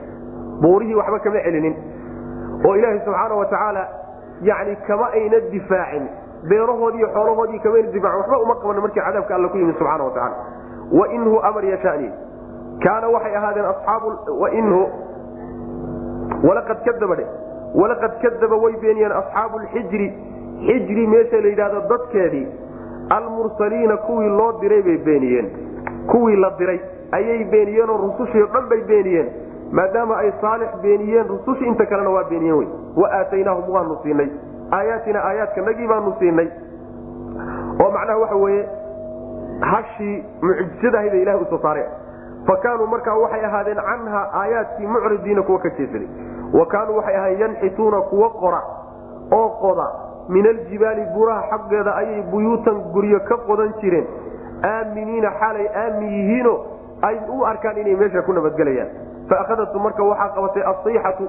buurihii 0.62 0.96
waxba 0.96 1.20
kama 1.20 1.40
celinin. 1.46 1.76
Oo 2.66 2.76
ilaahay 2.76 3.00
subxaana 3.06 3.36
wa 3.36 3.46
tacaala 3.46 3.88
yani 4.42 4.76
kama 4.88 5.08
ayna 5.14 5.40
difaacin. 5.54 6.04
Beerahoodii 6.50 7.06
xoolahoodii 7.14 7.60
kamayna 7.60 7.92
difaacin. 7.92 8.20
Waxba 8.20 8.38
uma 8.46 8.56
qaban 8.56 8.82
markii 8.86 9.02
cadaabka 9.08 9.36
alla 9.36 9.48
ku 9.50 9.58
yimid 9.58 9.78
subxana 9.80 10.04
wa 10.04 10.12
tacala 10.12 10.36
wainhu 11.00 11.40
amar 11.50 11.66
yashani 11.66 12.10
kaana 12.84 13.08
waxay 13.16 13.36
ahaadeen 13.36 13.66
aaabu 13.66 14.14
walaqad 16.48 16.84
kadaba 16.86 17.16
dhe 17.16 17.26
walaqad 17.82 18.12
kadaba 18.22 18.56
way 18.64 18.74
beeniyeen 18.82 19.12
asxaabu 19.22 19.60
lxijri 19.66 20.08
xijri 20.68 21.08
meesha 21.08 21.42
la 21.42 21.48
yidhahdo 21.54 21.82
dadkeedii 21.92 22.48
almursaliina 23.10 23.98
kuwii 23.98 24.30
loo 24.40 24.52
diray 24.62 24.82
bay 24.82 24.98
beeniyeen 24.98 25.48
kuwii 26.12 26.36
la 26.36 26.50
diray 26.60 26.80
ayay 27.12 27.44
beeniyeenoo 27.44 27.98
rusushii 27.98 28.46
dhan 28.54 28.70
bay 28.70 28.82
beeniyeen 28.92 29.30
maadaama 29.72 30.18
ay 30.18 30.32
saalix 30.42 30.70
beeniyeen 30.82 31.28
rusushii 31.28 31.68
inta 31.68 31.86
kalena 31.86 32.10
waa 32.10 32.24
beeniyeen 32.24 32.58
wey 32.58 32.68
wa 32.96 33.12
aataynaahum 33.20 33.70
waanu 33.76 33.98
siinay 34.04 34.30
aayaatina 34.72 35.26
aayaadkanagii 35.26 35.88
baanu 35.88 36.14
siinay 36.20 36.48
oo 37.84 37.92
macnaha 37.92 38.18
waxa 38.20 38.36
weeye 38.36 38.68
hashii 39.72 40.16
mucjisadaahayda 40.42 41.18
ilahay 41.24 41.42
u 41.42 41.46
soo 41.50 41.60
saare 41.66 41.84
fa 42.48 42.56
kaanuu 42.64 42.88
markaa 42.94 43.16
waxay 43.24 43.46
ahaadeen 43.50 43.82
canha 43.90 44.22
aayaadkii 44.42 44.88
mucridiina 44.96 45.42
kuwa 45.50 45.60
ka 45.60 45.70
jeesaday 45.78 46.08
wa 46.60 46.66
kaanuu 46.66 46.96
waxay 46.98 47.16
ahaayeen 47.18 47.42
yanxituuna 47.42 48.02
kuwa 48.02 48.30
qora 48.30 48.62
oo 49.32 49.50
qoda. 49.62 49.88
Min 50.30 50.46
aljibaali 50.48 51.06
buraha 51.16 51.42
xaggeeda 51.52 51.96
ayay 51.96 52.22
buyuutan 52.32 52.76
guryo 52.94 53.20
ka 53.30 53.38
qodan 53.48 53.74
jireen. 53.82 54.06
Aaminiina 54.64 55.32
xaalay 55.40 55.68
aamin 55.82 56.10
yihiino 56.18 56.54
ay 57.02 57.18
u 57.30 57.44
arkaan 57.46 57.78
inay 57.78 57.96
meesha 57.96 58.22
ku 58.22 58.34
nabadgelayaan. 58.34 58.90
Faahadatum 59.30 59.84
marka 59.84 60.04
waxaa 60.04 60.30
qabatay 60.36 60.64
asayxatu 60.72 61.26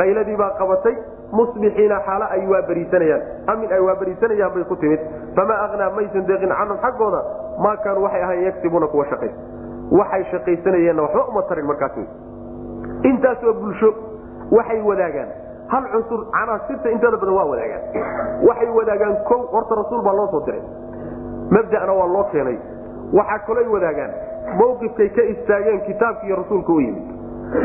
qayladii 0.00 0.36
baa 0.36 0.50
qabatay 0.58 0.94
musbixiina 1.32 1.98
xaalo 2.06 2.26
ay 2.34 2.42
waabariisanayaan 2.52 3.22
amin 3.52 3.72
ay 3.72 3.80
waabariisanayaan 3.88 4.52
bay 4.54 4.64
ku 4.64 4.76
timid. 4.76 5.00
Famaa 5.36 5.58
aknaa 5.66 5.90
maysan 5.96 6.26
deeqin 6.28 6.52
canhum 6.58 6.78
xaggooda? 6.84 7.20
Maa 7.64 7.76
kaanuu 7.84 8.04
waxay 8.06 8.22
ahayn 8.22 8.42
yagsibuuna 8.48 8.86
kuwa 8.92 9.06
shaqaysa 9.10 9.36
waxay 10.00 10.24
shaqaysanayeenna 10.32 11.02
waxba 11.02 11.24
uma 11.32 11.42
tarin 11.48 11.66
markaas 11.66 11.96
intaasoo 13.10 13.52
bulsho. 13.60 13.90
Waxay 14.52 14.80
wadaagaan. 14.82 15.28
Hal 15.72 15.84
cunsur 15.92 16.20
canaasirta 16.34 16.90
inteeda 16.90 17.16
badan 17.16 17.34
waa 17.38 17.46
wadaagaan. 17.52 17.82
Waxay 18.48 18.68
wadaagaan 18.78 19.16
kow 19.28 19.40
horta 19.52 19.74
rasuul 19.80 20.02
baa 20.04 20.12
loo 20.18 20.28
soo 20.30 20.42
diray. 20.46 20.60
Mabda'na 21.56 21.92
waa 22.00 22.06
loo 22.14 22.24
keenay. 22.32 22.58
Waxaa 23.12 23.38
kaloy 23.48 23.66
wadaagaan. 23.74 24.12
Mawqifkay 24.60 25.08
ka 25.16 25.22
istaageen 25.32 25.80
kitaabki 25.88 26.26
iyo 26.26 26.36
rasuulka 26.36 26.72
u 26.72 26.80
yimid. 26.80 27.06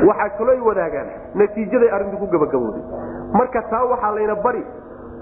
Waxaa 0.08 0.30
kaloy 0.40 0.60
wadaagaan. 0.70 1.08
Natiijaday 1.36 1.90
arrintu 1.92 2.18
ku 2.18 2.28
gabagabooday 2.32 2.84
marka 3.34 3.62
taa 3.72 3.84
waxaa 3.92 4.12
layna 4.16 4.36
bari 4.36 4.64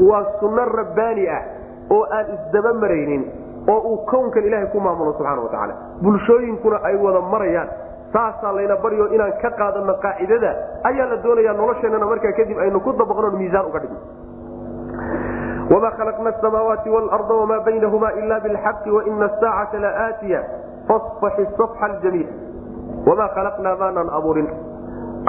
waa 0.10 0.24
sunno 0.39 0.66
rabbaani 0.66 1.28
ah 1.30 1.41
oo 1.95 2.03
aan 2.18 2.26
isdaba 2.36 2.74
maraynin 2.74 3.24
oo 3.70 3.80
uu 3.91 3.97
kownkan 4.12 4.43
ilaahay 4.45 4.68
ku 4.74 4.80
maamulo 4.80 5.14
subxana 5.18 5.41
wa 5.41 5.49
tacaala. 5.49 5.74
Bulshooyinkuna 6.01 6.78
ay 6.84 6.95
wada 7.01 7.22
marayaan 7.22 7.70
saasaa 8.14 8.51
layna 8.58 8.76
baryo 8.84 9.08
inaan 9.16 9.34
ka 9.41 9.49
qaadano 9.60 9.93
qaacidada 10.03 10.51
ayaa 10.89 11.08
la 11.12 11.18
doonaya 11.24 11.53
nolosheennana 11.53 12.06
markaa 12.06 12.34
kadib 12.38 12.58
aynu 12.60 12.80
ku 12.86 12.91
dabaqno 12.93 13.32
miisaan 13.39 13.66
uga 13.70 13.80
dhigno. 13.80 13.99
Wma 15.74 15.89
khalaqna 15.97 16.30
asamaawaati 16.30 16.89
wاlarda 16.89 17.34
wma 17.41 17.58
baynahuma 17.66 18.10
ila 18.22 18.39
bilxaqi 18.45 18.89
waina 18.91 19.26
asaacata 19.26 19.80
laaatiya 19.86 20.39
fasfaxi 20.88 21.45
safxa 21.58 21.88
ljamiil 22.01 22.30
wma 23.10 23.26
khalaqnaa 23.36 23.76
maanaan 23.82 24.10
abuurin? 24.18 24.47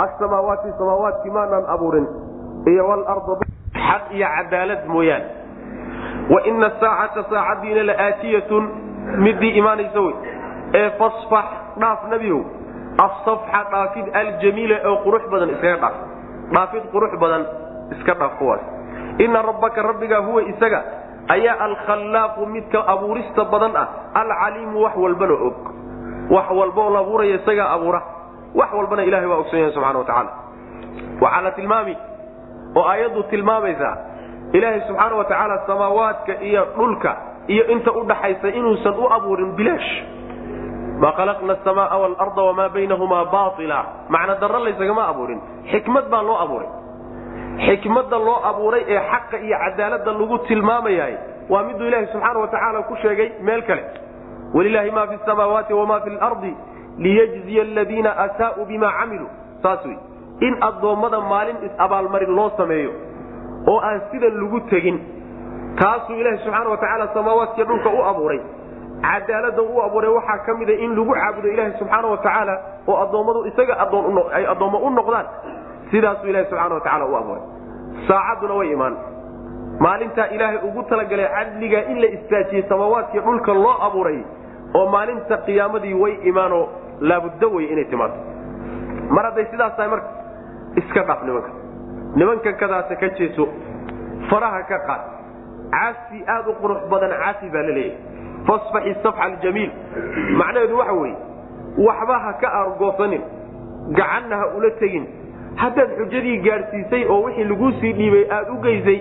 Asamaawaati 0.04 0.68
samaawaatki 0.78 1.30
maanaan 1.30 1.64
abuurin 1.74 2.06
iyo 2.66 2.84
xaq 3.88 4.04
iyo 4.16 4.26
cadaalad 4.36 4.82
mooyaane 4.86 5.26
waina 6.30 6.66
asaacata 6.66 7.22
saacadiina 7.30 7.82
laaatiyatun 7.90 8.64
midii 9.24 9.50
imaanaysa 9.60 10.00
wey. 10.00 10.14
Ee 10.74 10.90
fasfax 10.98 11.44
dhaaf 11.80 12.00
nebiyow 12.10 12.40
asafxa 13.06 13.60
dhaafid 13.72 14.06
aljamiila 14.20 14.76
oo 14.90 14.96
qurux 15.04 15.22
badan 15.32 15.50
iskaga 15.54 15.76
dhaaf. 15.82 15.94
Dhaafid 16.54 16.82
qurux 16.92 17.12
badan 17.22 17.42
iska 17.96 18.14
dhaaf 18.14 18.34
kuwaas 18.38 18.60
ina 19.18 19.42
rabbaka 19.42 19.82
rabbigaa 19.82 20.20
huwa 20.26 20.42
isaga 20.42 20.80
ayaa 21.28 21.56
alkhallaaqu 21.66 22.46
midka 22.46 22.78
abuurista 22.94 23.44
badan 23.44 23.76
ah 23.76 23.86
alcaliimu 24.14 24.82
wax 24.84 24.94
walbana 24.96 25.32
og. 25.48 25.56
Wax 26.30 26.46
walboo 26.50 26.90
la 26.90 26.98
abuuraya 26.98 27.34
isagaa 27.38 27.68
abuura. 27.76 28.02
Wax 28.54 28.72
walbana 28.72 29.04
ilahay 29.04 29.26
waa 29.26 29.36
ogsan 29.42 29.58
yahay 29.60 29.72
subxana 29.74 29.98
wa 29.98 30.04
tacaala. 30.04 30.30
Waxaa 31.20 31.40
la 31.46 31.50
tilmaami 31.50 31.96
oo 32.76 32.84
aayaddu 32.92 33.22
tilmaamaysaa. 33.32 33.96
Ilaahay 34.52 34.80
subxaana 34.88 35.14
wa 35.20 35.24
tacaala 35.24 35.56
samaawaadka 35.66 36.32
iyo 36.48 36.62
dhulka 36.76 37.16
iyo 37.52 37.64
inta 37.74 37.90
udhaxaysa 38.00 38.48
inuusan 38.58 38.94
u 38.94 39.06
abuurin 39.16 39.52
bilaash 39.58 39.90
maa 41.02 41.12
khalaqna 41.18 41.52
asamaa 41.58 41.96
waalarda 42.02 42.42
wamaa 42.48 42.68
baynahumaa 42.74 43.24
baila 43.34 43.78
macna 44.08 44.34
darro 44.40 44.58
laysagama 44.64 45.02
abuurin. 45.12 45.40
Xikmad 45.72 46.06
baa 46.12 46.22
loo 46.28 46.38
abuuray. 46.44 46.68
Xikmadda 47.66 48.18
loo 48.26 48.38
abuuray 48.50 48.82
ee 48.88 49.00
xaqa 49.10 49.36
iyo 49.46 49.56
cadaaladda 49.64 50.12
lagu 50.20 50.38
tilmaamayahay 50.48 51.14
waa 51.52 51.62
miduu 51.68 51.86
ilaahi 51.88 52.06
subxaana 52.12 52.38
wa 52.40 52.48
tacaala 52.54 52.82
ku 52.88 52.96
sheegay 53.02 53.28
meel 53.46 53.62
kale. 53.68 53.84
Walilaahi 54.54 54.90
ma 54.90 55.06
fi 55.06 55.16
samaawaati 55.26 55.72
wama 55.74 56.00
fi 56.00 56.10
lardi 56.10 56.52
liyajziya 56.98 57.62
aladiina 57.62 58.10
asaa'uu 58.24 58.64
bima 58.70 58.92
camiluu 58.98 59.28
saas 59.62 59.84
wey 59.84 59.96
in 60.40 60.54
addoommada 60.68 61.20
maalin 61.20 61.56
is-abaalmarin 61.66 62.32
loo 62.36 62.50
sameeyo 62.56 62.92
oo 63.72 63.78
aan 63.80 64.00
sidan 64.10 64.34
lagu 64.42 64.60
tegin 64.70 64.98
taasuu 65.80 66.16
ilaahi 66.20 66.38
subxaana 66.44 66.70
wa 66.70 66.76
tacaala 66.76 67.06
samaawaadkiiyo 67.14 67.66
dhulka 67.68 67.90
u 67.90 68.02
abuuray. 68.10 68.40
Cadaalada 69.02 69.62
u 69.62 69.80
abuuray 69.86 70.10
waxaa 70.10 70.38
ka 70.46 70.54
mida 70.54 70.72
in 70.84 70.90
lagu 70.98 71.12
caabudo 71.14 71.48
ilaahi 71.48 71.78
subxaana 71.78 72.08
wa 72.08 72.16
tacaala 72.16 72.54
oo 72.88 72.96
addoommadu 73.04 73.44
isaga 73.50 73.74
ay 74.38 74.46
addoommo 74.52 74.78
u 74.78 74.90
noqdaan 74.90 75.26
sidaasuu 75.90 76.28
ilahi 76.30 76.44
subxaana 76.50 76.74
wa 76.74 76.80
tacala 76.80 77.04
u 77.06 77.16
abuuray. 77.16 77.42
Saacadduna 78.08 78.54
way 78.60 78.72
imaan. 78.72 78.94
Maalintaa 79.84 80.26
ilaahay 80.36 80.58
ugu 80.68 80.82
talagalay 80.82 81.28
cadliga 81.36 81.80
in 81.92 82.00
la 82.02 82.08
istaajiyey 82.16 82.64
samaawaadkii 82.68 83.20
dhulka 83.26 83.52
loo 83.64 83.76
abuuray 83.88 84.18
oo 84.74 84.86
maalinta 84.94 85.36
qiyaamadii 85.46 85.94
way 86.02 86.12
imaanoo 86.30 86.64
laabudda 87.00 87.46
wey 87.54 87.66
inay 87.72 87.84
timaado. 87.84 88.14
Mar 89.14 89.24
hadday 89.28 89.46
sidaas 89.50 89.76
tahay 89.76 89.90
marka 89.90 90.08
iska 90.80 91.02
dhaaf 91.08 91.22
nimanka. 91.26 91.50
Nimankan 92.16 92.54
kadaasa 92.60 92.96
ka 93.00 93.08
jeeso 93.18 93.48
faraha 94.30 94.62
ka 94.70 94.78
qaad. 94.88 95.02
Caasi 95.74 96.18
aad 96.34 96.48
u 96.48 96.54
qurux 96.62 96.80
badan 96.90 97.10
caasi 97.22 97.50
baa 97.54 97.62
la 97.68 97.72
leeyahay. 97.72 97.98
Fasfaxi 98.46 98.94
safxa 99.02 99.22
aljamiil 99.28 99.70
macnaheedu 100.40 100.76
waxa 100.78 100.92
weeye 100.92 101.16
waxba 101.86 102.18
ha 102.24 102.32
ka 102.42 102.48
argoosanin 102.60 103.22
gacanna 103.98 104.36
ha 104.40 104.46
ula 104.56 104.70
tegin. 104.80 105.06
Haddaad 105.56 105.90
xujadii 105.98 106.38
gaadhsiisay 106.46 107.04
oo 107.08 107.22
wixii 107.24 107.44
laguu 107.50 107.70
sii 107.80 107.92
dhiibay 107.98 108.24
aad 108.30 108.48
u 108.54 108.56
geysay 108.62 108.98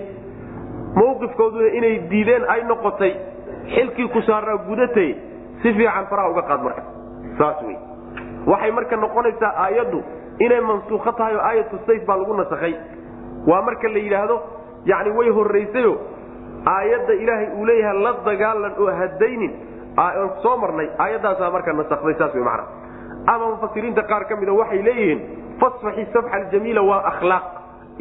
mawqifkooduna 0.96 1.68
inay 1.78 1.98
diideen 2.10 2.44
ay 2.48 2.62
noqotay 2.64 3.12
xilkii 3.74 4.08
ku 4.08 4.20
saaraa 4.22 4.56
gudatay 4.68 5.10
si 5.62 5.72
fiican 5.74 6.06
faraha 6.10 6.30
uga 6.30 6.42
qaad 6.42 6.62
marka. 6.64 6.82
Saas 7.38 7.62
wey 7.66 7.76
waxay 8.46 8.70
marka 8.72 8.96
noqonaysaa 8.96 9.52
aayaddu 9.64 10.02
inay 10.44 10.60
mansuukho 10.60 11.12
tahay 11.18 11.34
oo 11.36 11.42
aayatu 11.50 11.76
sayf 11.86 12.02
baa 12.08 12.16
lagu 12.20 12.34
nasakhay. 12.40 12.74
Waa 13.50 13.62
marka 13.62 13.88
la 13.88 13.98
yidhaahdo 14.06 14.36
yacni 14.90 15.10
way 15.18 15.28
horraysayo 15.38 15.92
aayadda 16.74 17.14
ilaahay 17.22 17.48
uu 17.58 17.64
leeyahay 17.70 17.98
la 18.06 18.12
dagaalan 18.28 18.72
oo 18.82 18.90
hadaynin 19.00 19.52
aan 20.04 20.30
soo 20.42 20.56
marnay 20.62 20.88
aayaddaasaa 21.04 21.50
marka 21.56 21.72
nasakday 21.80 22.14
saas 22.20 22.34
wey 22.34 22.44
macana 22.48 22.64
ama 23.32 23.44
mufasiriinta 23.54 24.02
qaar 24.10 24.22
ka 24.30 24.34
mida 24.40 24.52
waxay 24.60 24.82
leeyihiin 24.88 25.20
fasfaxi 25.60 26.04
safxa 26.14 26.36
aljamiila 26.38 26.82
waa 26.90 27.00
akhlaaq. 27.10 27.44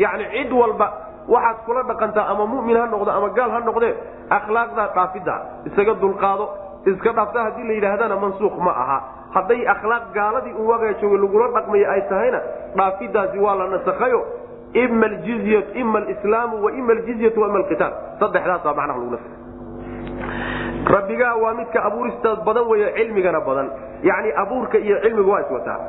Yacni 0.04 0.26
cid 0.34 0.52
walba 0.62 0.88
waxaad 1.34 1.58
kula 1.66 1.82
dhaqantaa 1.90 2.26
ama 2.34 2.46
mu'min 2.54 2.78
ha 2.82 2.86
noqdo 2.94 3.12
ama 3.18 3.30
gaal 3.38 3.52
ha 3.56 3.60
noqdee 3.70 3.94
akhlaaqdaa 4.38 4.88
dhaafidda 4.98 5.36
isaga 5.70 5.94
dulqaado 6.04 6.46
iska 6.86 7.12
dhaafta 7.18 7.44
haddii 7.46 7.68
la 7.68 7.74
yidhaahdana 7.74 8.16
mansuuq 8.24 8.56
ma 8.66 8.72
aha. 8.84 8.98
Hadday 9.36 9.62
akhlaaq 9.74 10.04
gaaladii 10.14 10.54
un 10.60 10.66
waagaa 10.72 10.94
jooga 11.02 11.18
lagula 11.24 11.48
dhaqmayo 11.56 11.86
ay 11.92 12.02
tahayna 12.10 12.40
dhaafidaasi 12.76 13.38
waa 13.46 13.56
la 13.56 13.68
nasakhayo. 13.76 14.22
Ima 14.74 15.06
aljizy 15.06 15.56
ima 15.82 15.98
alislaamu 16.00 16.64
wa 16.64 16.72
ima 16.72 16.92
aljizyatu 16.94 17.42
wa 17.42 17.48
ima 17.48 17.58
alqitaal 17.58 17.94
saddexdaasa 18.20 18.74
macnaha 18.74 19.00
lagu 19.00 19.12
nasakhay. 19.12 19.44
Rabbigaa 20.96 21.36
waa 21.36 21.54
midka 21.54 21.84
abuuristaas 21.84 22.40
badan 22.46 22.68
weyo 22.70 22.88
cilmigana 22.98 23.40
badan. 23.42 23.70
Yacni 24.04 24.32
abuurka 24.42 24.78
iyo 24.78 25.00
cilmiga 25.02 25.32
waa 25.32 25.42
iswataa 25.42 25.80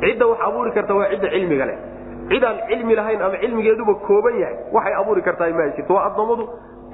cidda 0.00 0.26
wax 0.26 0.38
abuuri 0.46 0.70
karta 0.72 0.94
waa 0.94 1.08
cidda 1.10 1.28
cilmiga 1.30 1.66
leh. 1.66 1.78
Cidaan 2.28 2.56
cilmi 2.68 2.94
lahayn 2.94 3.22
ama 3.22 3.36
cilmigeeduba 3.42 3.94
kooban 4.06 4.34
yahay 4.42 4.56
waxay 4.72 4.94
abuuri 5.00 5.22
kartaa 5.22 5.50
ma 5.58 5.68
jirto 5.76 5.94
waa 5.94 6.04
addoommadu 6.10 6.44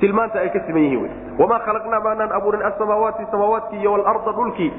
tilmaanta 0.00 0.40
ay 0.40 0.48
ka 0.54 0.60
siman 0.66 0.82
yihiin 0.86 1.10
wamaa 1.38 1.58
khalaqnaa 1.66 2.00
maanaan 2.06 2.32
abuurin 2.38 2.62
asamaawaati 2.70 3.26
samaawaadkii 3.30 3.80
iyo 3.80 3.92
walarda 3.92 4.32
dhulkii. 4.38 4.72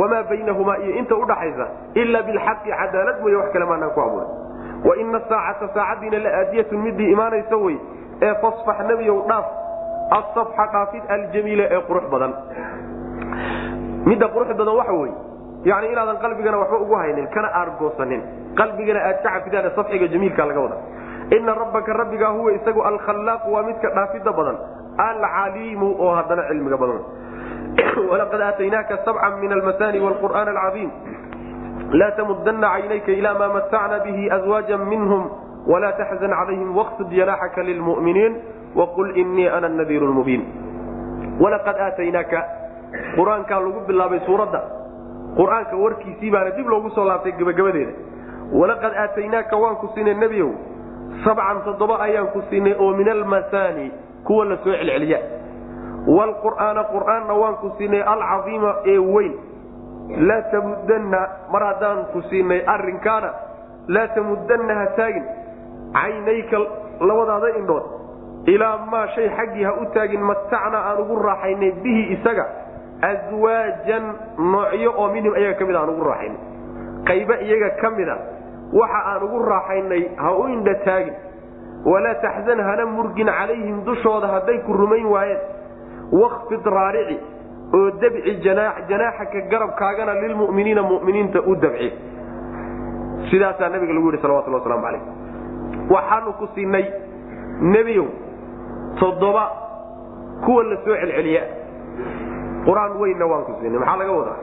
Wamaa 0.00 0.22
baynahumaa 0.30 0.76
iyo 0.84 0.92
inta 1.00 1.14
udhaxaysa 1.22 1.66
ila 1.94 2.22
bilxaqi 2.22 2.70
cadaalad 2.80 3.20
mooye 3.22 3.36
wax 3.40 3.48
kale 3.52 3.64
maanaan 3.70 3.90
ku 3.96 4.00
abuurin 4.00 4.30
waina 4.88 5.20
saacata 5.28 5.68
saacadiina 5.74 6.18
la 6.24 6.30
aadiyatun 6.40 6.78
midii 6.86 7.10
imaanaysa 7.14 7.56
wey 7.64 7.76
ee 8.26 8.34
fasfax 8.42 8.78
nebiyow 8.90 9.18
dhaaf 9.30 9.46
asafxa 10.18 10.66
dhaafid 10.74 11.02
aljamiila 11.14 11.64
ee 11.76 11.80
qurux 11.88 12.04
badan. 12.12 12.32
Midda 14.08 14.26
qurux 14.34 14.48
badan 14.60 14.74
waxa 14.80 14.92
wey 15.02 15.10
yani 15.70 15.86
inaadan 15.92 16.18
qalbigana 16.24 16.58
waxba 16.62 16.76
ugu 16.84 16.94
haynin 17.00 17.26
kana 17.34 17.48
aargoosanin. 17.60 18.20
Qalbigana 18.58 19.00
aad 19.08 19.18
ka 19.24 19.30
cafidaan 19.34 19.70
safxiga 19.76 20.06
jamiilka 20.12 20.42
laga 20.50 20.60
wada 20.64 20.76
ina 21.30 21.54
rabbaka 21.54 21.92
rabbigaa 21.92 22.28
huwa 22.28 22.52
isagu 22.52 22.82
alkhallaaqu 22.82 23.52
waa 23.52 23.62
midka 23.62 23.90
dhaafida 23.90 24.32
badan 24.32 24.56
alcaliimu 24.98 25.96
oo 25.98 26.14
haddana 26.14 26.42
cilmiga 26.48 26.76
badan. 26.76 27.00
Walaqad 28.10 28.40
aataynaaka 28.40 28.98
sabcan 29.04 29.40
min 29.40 29.52
almasani 29.52 30.00
wlqur'aan 30.00 30.48
alcaiim 30.48 30.90
laa 31.92 32.10
tamudana 32.16 32.70
caynayka 32.74 33.12
ila 33.12 33.34
ma 33.34 33.48
matacna 33.48 33.98
bihi 34.04 34.30
azwaaja 34.30 34.78
minhum 34.78 35.30
wla 35.66 35.92
taxzan 35.92 36.30
calayhim 36.30 36.76
waqsud 36.76 37.10
janaaxaka 37.10 37.62
lilmuminiin 37.62 38.36
waqul 38.74 39.16
inii 39.16 39.48
ana 39.48 39.68
nadiiru 39.68 40.12
mubiin. 40.12 40.42
Walaqad 41.40 41.76
aataynaaka 41.76 42.44
qur'aankaa 43.16 43.60
lagu 43.60 43.80
bilaabay 43.86 44.20
suuradda. 44.26 44.60
Qur'aanka 45.36 45.76
warkiisii 45.76 46.30
baana 46.30 46.50
dib 46.56 46.68
loogu 46.68 46.90
soo 46.90 47.04
laabtay 47.04 47.32
gebagabadeeda 47.32 48.14
walaqad 48.52 48.94
aataynaaka 48.94 49.56
waan 49.56 49.76
ku 49.82 49.90
siinay 49.94 50.14
nebiyow 50.14 50.50
sabcan 51.24 51.62
toddoba 51.64 51.96
ayaan 52.06 52.28
ku 52.34 52.42
siinay 52.50 52.74
oo 52.78 52.92
min 52.96 53.08
almasani 53.08 53.90
kuwa 54.24 54.44
la 54.44 54.56
soo 54.64 54.72
celceliya. 54.72 55.18
Wlqur'aana 56.06 56.82
qur'aanna 56.94 57.34
waan 57.34 57.56
ku 57.62 57.70
siinay 57.78 58.02
alcaiima 58.02 58.74
ee 58.86 58.98
weyn. 58.98 59.34
Laa 60.28 60.42
tamudanna 60.52 61.20
mar 61.52 61.62
haddaan 61.68 62.04
ku 62.12 62.22
siinay 62.30 62.60
arinkaana 62.66 63.30
laa 63.88 64.08
tamudanna 64.14 64.74
ha 64.80 64.86
taagin. 64.96 65.24
Caynayka 65.96 66.58
labadaada 67.00 67.48
indhood 67.58 67.84
ilaa 68.46 68.76
maa 68.92 69.06
shay 69.14 69.28
xaggii 69.38 69.64
ha 69.64 69.72
u 69.82 69.84
taagin 69.94 70.20
matacna 70.22 70.78
aan 70.88 70.98
ugu 71.02 71.16
raaxaynay 71.22 71.72
bihi 71.82 72.02
isaga. 72.14 72.46
Aswaajan 73.02 74.04
noocyo 74.38 74.90
oo 74.96 75.08
minhum 75.12 75.34
iyaga 75.36 75.58
ka 75.58 75.64
mid 75.66 75.76
aan 75.76 75.90
ugu 75.90 76.04
raaxaynay. 76.04 76.38
Qaybe 77.08 77.34
iyaga 77.46 77.70
ka 77.82 77.90
mida 77.90 78.16
waxa 78.72 79.00
aan 79.10 79.22
ugu 79.22 79.38
raaxaynay 79.44 80.02
ha 80.16 80.32
u 80.38 80.48
indha 80.48 80.74
taagin. 80.84 81.14
Walaa 81.86 82.14
taxzan 82.24 82.60
hana 82.60 82.86
murgin 82.86 83.26
calayhim 83.26 83.84
dushooda 83.84 84.26
hadday 84.26 84.58
ku 84.66 84.72
rumayn 84.72 85.06
waayeen. 85.06 85.40
Wakfid 86.12 86.64
raarici 86.66 87.18
oo 87.74 87.90
dabci 88.00 88.34
janaaxaka 88.88 89.40
garabkaagana 89.50 90.14
lilmuminiina 90.22 90.82
muminiinta 90.82 91.40
u 91.46 91.54
dabci. 91.56 91.92
Sidaasaa 93.30 93.68
nabiga 93.68 93.92
lagu 93.94 94.06
yidhi 94.10 94.22
salawatullah 94.22 94.60
waslamu 94.60 94.82
calayh. 94.82 95.02
Waxaanu 95.90 96.32
ku 96.38 96.46
siinay 96.54 96.84
nebiyow 97.60 98.06
toddoba 99.00 99.44
kuwa 100.44 100.62
la 100.64 100.76
soo 100.84 100.94
celceliya 101.00 101.42
qur'aan 102.66 102.92
weynna 103.00 103.26
waan 103.30 103.44
ku 103.46 103.52
siinay 103.60 103.78
maxaa 103.78 103.96
laga 104.00 104.12
wadaa 104.12 104.38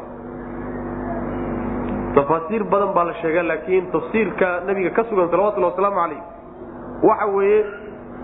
tafaasiir 2.16 2.64
badan 2.72 2.94
baa 2.96 3.04
la 3.10 3.14
sheega 3.22 3.44
laakiin 3.44 3.92
tafsiirka 3.92 4.50
nabiga 4.68 4.90
ka 4.98 5.04
sugan 5.10 5.30
salawatullah 5.34 5.70
wasalaamu 5.74 5.98
calayh 6.02 6.22
waxa 7.10 7.26
weeye 7.36 7.66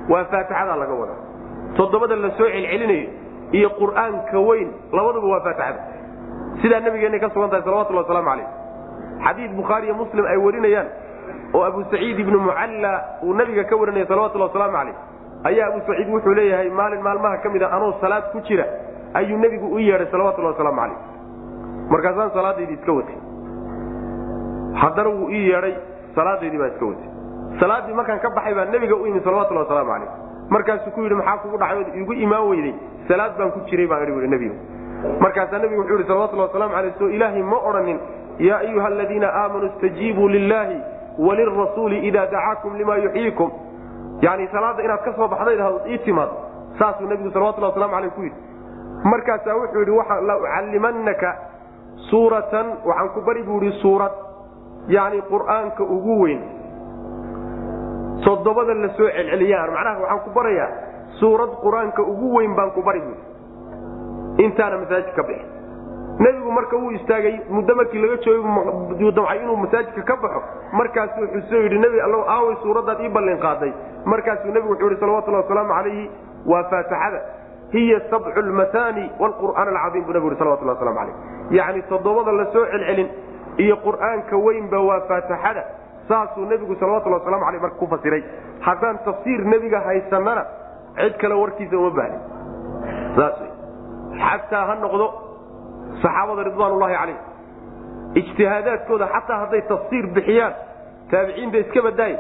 waa 0.09 0.23
faatixada 0.31 0.75
laga 0.75 0.93
wadaa. 1.01 1.19
Toddobada 1.77 2.15
la 2.15 2.29
soo 2.37 2.47
celcelinayo 2.49 3.09
iyo 3.51 3.69
qur'aanka 3.79 4.39
weyn 4.47 4.69
labaduba 4.93 5.27
waa 5.33 5.41
faatixada. 5.47 5.79
Sidaa 6.61 6.79
nabigeenay 6.79 7.19
ka 7.19 7.29
sugan 7.33 7.49
tahay 7.49 7.63
salawatullah 7.67 8.03
wasalaamu 8.05 8.29
calayh. 8.29 8.47
Xadiid 9.25 9.51
bukhaari 9.59 9.85
iyo 9.87 9.95
muslim 10.01 10.25
ay 10.25 10.37
warinayaan 10.37 10.87
oo 11.53 11.63
abu 11.65 11.83
saciid 11.91 12.19
ibnu 12.19 12.37
mucalla 12.39 12.91
uu 13.23 13.33
nabiga 13.33 13.63
ka 13.69 13.75
warinaya 13.75 14.05
salawatullah 14.05 14.47
wasalaamu 14.53 14.77
calayh. 14.77 14.95
Ayaa 15.49 15.67
abu 15.71 15.79
saciid 15.87 16.07
wuxuu 16.13 16.33
leeyahay 16.39 16.69
maalin 16.69 17.01
maalmaha 17.01 17.37
ka 17.43 17.49
mid 17.49 17.63
a 17.63 17.69
anuu 17.75 17.93
salaad 18.01 18.31
ku 18.31 18.39
jira 18.47 18.65
ayuu 19.13 19.37
nebigu 19.37 19.67
u 19.75 19.79
yeedhay 19.79 20.07
salawatullah 20.13 20.51
wasalaamu 20.53 20.77
calayh. 20.81 20.99
Markaasaan 21.89 22.31
salaadaydii 22.37 22.77
iska 22.79 22.91
watay 22.93 23.17
haddana 24.73 25.09
wuu 25.09 25.29
ii 25.29 25.49
yeedhay 25.49 25.73
salaadaydii 26.15 26.57
baan 26.57 26.71
iska 26.71 26.85
watay 26.85 27.09
salaaddii 27.59 27.93
markaan 27.93 28.19
ka 28.19 28.29
baxay 28.29 28.53
baa 28.53 28.65
nebiga 28.65 28.95
u 28.95 29.05
imi 29.07 29.21
salawatullah 29.23 29.63
wasalaamu 29.63 29.91
calayh. 29.91 30.09
Markaasuu 30.49 30.91
ku 30.91 31.01
yidhi 31.01 31.15
maxaa 31.15 31.37
kugu 31.37 31.57
dhacay? 31.57 31.77
Ood 32.01 32.17
imaan 32.17 32.47
weyday. 32.49 32.73
Salaad 33.07 33.37
baan 33.37 33.51
ku 33.51 33.59
jiray 33.69 33.87
baan 33.87 34.03
idhi 34.03 34.27
nebigu. 34.27 34.55
Markaasaa 35.19 35.59
nebigu 35.59 35.81
wuxuu 35.81 35.97
yidhi 35.97 36.07
salawatullah 36.07 36.47
waslamu 36.47 36.73
calayh 36.73 36.93
soo 36.99 37.09
ilaahay 37.09 37.43
ma 37.43 37.57
odhanin 37.69 37.99
yaa 38.39 38.57
ayuha 38.57 38.87
aladiina 38.87 39.27
aamanuu 39.41 39.67
istajiibuu 39.67 40.27
lillahi 40.27 40.77
walirasuuli 41.27 41.99
idaa 42.07 42.25
dacaakum 42.25 42.77
lima 42.77 42.97
yuxyiikum 42.97 43.51
yani 44.21 44.47
salaadda 44.51 44.83
inaad 44.83 45.03
ka 45.03 45.13
soo 45.13 45.27
baxdayd 45.27 45.59
ha 45.59 45.69
ii 45.87 45.97
timaado 45.97 46.33
saasuu 46.79 47.07
nebigu 47.07 47.31
salawatullah 47.31 47.69
waslamu 47.69 47.95
aleyh 47.95 48.11
ku 48.15 48.21
yidhi. 48.21 48.39
Markaasaa 49.03 49.55
wuxuu 49.55 49.79
yidhi 49.79 50.25
la 50.27 50.37
ucallimanaka 50.37 51.35
suuratan 52.09 52.65
waxaan 52.85 53.09
ku 53.13 53.21
bari 53.21 53.43
buu 53.43 53.61
ihi 53.61 53.81
suurad 53.81 54.11
yani 54.89 55.21
qur'aanka 55.31 55.83
ugu 55.83 56.15
weyn. 56.23 56.41
Toddobada 58.25 58.73
la 58.73 58.89
soo 58.97 59.07
celceliyaan 59.15 59.69
macnaha 59.75 59.99
waxaan 60.03 60.19
ku 60.25 60.29
barayaa 60.37 60.69
suurad 61.19 61.51
qur'aanka 61.63 62.01
ugu 62.11 62.27
weyn 62.37 62.55
baan 62.57 62.71
ku 62.75 62.81
bari 62.81 63.01
intaana 64.45 64.77
masaajid 64.81 65.13
ka 65.15 65.23
bixi. 65.23 65.45
Nebigu 66.19 66.51
marka 66.51 66.75
wuu 66.75 66.91
istaagay 66.99 67.35
muddo 67.49 67.75
markii 67.79 68.01
laga 68.03 68.17
joogay 68.25 69.11
damcay 69.15 69.39
inuu 69.43 69.55
masaajidka 69.63 70.01
ka 70.03 70.15
baxo. 70.23 70.41
Markaasuu 70.73 71.27
xusoo 71.33 71.61
yidhi 71.63 71.79
nebi 71.79 72.01
allow 72.01 72.23
aaway 72.27 72.55
suuraddaad 72.63 72.99
ii 73.05 73.09
ballin 73.09 73.39
qaaday 73.45 73.71
markaasuu 74.05 74.51
nebigu 74.51 74.73
wuxuu 74.73 74.89
yihi 74.89 74.99
salawatullahi 74.99 75.43
wasalaamu 75.43 75.73
calayhi 75.73 76.05
waa 76.45 76.63
faatixada. 76.71 77.19
Hiya 77.71 77.99
sabcu 78.11 78.41
lmatani 78.41 79.05
wlqur'aan 79.19 79.67
alcaiim 79.71 80.03
buu 80.05 80.13
nebigu 80.13 80.31
yhi 80.33 80.39
salawatullah 80.39 80.75
waslamu 80.75 80.97
calayh 80.99 81.15
yacni 81.57 81.81
toddobada 81.89 82.31
la 82.31 82.45
soo 82.53 82.65
celcelin 82.71 83.09
iyo 83.63 83.75
qur'aanka 83.85 84.35
weynba 84.45 84.79
waa 84.89 85.01
faatixada 85.09 85.63
saasuu 86.09 86.45
nebigu 86.51 86.75
salawatullah 86.79 87.19
waslamu 87.21 87.45
aleyh 87.49 87.61
marka 87.61 87.77
ku 87.81 87.87
fasiray. 87.93 88.23
Haddaan 88.65 88.97
tafsiir 89.05 89.41
nebiga 89.53 89.79
haysanana 89.87 90.43
cid 90.99 91.13
kale 91.21 91.35
warkiisa 91.41 91.75
uma 91.81 91.91
baahnin 91.97 92.21
saas 93.17 93.35
wey 93.41 93.51
xataa 94.23 94.65
ha 94.69 94.75
noqdo 94.85 95.07
saxaabada 96.01 96.43
ridwaanullahi 96.49 96.95
calayh 97.01 97.19
ijtihaadaadkooda 98.21 99.05
xataa 99.15 99.37
hadday 99.43 99.61
tafsiir 99.71 100.05
bixiyaan 100.17 100.53
taabiciinta 101.11 101.57
iska 101.63 101.81
badaay 101.87 102.13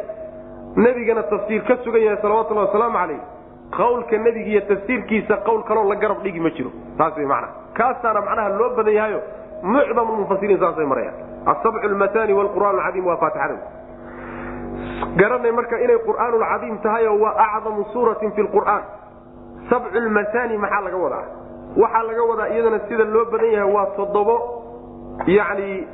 nebigana 0.85 1.23
tafsiir 1.33 1.61
ka 1.67 1.75
sugan 1.83 2.01
yahay 2.05 2.19
salawatullahi 2.21 2.67
wasalaamu 2.69 2.97
calayh 3.01 3.19
qawlka 3.79 4.17
nebiga 4.25 4.49
iyo 4.53 4.61
tafsiirkiisa 4.71 5.35
qowl 5.47 5.61
kaloo 5.69 5.85
la 5.91 5.95
garab 6.03 6.21
dhigi 6.23 6.39
ma 6.39 6.49
jiro. 6.57 6.71
Saas 6.97 7.17
wey 7.17 7.25
macnaha. 7.25 7.53
Kaasaana 7.77 8.21
macnaha 8.27 8.49
loo 8.59 8.69
badan 8.77 8.93
yahayo 8.99 9.19
mucdam 9.63 10.07
mufasiriin 10.21 10.59
saasay 10.63 10.85
marayaan 10.85 11.15
asabcu 11.45 11.87
lmatani 11.87 12.33
wlqur'aan 12.33 12.75
alcadiim 12.79 13.05
waa 13.07 13.17
faatixada 13.17 13.57
garanay 15.15 15.51
marka 15.51 15.79
inay 15.79 15.99
qur'aan 16.07 16.33
lcadiim 16.41 16.77
tahayo 16.83 17.13
waa 17.19 17.35
acdamu 17.55 17.85
suuratin 17.93 18.31
fi 18.31 18.41
lqur'aan 18.41 18.83
sabcu 19.69 19.99
lmatani 19.99 20.57
maxaa 20.57 20.81
laga 20.81 20.97
wadaa 20.97 21.25
waxaa 21.77 22.03
laga 22.03 22.23
wadaa 22.31 22.47
iyadana 22.53 22.79
sida 22.87 23.03
loo 23.03 23.25
badan 23.31 23.51
yahay 23.51 23.73
waa 23.73 23.85
toddobo 23.97 24.35
yani 25.27 25.87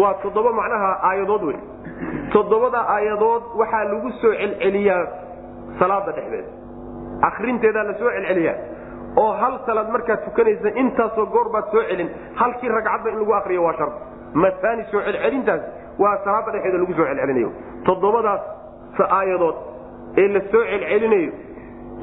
waa 0.00 0.14
toddobo 0.22 0.52
macnaha 0.52 0.90
aayadood 1.08 1.42
wey 1.42 1.58
toddobada 2.32 2.80
aayadood 2.94 3.42
waxaa 3.60 3.84
lagu 3.84 4.10
soo 4.20 4.32
celceliyaa 4.32 5.06
salaada 5.78 6.12
dhexdeeda 6.12 6.50
akrinteedaa 7.28 7.84
la 7.84 7.94
celceliyaa 7.94 8.56
oo 9.16 9.32
hal 9.42 9.58
salaad 9.66 9.88
markaad 9.90 10.24
tukanaysa 10.24 10.68
intaasoo 10.82 11.26
goor 11.26 11.48
baad 11.54 11.70
soo 11.72 11.82
celin 11.90 12.10
halkii 12.34 12.68
ragcadba 12.68 13.10
in 13.10 13.18
lagu 13.18 13.34
akriyo 13.34 13.62
waa 13.64 13.76
shar 13.78 13.90
matani 14.34 14.84
soo 14.90 15.00
celcelintaasi? 15.06 15.66
Waa 15.98 16.16
salaada 16.24 16.50
dhexeeda 16.54 16.78
lagu 16.82 16.92
soo 16.98 17.06
celcelinayo. 17.10 17.50
Toddobadaas 17.86 18.42
aayadood 19.18 19.56
ee 20.22 20.28
la 20.34 20.40
soo 20.52 20.62
celcelinayo 20.72 21.32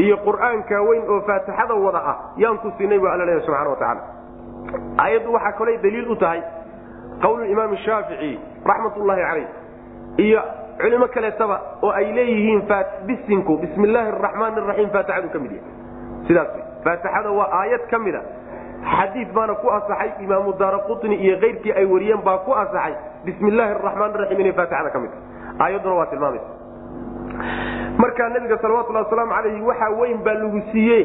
iyo 0.04 0.16
qur'aanka 0.26 0.82
weyn 0.88 1.04
oo 1.14 1.22
faatixada 1.28 1.74
wada 1.86 2.02
ah 2.12 2.18
yaan 2.38 2.58
ku 2.64 2.72
siinay 2.78 3.00
bu 3.00 3.08
alla 3.14 3.26
leeya 3.26 3.42
subxana 3.46 3.70
watacaala 3.70 4.02
aayaddu 5.04 5.34
waxaa 5.36 5.52
koley 5.60 5.78
daliil 5.84 6.08
u 6.12 6.16
tahay 6.16 6.42
qowl 7.24 7.44
imaam 7.54 7.76
shaafici 7.86 8.32
raxmat 8.72 8.98
ullaahi 9.02 9.22
calayh 9.30 9.48
iyo 10.26 10.42
culimo 10.82 11.08
kaleetaba 11.16 11.58
oo 11.84 11.92
ay 12.00 12.08
leeyihiin 12.18 12.62
bisinku 13.08 13.58
bismi 13.64 13.88
illaahi 13.88 14.10
araxmaan 14.16 14.58
araxiim 14.64 14.90
faatixadu 14.96 15.30
ka 15.34 15.40
mid 15.44 15.52
yahay. 15.52 15.74
Sidaas 16.28 16.50
faatixada 16.86 17.30
waa 17.40 17.50
aayad 17.60 17.84
ka 17.92 18.00
mida 18.00 18.22
xadiid 18.82 19.34
baana 19.34 19.54
ku 19.56 19.70
asaxay 19.70 20.12
imaamu 20.26 20.54
daara 20.60 20.80
iyo 21.12 21.38
keyrkii 21.40 21.74
ay 21.74 21.86
wariyeen 21.86 22.22
baa 22.26 22.38
ku 22.46 22.52
asaxay 22.54 22.94
bismi 23.26 23.50
illaahi 23.50 23.72
araxmaan 23.72 24.14
raxiim 24.14 24.40
inay 24.40 24.54
faatixada 24.54 24.90
ka 24.90 25.00
mid 25.00 25.12
tahay. 25.12 25.26
Aayadduna 25.60 25.96
waa 25.96 26.06
tilmaamaysa. 26.06 26.50
Markaa 27.98 28.30
nabiga 28.30 28.58
salawatullahi 28.58 29.06
wasalaamu 29.06 29.32
calayhi 29.34 29.62
waxaa 29.62 29.90
weyn 30.00 30.18
baa 30.26 30.34
lagu 30.34 30.62
siiye 30.72 31.00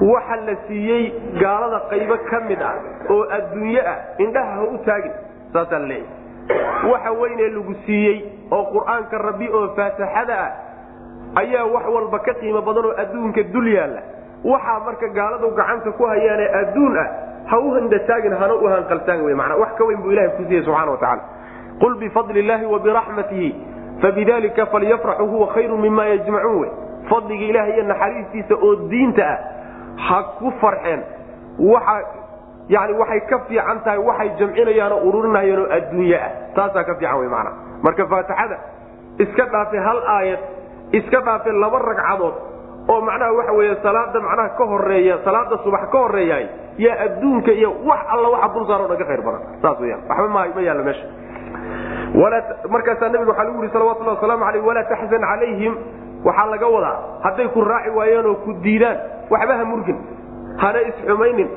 waxa 0.00 0.36
la 0.46 0.54
siiyey 0.68 1.12
gaalada 1.40 1.80
qaybo 1.90 2.16
ka 2.30 2.40
mid 2.48 2.62
ah 2.62 2.74
oo 3.10 3.24
adduunye 3.36 3.80
ah 3.80 3.98
indhaha 4.18 4.52
ha 4.60 4.62
u 4.74 4.78
taagin 4.86 5.12
saasaa 5.52 5.78
la 5.78 5.86
leeyahy 5.86 6.90
waxa 6.92 7.12
weynee 7.20 7.48
lagu 7.56 7.74
siiyey 7.86 8.18
oo 8.50 8.64
qur'aanka 8.74 9.18
rabbi 9.18 9.48
oo 9.48 9.68
faatixada 9.74 10.36
ah 10.38 10.52
ayaa 11.42 11.64
wax 11.74 11.84
walba 11.96 12.18
ka 12.18 12.34
qiimo 12.40 12.62
badan 12.62 12.84
oo 12.90 12.94
adduunka 13.02 13.42
dul 13.52 13.68
yaalla 13.74 14.02
waxaa 14.44 14.80
marka 14.86 15.08
gaaladu 15.08 15.50
gacanta 15.56 15.90
ku 15.92 16.04
hayaanee 16.06 16.48
adduun 16.60 16.98
ah 16.98 17.08
ha 17.50 17.58
u 17.60 17.70
handataagin 17.74 18.32
hana 18.40 18.54
u 18.54 18.66
hanqaltaan 18.74 19.20
wey 19.26 19.34
manaa 19.34 19.56
wax 19.62 19.74
ka 19.78 19.84
weyn 19.84 20.02
buu 20.02 20.10
ilahay 20.12 20.30
ku 20.36 20.42
siiyey 20.48 20.62
subxana 20.64 20.90
wa 20.90 20.98
tacala 20.98 21.22
qul 21.80 21.94
bifadli 21.98 22.40
illaahi 22.40 22.66
wa 22.66 22.78
biraxmatihi 22.78 23.50
fabidalika 24.02 24.66
falyafraxuu 24.66 25.26
huwa 25.26 25.46
khayru 25.54 25.78
mima 25.78 26.06
yajmacuun 26.06 26.60
wey 26.60 26.70
fadliga 27.10 27.44
ilahay 27.44 27.72
iyo 27.74 27.82
naxariistiisa 27.82 28.54
oo 28.54 28.74
diinta 28.90 29.26
ah 29.26 29.38
ha 30.08 30.22
ku 30.38 30.52
farxeen. 30.60 31.00
Waxa 31.58 31.94
yani 32.68 32.92
waxay 33.00 33.20
ka 33.30 33.38
fiican 33.48 33.80
tahay 33.84 33.98
waxay 33.98 34.28
jamcinayaanoo 34.38 34.98
ururinayaan 35.08 35.58
oo 35.62 35.70
adduunye 35.76 36.16
ah. 36.16 36.30
Taasaa 36.54 36.84
ka 36.84 36.94
fiican 36.94 37.18
wey 37.20 37.28
manaa 37.28 37.54
marka 37.82 38.06
faatixada 38.06 38.58
iska 39.18 39.44
dhaafe 39.54 39.78
hal 39.78 40.00
aayad 40.16 40.38
iska 40.92 41.20
dhaafe 41.20 41.52
laba 41.52 41.78
ragcadood 41.78 42.34
oo 42.92 43.00
macnaha 43.08 43.32
waxa 43.38 43.52
wey 43.58 43.74
salaada 43.82 44.20
macnaha 44.26 44.48
ka 44.58 44.64
horreeya 44.72 45.14
salaada 45.24 45.56
subax 45.64 45.82
ka 45.92 45.98
horeeyaay 46.04 46.46
yaa 46.84 46.96
adduunka 47.06 47.52
iyo 47.52 47.70
wax 47.88 48.00
alla 48.14 48.28
waxa 48.34 48.48
dul 48.54 48.66
saaro 48.70 48.84
dhan 48.90 48.98
ka 48.98 49.04
khayr 49.10 49.22
badan. 49.26 49.42
Saas 49.62 49.78
weyaan 49.82 50.00
waxba 50.08 50.28
ma 50.36 50.46
ma 50.56 50.60
yaalla 50.66 50.82
meesha. 50.88 51.06
Markaasaa 52.74 53.08
nabiga 53.12 53.30
waxaa 53.32 53.44
lagu 53.44 53.56
yuri 53.60 53.70
salawatullah 53.72 54.14
wasalaamu 54.16 54.44
aleyh 54.48 54.62
walaa 54.68 54.84
taxzan 54.92 55.20
calayhim 55.30 55.74
waxaa 56.24 56.46
laga 56.52 56.66
wadaa 56.76 56.96
hadday 57.24 57.48
ku 57.54 57.60
raaci 57.60 57.90
waayeen 57.98 58.26
oo 58.26 58.34
ku 58.44 58.52
diidaan 58.64 58.96
waxba 59.30 59.54
ha 59.60 59.64
murgin 59.64 59.98
hana 60.62 60.80
isxumaynin. 60.90 61.48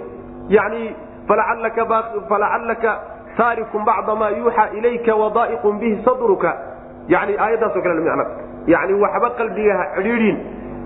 Yani 0.49 0.95
falacallaka 1.27 2.91
taarikun 3.37 3.83
bacda 3.87 4.15
maa 4.15 4.29
yuuxa 4.35 4.63
ilayka 4.77 5.15
wadaa'iqun 5.15 5.79
bihi 5.79 6.03
sadruka. 6.05 6.51
Yani 7.07 7.33
aayaddaasoo 7.39 7.81
kale 7.81 8.01
yani 8.67 8.93
waxba 9.03 9.29
qalbiga 9.39 9.73
ha 9.79 9.85
cidhiidhin 9.95 10.37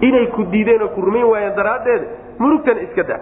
inay 0.08 0.28
ku 0.36 0.43
diideen 0.53 0.82
oo 0.82 0.89
ku 0.95 1.01
rumayn 1.08 1.26
waayeen 1.34 1.56
daraaddeed 1.60 2.03
murugtana 2.39 2.82
iska 2.88 3.03
da 3.12 3.18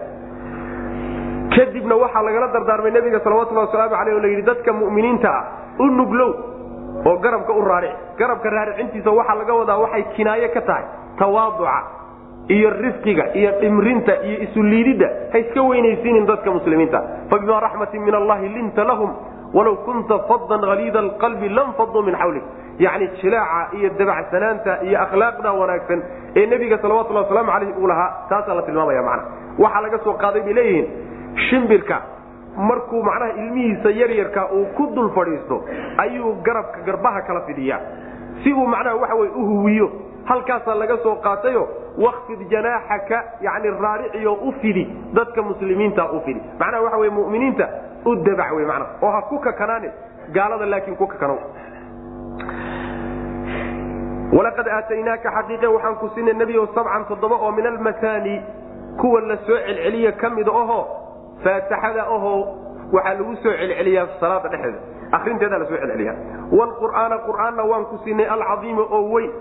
kadibna 1.56 1.96
waxaa 2.04 2.24
lagala 2.28 2.48
dardaarmay 2.56 2.92
nabiga 2.92 3.20
salawatullahi 3.24 3.68
wasalaamu 3.68 3.96
aleyh 4.02 4.16
o 4.16 4.20
la 4.20 4.28
yidhi 4.34 4.42
dadka 4.50 4.72
mu'miniinta 4.74 5.30
ah 5.40 5.44
u 5.80 5.86
nuglow 6.00 6.32
oo 7.06 7.18
garabka 7.20 7.54
u 7.54 7.62
raaric. 7.62 7.94
Garabka 8.18 8.50
raaricintiisa 8.50 9.10
waxaa 9.12 9.36
laga 9.36 9.54
wadaa 9.54 9.78
waxay 9.84 10.04
kinaaye 10.16 10.48
ka 10.56 10.62
tahay 10.62 10.84
tawaaduca 11.20 11.78
iyo 12.48 12.70
rifqiga 12.70 13.26
iyo 13.36 13.52
dhimrinta 13.62 14.14
iyo 14.24 14.38
isu 14.46 14.64
liididda 14.64 15.08
ha 15.34 15.38
iska 15.40 15.62
weynaysiinin 15.62 16.26
dadka 16.26 16.52
muslimiinta. 16.52 17.00
Fabimaa 17.30 17.60
raxmatin 17.60 18.02
min 18.02 18.16
allahi 18.16 18.50
linta 18.50 18.84
lahum 18.84 19.12
walow 19.54 19.76
kunta 19.86 20.20
fadan 20.30 20.62
haliida 20.70 21.00
alqalbi 21.00 21.50
lam 21.50 21.74
faduu 21.78 22.02
min 22.02 22.16
xawlik 22.16 22.44
yacni 22.80 23.08
jilaaca 23.22 23.76
iyo 23.78 23.90
dabacsanaanta 24.00 24.82
iyo 24.88 24.98
akhlaaqda 25.02 25.52
wanaagsan 25.52 26.00
ee 26.36 26.46
nebiga 26.46 26.78
salawatullahi 26.78 27.26
wasalaamu 27.26 27.52
caleyh 27.52 27.78
uu 27.82 27.88
lahaa 27.88 28.10
taasaa 28.30 28.54
la 28.56 28.62
tilmaamaya 28.62 29.02
macna. 29.04 29.24
Waxaa 29.64 29.82
laga 29.86 29.98
soo 30.04 30.14
qaaday 30.24 30.42
bay 30.48 30.54
leeyihiin 30.54 30.88
shimbirka 31.50 31.98
markuu 32.58 33.04
macnaha 33.04 33.32
ilmihiisa 33.42 33.90
yaryarka 34.02 34.42
uu 34.58 34.66
ku 34.78 34.88
dul 34.96 35.10
fadhiisto 35.18 35.64
ayuu 35.98 36.34
garabka 36.46 36.80
garbaha 36.88 37.22
kala 37.22 37.42
fidiyaa. 37.42 37.80
Si 38.44 38.54
uu 38.54 38.68
macnaha 38.68 38.96
waxa 38.96 39.16
wey 39.16 39.30
u 39.30 39.46
huwiyo 39.52 39.88
halkaasaa 40.26 40.76
laga 40.76 40.98
soo 41.04 41.16
qaatayo 41.16 41.68
wakfid 42.06 42.42
janaaxaka 42.50 43.24
yani 43.42 43.70
raariciyo 43.82 44.34
u 44.34 44.52
fidi 44.62 44.84
dadka 45.14 45.42
muslimiinta 45.42 46.12
u 46.12 46.22
fidi. 46.26 46.42
Macnaha 46.60 46.84
waxa 46.84 46.98
wey 46.98 47.10
muminiinta 47.10 47.68
u 48.06 48.16
dabac 48.16 48.52
wey 48.58 48.66
mana 48.66 48.86
oo 49.02 49.12
ha 49.12 49.22
ku 49.22 49.40
kakanaanin 49.40 49.92
gaalada 50.34 50.66
laakiin 50.66 50.96
ku 50.98 51.08
kakanow 51.08 51.38
walaqad 54.38 54.68
aataynaaka 54.78 55.30
xaqiiqe 55.38 55.68
waxaan 55.76 55.96
ku 56.02 56.08
siinay 56.16 56.34
nebiyo 56.42 56.68
sabcan 56.76 57.06
toddoba 57.10 57.36
oo 57.36 57.52
min 57.52 57.66
almatani 57.72 58.36
kuwa 59.02 59.22
la 59.22 59.38
soo 59.48 59.58
celceliya 59.68 60.12
ka 60.22 60.30
mida 60.30 60.52
oho 60.52 60.80
faatixada 61.44 62.04
oho 62.16 62.34
waxaa 62.96 63.14
lagu 63.20 63.36
soo 63.44 63.54
celceliyaa 63.62 64.08
salaada 64.20 64.50
dhexeeda 64.54 64.80
akrinteedaa 65.18 65.60
la 65.60 65.66
soo 65.70 65.78
celceliya. 65.82 66.14
Wlqur'aana 66.58 67.18
qur'aanna 67.28 67.64
waan 67.72 67.86
ku 67.92 67.98
siinay 68.04 68.26
alcadiima 68.36 68.82
oo 68.98 69.02
weyn 69.14 69.32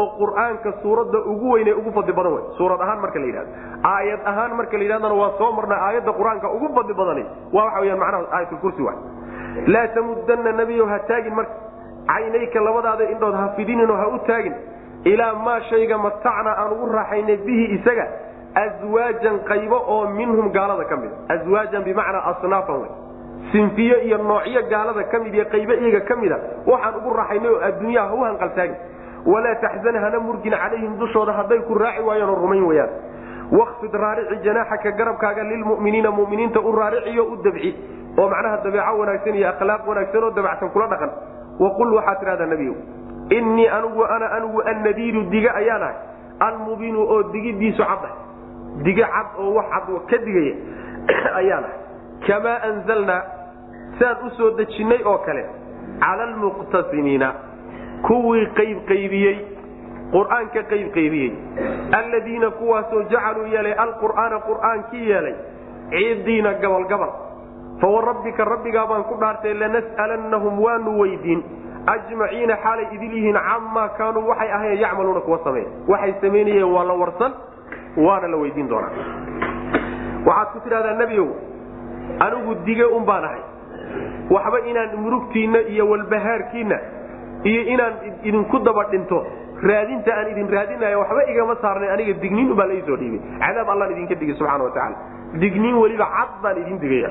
oo 0.00 0.06
qur'aanka 0.20 0.72
suuradda 0.82 1.18
ugu 1.32 1.46
weynee 1.54 1.74
ugu 1.80 1.90
fadli 1.96 2.12
badan 2.18 2.32
wey 2.36 2.44
suurad 2.58 2.80
ahaan 2.80 3.00
marka 3.04 3.18
la 3.22 3.26
yidhahdo 3.26 3.50
aayad 3.94 4.20
ahaan 4.30 4.52
marka 4.60 4.76
la 4.76 4.84
yidhahdana 4.86 5.14
waa 5.22 5.32
soo 5.40 5.50
marna 5.58 5.76
aayadda 5.86 6.12
qur'aanka 6.20 6.46
ugu 6.56 6.68
fadli 6.76 6.94
badani. 7.00 7.24
Waa 7.54 7.64
waxa 7.66 7.80
weyaan 7.84 7.98
macnaha 8.04 8.24
aayatulkursi 8.36 8.82
wa 8.88 8.94
laa 9.74 9.86
tamudanna 9.96 10.52
nebiyo 10.60 10.86
ha 10.92 10.98
taagin 11.10 11.34
marka 11.40 11.52
caynayka 12.10 12.60
labadaada 12.60 13.04
indhood 13.12 13.34
ha 13.40 13.48
fidininoo 13.56 13.96
ha 13.96 14.06
u 14.08 14.18
taagin. 14.26 14.54
Ilaa 15.04 15.34
maa 15.44 15.60
shayga 15.70 15.98
matacna 15.98 16.50
aan 16.62 16.72
ugu 16.74 16.86
raaxaynay 16.96 17.36
bihi 17.46 17.64
isaga 17.78 18.06
aswaajan 18.54 19.38
qaybo 19.50 19.76
oo 19.94 20.06
minhum 20.18 20.50
gaalada 20.56 20.84
ka 20.90 20.96
mida 20.96 21.14
aswaajan 21.34 21.82
bimacnaa 21.88 22.22
asnaafan 22.30 22.76
wey 22.82 22.90
sinfiyo 23.52 23.96
iyo 24.06 24.18
noocyo 24.18 24.62
gaalada 24.72 25.02
ka 25.12 25.18
mid 25.24 25.34
iyo 25.34 25.44
qaybo 25.54 25.72
iyaga 25.72 26.00
ka 26.08 26.14
mida 26.22 26.36
waxaan 26.66 26.94
ugu 27.00 27.10
raaxaynay 27.18 27.50
oo 27.54 27.60
adduunyaha 27.68 28.08
ha 28.08 28.14
u 28.14 28.20
hanqaltaagin 28.28 28.76
walaa 29.32 29.54
taxzan 29.64 29.96
hana 30.04 30.18
murgin 30.26 30.52
calayhim 30.62 30.92
dushooda 31.00 31.32
hadday 31.38 31.58
ku 31.68 31.74
raaci 31.74 32.02
waayaan 32.08 32.30
oo 32.30 32.38
rumayn 32.44 32.64
wayaan 32.70 32.90
wakfid 33.58 33.94
raarici 34.04 34.36
janaaxaka 34.46 34.90
garabkaaga 35.00 35.42
lilmuminiina 35.50 36.10
muminiinta 36.10 36.60
u 36.60 36.72
raariciyo 36.80 37.24
u 37.32 37.36
dabci. 37.44 37.70
Oo 38.18 38.28
macnaha 38.28 38.56
dabeeco 38.64 38.98
wanaagsan 39.00 39.34
iyo 39.40 39.48
akhlaaq 39.52 39.82
wanaagsan 39.88 40.24
oo 40.24 40.30
dabacsan 40.38 40.70
kula 40.74 40.86
dhaqan 40.92 41.10
waqul 41.60 41.94
waxaad 41.94 42.18
tidhahdaa 42.20 42.46
nebiyow 42.46 42.74
innii 43.38 43.68
anugu 43.68 44.04
ana 44.04 44.26
anugu 44.38 44.62
annadiiru 44.72 45.22
diga 45.30 45.54
ayaan 45.54 45.94
almubiinu 46.40 47.00
oo 47.14 47.22
digidiisu 47.32 47.82
cad 47.82 48.04
diga 48.84 49.06
cad 49.14 49.38
oo 49.38 49.54
wax 49.54 49.66
cad 49.70 50.06
ka 50.10 50.18
digaya 50.26 50.54
ayaan 51.40 51.64
kamaa 52.26 52.58
anzalnaa 52.70 53.22
saan 53.98 54.26
u 54.26 54.30
soo 54.36 54.50
dejinnay 54.58 55.00
oo 55.04 55.18
kale 55.18 55.44
cala 56.00 56.22
almuqtasimiina 56.28 57.32
kuwii 58.08 58.46
qaybqaybiyey 58.58 59.36
qur'aanka 60.12 60.62
qaybqaybiyey 60.72 61.32
alladiina 62.00 62.50
kuwaasoo 62.50 63.02
jacaluu 63.12 63.46
yeelay 63.54 63.74
alqur'aana 63.84 64.40
qur'aankii 64.48 65.08
yeelay 65.10 65.34
ciidiina 65.90 66.54
gabalgabal 66.64 67.12
fawarabbika 67.82 68.44
rabbigaa 68.52 68.86
baan 68.90 69.04
ku 69.10 69.14
dhaartay 69.22 69.54
lanas'alannahum 69.62 70.60
waanu 70.66 70.90
weydiin 71.02 71.40
ajmaciina 71.94 72.56
xaalay 72.64 72.86
idil 72.96 73.14
yihiin 73.18 73.38
camaa 73.48 73.88
kaanuu 73.98 74.26
waxay 74.30 74.50
ahayen 74.58 74.80
yacmaluuna 74.84 75.20
kuwa 75.26 75.38
sameeya 75.44 75.68
waxay 75.92 76.14
samaynayeen 76.24 76.68
waa 76.76 76.84
la 76.90 76.94
warsan 77.02 77.32
waana 78.06 78.28
la 78.34 78.36
weydiin 78.42 78.68
doonaa 78.68 78.92
waxaad 80.26 80.48
ku 80.54 80.60
tidhahdaa 80.66 80.96
nebiow 81.02 81.28
anigu 82.26 82.54
dige 82.66 82.84
un 82.98 83.04
baan 83.10 83.24
ahay 83.30 83.42
waxba 84.34 84.58
inaan 84.70 84.96
murugtiinna 85.04 85.60
iyo 85.74 85.88
walbahaarkiinna 85.90 86.78
iyo 87.50 87.62
inaan 87.74 87.94
idinku 88.22 88.58
daba 88.68 88.84
dhinto 88.92 89.18
raadinta 89.70 90.14
aan 90.18 90.30
idin 90.34 90.48
raadinaya 90.54 90.98
waxba 91.02 91.22
igama 91.32 91.56
saarnay 91.64 91.90
aniga 91.96 92.14
digniin 92.22 92.52
ubaa 92.54 92.66
laisoo 92.70 92.96
dhiibay 93.02 93.20
cadaab 93.42 93.70
allaan 93.74 93.92
idinka 93.96 94.14
digay 94.22 94.34
subxana 94.38 94.64
watacaala 94.64 94.96
digniin 95.40 95.76
weliba 95.82 96.06
cad 96.16 96.30
baan 96.42 96.56
idin 96.62 96.78
digaya 96.82 97.10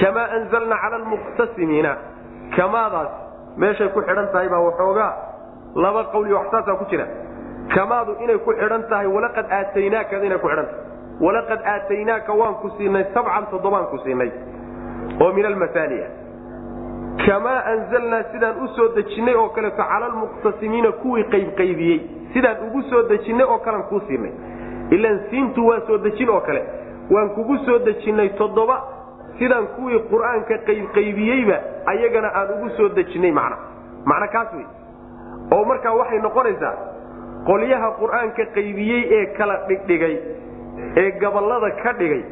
kamaa 0.00 0.26
anzalna 0.36 0.76
cala 0.82 0.96
almuqtasimiina. 0.96 1.92
Kamaadaas 2.56 3.10
meeshay 3.56 3.88
ku 3.94 4.00
xidhan 4.00 4.28
tahay 4.32 4.48
baa 4.48 4.60
waxoogaa 4.68 5.12
laba 5.74 6.04
qawli 6.12 6.32
wax 6.32 6.46
saasaa 6.50 6.76
ku 6.80 6.84
jira. 6.90 7.06
Kamaadu 7.74 8.12
inay 8.24 8.38
ku 8.44 8.52
xidhan 8.60 8.82
tahay 8.90 9.06
walaqad 9.06 9.46
aataynaaka 9.58 10.22
inay 10.28 10.38
ku 10.38 10.48
xidhan 10.48 10.66
tahay. 10.70 10.86
Walaqad 11.20 11.60
aataynaaka 11.72 12.32
waan 12.40 12.54
ku 12.62 12.70
siinay 12.78 13.04
sabcan 13.14 13.46
toddobaan 13.50 13.86
ku 13.90 13.98
siinay. 14.04 14.30
Oo 15.20 15.32
min 15.32 15.44
almasaaniya 15.46 16.08
kamaa 17.26 17.60
anzalnaa 17.72 18.22
sidaan 18.32 18.56
u 18.64 18.68
soo 18.76 18.88
dejinnay 18.96 19.34
oo 19.34 19.48
kaleeto 19.48 19.82
cala 19.82 20.06
almuqtasimiina 20.06 20.92
kuwii 21.02 21.24
qaybqaybiyey 21.32 21.98
sidaan 22.32 22.56
ugu 22.66 22.82
soo 22.90 23.02
dejinnay 23.10 23.46
oo 23.46 23.58
kalean 23.58 23.82
kuu 23.90 24.00
siinay. 24.08 24.32
Ilaan 24.90 25.18
siintu 25.30 25.66
waa 25.68 25.80
soo 25.86 25.98
dejin 25.98 26.30
oo 26.30 26.40
kale 26.40 26.62
waan 27.10 27.28
kugu 27.36 27.56
soo 27.66 27.78
dejinnay 27.78 28.28
toddoba 28.38 28.76
sidaan 29.38 29.66
kuwii 29.76 29.98
qur'aanka 30.10 30.58
qaybqaybiyeyba 30.68 31.56
ayagana 31.92 32.28
aan 32.34 32.48
ugu 32.58 32.68
soo 32.76 32.88
dejinnay 32.88 33.32
macna. 33.32 33.56
Macna 34.04 34.26
kaas 34.34 34.52
wey 34.54 34.66
oo 35.56 35.64
markaa 35.64 35.94
waxay 36.00 36.18
noqonaysaa 36.26 36.74
qolyaha 37.48 37.88
qur'aanka 38.00 38.44
qaybiyey 38.56 39.02
ee 39.18 39.24
kala 39.38 39.56
dhigdhigay 39.68 40.14
ee 41.02 41.10
gabollada 41.22 41.70
ka 41.82 41.92
dhigay 42.00 42.22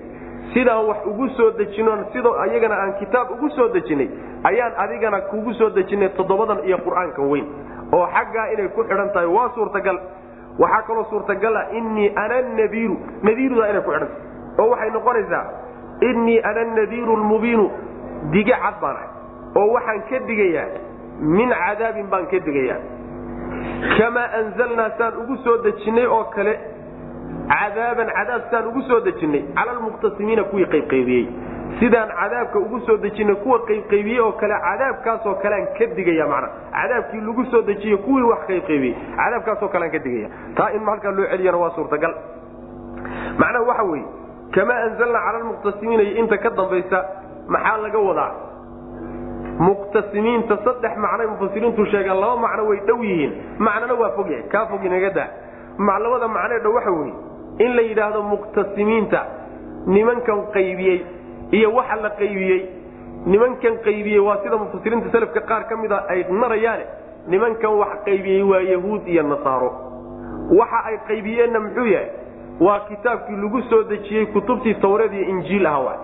sidaan 0.55 0.87
wax 0.89 0.99
ugu 1.11 1.29
soo 1.37 1.51
dejino 1.59 1.93
sidoo 2.13 2.35
ayagana 2.45 2.75
aan 2.83 2.93
kitaab 3.01 3.31
ugu 3.37 3.49
soo 3.57 3.69
dejinay 3.77 4.09
ayaan 4.51 4.73
adigana 4.85 5.21
kugu 5.31 5.53
soo 5.55 5.71
dejinay 5.71 6.09
toddobadan 6.19 6.61
iyo 6.69 6.79
qur'aankan 6.87 7.25
weyn. 7.33 7.47
Oo 7.93 8.07
xaggaa 8.15 8.47
inay 8.53 8.69
ku 8.75 8.83
xidhan 8.85 9.11
tahay 9.15 9.27
waa 9.37 9.49
suurtagal. 9.55 9.99
Waxaa 10.59 10.83
kaloo 10.87 11.05
suurtagal 11.11 11.57
ah 11.57 11.67
innii 11.79 12.13
ana 12.17 12.43
nadiiru 12.59 12.97
nadiirudaa 13.23 13.69
inay 13.73 13.83
ku 13.83 13.91
xidhan 13.91 14.09
tahay 14.09 14.26
oo 14.59 14.69
waxay 14.71 14.91
noqonaysaa 14.91 15.45
innii 16.11 16.41
ana 16.51 16.65
nadiiru 16.65 17.17
lmubiinu 17.17 17.71
dige 18.33 18.53
cad 18.65 18.81
baan 18.83 18.97
ahay. 18.97 19.09
Oo 19.57 19.73
waxaan 19.73 20.03
ka 20.11 20.19
digayaa 20.29 20.69
min 21.21 21.51
cadaabin 21.51 22.07
baan 22.13 22.27
ka 22.27 22.39
digayaa. 22.47 22.81
Kamaa 23.99 24.29
anzalnaa 24.39 24.91
saan 24.99 25.15
ugu 25.23 25.37
soo 25.45 25.57
dejinnay 25.65 26.07
oo 26.07 26.25
kale 26.35 26.55
cadaaban 27.49 28.09
cadaab 28.17 28.43
saan 28.51 28.67
ugu 28.71 28.83
soo 28.89 29.01
dejinnay 29.01 29.43
cala 29.57 29.71
almuqtasimiina 29.77 30.45
kuwii 30.51 30.67
qaybqaybiyey. 30.75 31.27
Sidaan 31.81 32.09
cadaabka 32.21 32.59
ugu 32.59 32.81
soo 32.87 32.97
dejinay 32.97 33.35
kuwa 33.45 33.59
qaybqaybiyey 33.69 34.21
oo 34.21 34.33
kale 34.33 34.55
cadaabkaasoo 34.67 35.35
kalean 35.43 35.67
ka 35.79 35.87
digaya 35.97 36.27
mana 36.33 36.49
cadaabkii 36.77 37.21
lagu 37.29 37.45
soo 37.51 37.63
dejiye 37.63 37.97
kuwii 37.97 38.23
wax 38.31 38.41
qaybqaybiyey 38.51 38.95
cadaabkaasoo 39.17 39.69
kalean 39.69 39.91
ka 39.91 39.99
digaya 39.99 40.29
taa 40.57 40.71
in 40.77 40.85
halkaa 40.85 41.11
loo 41.11 41.27
celiyana 41.33 41.59
waa 41.59 41.71
suurtagal. 41.77 42.15
Macnaha 43.39 43.65
waxa 43.71 43.83
weeye 43.83 44.07
kamaa 44.57 44.79
anzalna 44.87 45.19
cala 45.27 45.39
almuqtasimiina 45.41 46.03
iyo 46.09 46.15
inta 46.23 46.37
ka 46.45 46.51
dambaysa 46.59 46.99
maxaa 47.55 47.77
laga 47.85 47.99
wadaa? 48.09 48.33
Muqtasimiinta 49.67 50.55
saddex 50.65 50.95
macnay 51.05 51.27
mufasiriintu 51.33 51.83
sheegaan 51.93 52.19
laba 52.23 52.37
macno 52.45 52.63
way 52.71 52.79
dhow 52.89 52.99
yihiin. 53.09 53.33
Macnona 53.59 53.95
waa 54.01 54.11
fog 54.17 54.29
yahay 54.31 54.45
kaa 54.53 54.67
fog 54.71 54.85
inaga 54.85 55.11
daa. 55.19 55.29
Labada 55.79 56.29
macnee 56.29 56.61
dhow 56.65 56.73
waxa 56.77 56.91
weye 56.99 57.15
in 57.65 57.71
la 57.77 57.83
yidhaahdo 57.89 58.21
muqtasimiinta 58.33 59.21
nimankan 59.87 60.41
qaybiyey 60.57 60.99
iyo 61.57 61.69
waxa 61.79 61.97
la 62.05 62.11
qaybiyey 62.21 62.61
nimankan 63.27 63.75
qaybiyey 63.87 64.21
waa 64.27 64.39
sida 64.43 64.57
mufasiriinta 64.63 65.09
selafka 65.15 65.41
qaar 65.51 65.63
ka 65.69 65.77
mida 65.83 65.99
ay 66.13 66.21
marayaane 66.43 66.85
nimankan 67.33 67.73
wax 67.81 67.93
qaybiyey 68.07 68.43
waa 68.51 68.61
yahuud 68.73 69.03
iyo 69.09 69.23
nasaaro 69.23 69.71
waxa 70.61 70.79
ay 70.91 70.97
qaybiyeenna 71.09 71.61
muxuu 71.65 71.87
yahay 71.95 72.09
waa 72.61 72.81
kitaabkii 72.89 73.37
lagu 73.37 73.63
soo 73.71 73.83
dejiyey 73.83 74.27
kutubtii 74.27 74.75
tawreed 74.75 75.13
iyo 75.13 75.25
injiil 75.29 75.67
aha 75.67 75.79
waay. 75.81 75.99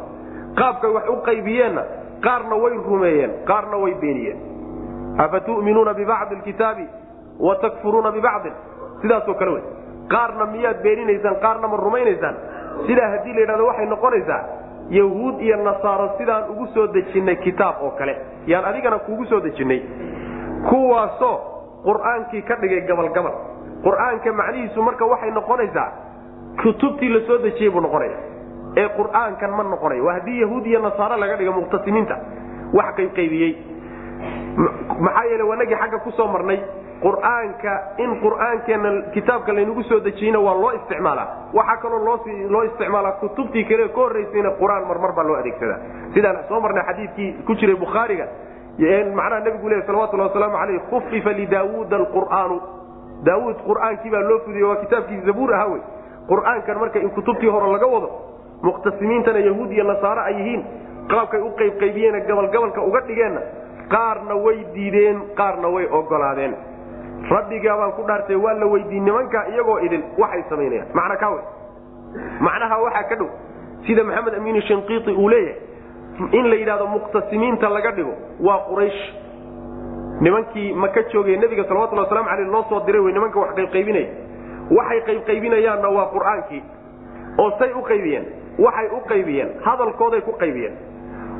Qaabkay 0.55 0.91
wax 0.91 1.09
u 1.09 1.17
qaybiyeenna 1.29 1.83
qaarna 2.21 2.55
way 2.57 2.75
rumeeyeen 2.89 3.31
qaarna 3.47 3.77
way 3.77 3.95
beeniyeen. 3.95 4.39
Afatu'minuuna 5.19 5.95
bibacdi 5.95 6.35
lkitaabi 6.37 6.87
wa 7.41 7.57
takfuruuna 7.57 8.11
bibacdin 8.13 8.53
sidaasoo 9.03 9.35
kale 9.35 9.51
wey 9.51 9.63
qaarna 10.09 10.47
miyaad 10.47 10.83
beeninaysaan 10.83 11.37
qaarna 11.41 11.69
ma 11.69 11.77
rumaynaysaan. 11.77 12.35
Sidaa 12.87 13.09
haddii 13.09 13.33
la 13.33 13.41
yidhahdo 13.41 13.67
waxay 13.67 13.87
noqonaysaa 13.87 14.43
yahuud 14.91 15.41
iyo 15.41 15.57
nasaaro 15.57 16.09
sidaan 16.19 16.51
ugu 16.51 16.67
soo 16.75 16.87
dejinnay 16.87 17.37
kitaab 17.37 17.83
oo 17.83 17.91
kale. 17.91 18.17
Yaan 18.47 18.65
adigana 18.65 18.99
kuugu 18.99 19.25
soo 19.27 19.41
dejinnay. 19.41 19.81
Kuwaasoo 20.69 21.37
qur'aankii 21.85 22.43
ka 22.43 22.55
dhigay 22.61 22.81
gabalgabal. 22.87 23.33
Qur'aanka 23.85 24.33
macnihiisu 24.33 24.83
marka 24.83 25.05
waxay 25.07 25.31
noqonaysaa 25.31 25.89
kutubtii 26.63 27.09
la 27.09 27.21
soo 27.27 27.39
dejiyey 27.39 27.71
buu 27.71 27.81
noqonaya. 27.81 28.17
Ee 28.77 28.89
qur'aankan 28.97 29.51
ma 29.57 29.63
noqonayo 29.63 30.05
waa 30.05 30.15
haddii 30.19 30.41
yahuud 30.41 30.67
iyo 30.67 30.81
nasaaro 30.81 31.17
laga 31.17 31.37
dhigo 31.37 31.53
muqtasimiinta 31.53 32.17
wax 32.73 32.95
qaybqaybiyey. 32.97 33.53
Maxaa 35.01 35.25
yeele 35.31 35.43
wanagii 35.43 35.75
xagga 35.77 35.99
ku 36.05 36.11
soo 36.13 36.27
marnay 36.29 36.59
qur'aanka 37.03 37.73
in 37.99 38.21
qur'aankeena 38.23 38.91
kitaabka 39.15 39.53
laynagu 39.53 39.83
soo 39.83 40.01
dejiyeyna 40.01 40.39
waa 40.41 40.55
loo 40.55 40.73
isticmaalaa. 40.79 41.29
Waxaa 41.55 41.77
kaloo 41.83 42.05
loo 42.51 42.63
isticmaalaa 42.65 43.13
kutubtii 43.21 43.65
kale 43.65 43.89
ka 43.89 44.01
horraysayna 44.01 44.51
qur'aan 44.61 44.87
marmar 44.89 45.13
baa 45.13 45.25
loo 45.25 45.37
adeegsadaa. 45.37 45.79
Sidaan 46.15 46.37
soo 46.49 46.61
marnay 46.61 46.85
xadiidkii 46.89 47.33
ku 47.47 47.55
jiray 47.55 47.77
bukhaariga 47.77 48.27
macnaha 49.15 49.41
nabigu 49.41 49.69
le 49.69 49.83
salawatulhi 49.87 50.23
wasalaamu 50.27 50.57
aleyh 50.57 50.81
khufifa 50.91 51.33
lidaawuuda 51.33 51.97
alqur'aanu. 51.97 52.61
Daawuud 53.25 53.57
qur'aankii 53.67 54.11
baa 54.11 54.21
loo 54.21 54.39
fudiye 54.45 54.65
waa 54.65 54.77
kitaabkii 54.77 55.21
zabuur 55.27 55.55
ahaa 55.55 55.67
wey 55.73 55.81
qur'aankan 56.29 56.79
marka 56.83 56.99
in 56.99 57.11
kutubtii 57.11 57.49
hore 57.55 57.73
laga 57.73 57.87
wado 57.95 58.09
muqtasimiintana 58.63 59.39
yahuud 59.49 59.71
iyo 59.73 59.85
nasaare 59.85 60.21
ay 60.29 60.35
yihiin 60.41 60.63
qaabkay 61.13 61.41
u 61.41 61.51
qaybqaybiyeena 61.61 62.21
gabalgabalka 62.29 62.81
uga 62.89 63.01
dhigeenna 63.09 63.41
qaarna 63.95 64.35
way 64.45 64.59
diideen 64.75 65.19
qaarna 65.41 65.69
way 65.75 65.87
ogolaadeen 65.99 66.55
rabbigaa 67.31 67.77
baan 67.81 67.93
ku 67.99 68.03
dhaartay 68.09 68.37
waa 68.37 68.55
la 68.61 68.67
weydiin 68.67 69.05
nimankaa 69.05 69.45
iyagoo 69.53 69.79
idin. 69.87 70.03
Waxay 70.19 70.43
samaynayaan. 70.51 70.89
Macna 70.95 71.17
kaa 71.17 71.31
wey 71.35 71.43
macnaha 72.41 72.77
waxaa 72.85 73.03
ka 73.11 73.15
dhow 73.21 73.29
sida 73.87 74.05
maxamed 74.05 74.35
amiin 74.39 74.63
shanqiiti 74.69 75.11
uu 75.23 75.29
leeyahay 75.29 75.57
in 76.39 76.49
la 76.51 76.57
yidhahdo 76.57 76.87
muqtasimiinta 76.87 77.69
laga 77.69 77.91
dhigo 77.93 78.15
waa 78.41 78.59
quraysh. 78.69 79.01
Nimankii 80.21 80.73
maka 80.75 81.03
joogay 81.13 81.37
nebiga 81.37 81.65
salawatulli 81.69 82.01
waslamu 82.03 82.29
aleyh 82.29 82.49
loo 82.53 82.65
soo 82.69 82.81
diray 82.87 83.01
wey 83.01 83.13
nimanka 83.13 83.41
wax 83.41 83.55
qaybqaybinaya 83.59 84.07
waxay 84.71 85.01
qaybqaybinayaanna 85.09 85.89
waa 85.97 86.07
qur'aankii 86.15 86.63
oo 87.39 87.51
say 87.59 87.71
u 87.73 87.83
qaybiyeen 87.91 88.25
waxay 88.59 88.89
u 88.97 89.01
qaybiyeen 89.11 89.51
hadalkooday 89.65 90.21
ku 90.21 90.33
qaybiyeen. 90.43 90.75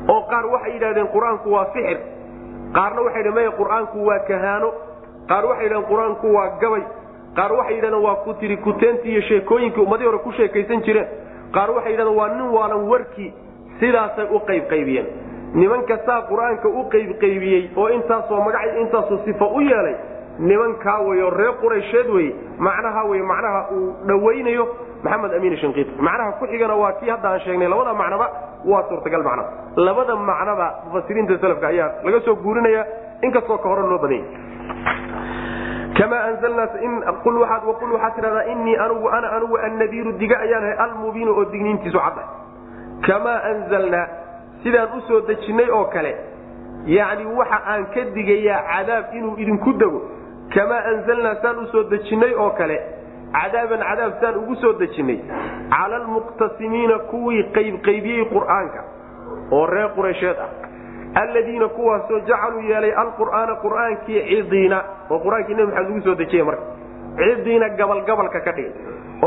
Oo 0.09 0.21
qaar 0.31 0.45
waxay 0.53 0.73
yidhahdeen 0.73 1.07
qur'aanku 1.15 1.49
waa 1.55 1.65
sixir 1.73 1.97
qaarna 2.73 3.01
waxay 3.01 3.23
dhn 3.23 3.33
maya 3.33 3.51
qur'aanku 3.59 3.97
waa 4.07 4.19
kahaano. 4.27 4.69
Qaar 5.29 5.45
waxay 5.45 5.65
yidhahdeen 5.65 5.89
qur'aanku 5.91 6.27
waa 6.35 6.49
gabay. 6.61 6.83
Qaar 7.35 7.51
waxay 7.57 7.75
yidhahdeen 7.75 8.03
waa 8.03 8.15
ku 8.25 8.33
tiri 8.39 8.57
kuteentii 8.57 9.11
iyo 9.11 9.21
sheekooyinkii 9.21 9.81
ummadii 9.83 10.05
hore 10.05 10.17
ku 10.17 10.31
sheekaysan 10.31 10.81
jireen. 10.83 11.07
Qaar 11.53 11.69
waxay 11.71 11.91
yidhahdeen 11.91 12.17
waa 12.17 12.27
nin 12.35 12.49
waalan 12.55 12.87
warkii 12.89 13.33
sidaasay 13.79 14.25
u 14.31 14.39
qaybqaybiyeen. 14.49 15.07
Nimanka 15.53 15.97
saa 16.05 16.21
qur'aanka 16.29 16.67
u 16.67 16.83
qaybqaybiyey 16.89 17.69
oo 17.77 17.87
intaasoo 17.89 18.41
magac 18.43 18.75
intaasoo 18.81 19.17
sifa 19.25 19.45
u 19.45 19.61
yeelay 19.61 19.95
nimankaa 20.39 20.99
wey 21.07 21.21
oo 21.23 21.29
reer 21.29 21.53
quraysheed 21.61 22.09
wey 22.09 22.33
macnaha 22.57 23.03
wey 23.03 23.21
macnaha 23.21 23.67
uu 23.71 23.93
dhawaynayo 24.07 24.67
maxamed 25.03 25.33
amiin 25.33 25.57
shankiit 25.57 25.99
macnaha 25.99 26.31
ku 26.39 26.47
xigana 26.47 26.75
waa 26.75 26.91
kii 26.99 27.09
hadda 27.09 27.29
aan 27.29 27.39
sheegnay 27.39 27.67
labada 27.67 27.93
macnoba 27.93 28.27
waa 28.65 28.83
suurtagal 28.89 29.23
macnaba 29.23 29.49
labada 29.75 30.15
macnoba 30.15 30.67
mufasiriinta 30.85 31.37
salafka 31.37 31.67
ayaa 31.67 31.91
laga 32.03 32.21
soo 32.25 32.35
guurinaya 32.35 32.85
inkastoo 33.21 33.57
ka 33.57 33.69
hore 33.69 33.81
loo 33.87 33.97
badanya 33.97 34.25
qul 37.23 37.35
waxaad 37.41 38.15
tidhahdaa 38.15 38.43
innii 38.53 38.75
anugu 38.75 39.09
ana 39.09 39.31
anugu 39.37 39.57
annadiiru 39.57 40.11
diga 40.17 40.39
ayaan 40.39 40.63
ahay 40.63 40.77
almubiinu 40.85 41.31
oo 41.37 41.45
digniintiisu 41.45 41.99
cadda 41.99 42.23
kamaa 43.07 43.39
anzalnaa 43.51 44.07
sidaan 44.63 44.97
u 44.97 45.01
soo 45.07 45.21
dejinnay 45.21 45.69
oo 45.69 45.85
kale 45.85 46.15
yacni 46.85 47.25
waxa 47.25 47.59
aan 47.67 47.85
ka 47.93 48.01
digayaa 48.15 48.61
cadaab 48.71 49.13
inuu 49.13 49.35
idinku 49.37 49.73
dego 49.73 50.01
kamaa 50.55 50.81
anzalnaa 50.91 51.35
saan 51.41 51.57
u 51.63 51.67
soo 51.71 51.83
dejinnay 51.93 52.33
oo 52.43 52.49
kale 52.59 52.77
cadaaban 53.37 53.81
cadaab 53.89 54.13
saan 54.21 54.35
ugu 54.41 54.55
soo 54.63 54.73
dejinnay 54.81 55.19
cala 55.73 55.95
almuqtasimiina 56.01 56.97
kuwii 57.11 57.43
qaybqaybiyey 57.57 58.25
qur'aanka 58.33 58.81
oo 59.57 59.65
reer 59.73 59.89
quraysheed 59.97 60.37
ah 60.45 60.49
aladiina 61.21 61.67
kuwaasoo 61.77 62.19
jacaluu 62.29 62.61
yeelay 62.71 62.93
alqur'aana 63.03 63.55
qur'aankii 63.65 64.21
cidiina 64.29 64.79
oo 65.09 65.19
qur'aankii 65.25 65.55
nebi 65.59 65.71
maxamed 65.71 65.89
lagu 65.89 66.01
soo 66.07 66.15
dejiyey 66.21 66.45
marka 66.49 66.65
cidiina 67.21 67.69
gabalgabalka 67.79 68.39
ka 68.47 68.51
dhigay 68.57 68.71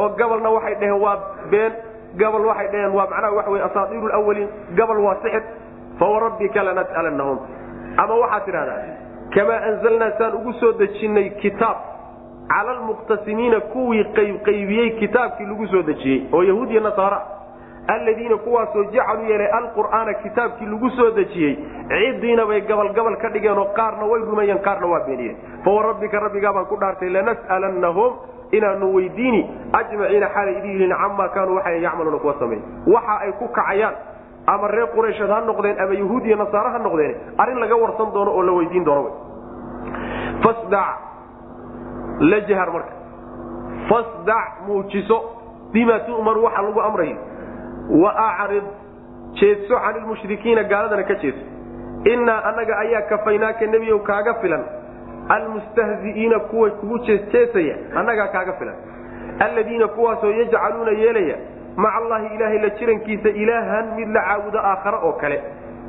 oo 0.01 0.09
gabalna 0.21 0.51
waxay 0.57 0.75
dhaheen 0.81 1.01
waa 1.05 1.17
been 1.51 1.73
gabal 2.23 2.45
waxay 2.51 2.69
dhaheen 2.73 2.93
waa 2.99 3.07
macnaha 3.13 3.35
waxa 3.39 3.51
wey 3.55 3.63
asaatiiru 3.69 4.09
lawaliin 4.15 4.49
gabal 4.79 4.99
waa 5.07 5.17
sixir 5.23 5.43
fawarabbika 6.01 6.63
lanas'alannahum 6.69 7.39
ama 8.03 8.15
waxaad 8.23 8.45
tidhahdaa 8.49 9.06
kamaa 9.37 9.61
anzalnaa 9.71 10.11
saan 10.19 10.35
ugu 10.41 10.53
soo 10.61 10.73
dejinnay 10.83 11.31
kitaab 11.43 11.77
cala 12.53 12.71
almuqtasimiina 12.77 13.61
kuwii 13.61 14.05
qaybqaybiyey 14.19 14.91
kitaabkii 15.01 15.47
lagu 15.47 15.67
soo 15.73 15.83
dejiyey 15.83 16.21
oo 16.33 16.43
yahuud 16.51 16.71
iyo 16.71 16.81
nasaara 16.81 17.19
aladiina 17.95 18.37
kuwaasoo 18.37 18.85
jacaluu 18.95 19.29
yeelay 19.31 19.51
alqur'aana 19.59 20.15
kitaabkii 20.23 20.67
lagu 20.67 20.91
soo 20.91 21.11
dejiyey 21.19 21.57
cidiina 21.89 22.47
bay 22.47 22.61
gabalgabal 22.61 23.17
ka 23.17 23.29
dhigeen 23.35 23.59
oo 23.59 23.69
qaarna 23.77 24.05
way 24.13 24.21
rumeeyeen 24.31 24.59
qaarna 24.69 24.87
waa 24.93 25.05
beeniyeen 25.07 25.37
fawarabbika 25.65 26.21
rabbigaa 26.27 26.53
baan 26.53 26.67
ku 26.73 26.77
dhaartay 26.81 27.09
lanas'alannahum 27.19 28.13
inaanu 28.53 28.95
weydiini 28.97 29.41
ajmaciina 29.73 30.29
xaalay 30.35 30.59
idin 30.59 30.71
yihiin 30.73 30.95
camaa 31.03 31.29
kaanuu 31.29 31.57
waxay 31.57 31.83
yacmaluuna 31.83 32.19
kuwa 32.19 32.35
sameey 32.39 32.61
waxa 32.95 33.21
ay 33.21 33.33
ku 33.33 33.49
kacayaan 33.49 33.95
ama 34.47 34.69
reer 34.69 34.87
quraysheed 34.95 35.31
ha 35.31 35.41
noqdeen 35.51 35.77
ama 35.85 35.95
yahuud 35.95 36.25
iyo 36.27 36.37
nasaare 36.37 36.71
ha 36.75 36.79
noqdeen 36.79 37.15
arrin 37.39 37.59
laga 37.61 37.77
warsan 37.83 38.13
doono 38.15 38.31
oo 38.39 38.43
la 38.43 38.53
weydiin 38.59 38.85
doono 38.85 39.11
fasdac 40.45 40.89
la 42.31 42.39
jahar 42.49 42.71
marka. 42.73 42.93
Fasdac 43.89 44.53
muujiso 44.67 45.17
bima 45.73 45.99
tu'maru 46.07 46.43
waxa 46.45 46.63
lagu 46.63 46.81
amrayo 46.81 47.17
wa 48.03 48.11
acrid 48.29 48.65
jeedso 49.41 49.75
cani 49.85 50.01
lmushrikiina 50.05 50.63
gaaladana 50.65 51.03
ka 51.11 51.15
jeedso 51.23 51.45
innaa 52.13 52.41
annaga 52.49 52.79
ayaa 52.85 53.03
kafaynaaka 53.11 53.67
nebiyow 53.67 53.99
kaaga 54.11 54.35
filan. 54.43 54.65
Almustahzi'iina 55.29 56.39
kuwa 56.51 56.71
kugu 56.71 56.99
jeesjeesaya 56.99 57.77
annagaa 57.97 58.29
kaaga 58.29 58.53
filan. 58.53 58.75
Alladiina 59.41 59.89
kuwaasoo 59.89 60.31
yajcaluuna 60.31 60.91
yeelaya 60.91 61.37
maca 61.77 61.97
allaahi 62.01 62.27
ilaahay 62.37 62.59
la 62.65 62.71
jirankiisa 62.79 63.29
ilaahan 63.43 63.87
mid 63.97 64.09
la 64.17 64.21
caabudo 64.29 64.59
aakhare 64.71 64.99
oo 65.07 65.13
kale. 65.23 65.39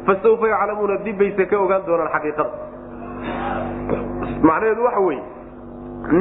Fasawfa 0.06 0.48
yaclamuuna 0.54 0.98
dibbayse 1.06 1.46
ka 1.52 1.56
ogaan 1.64 1.84
doonaan 1.88 2.12
xaqiiqada 2.16 2.52
macnaheedu 4.48 4.84
waxa 4.88 5.00
weeye 5.08 5.24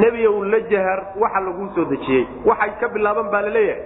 nebiyow 0.01 0.35
la 0.51 0.59
jahar 0.71 0.99
waxa 1.23 1.39
laguu 1.47 1.67
soo 1.75 1.85
dejiyey 1.91 2.23
waxay 2.45 2.71
ka 2.81 2.87
bilaaban 2.95 3.29
baa 3.31 3.41
la 3.41 3.49
leeyahay. 3.49 3.81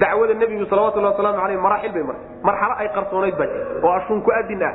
Dacwada 0.00 0.34
nebigu 0.34 0.64
salawatullahi 0.70 1.12
wasalaamu 1.14 1.40
aleyh 1.44 1.58
maraaxil 1.66 1.92
bay 1.96 2.02
martay. 2.02 2.26
Marxalo 2.48 2.74
ay 2.82 2.88
qarsoonayd 2.96 3.36
baa 3.40 3.46
jir 3.46 3.84
oo 3.84 3.92
ashuunku 3.98 4.30
adin 4.40 4.62
ah 4.68 4.72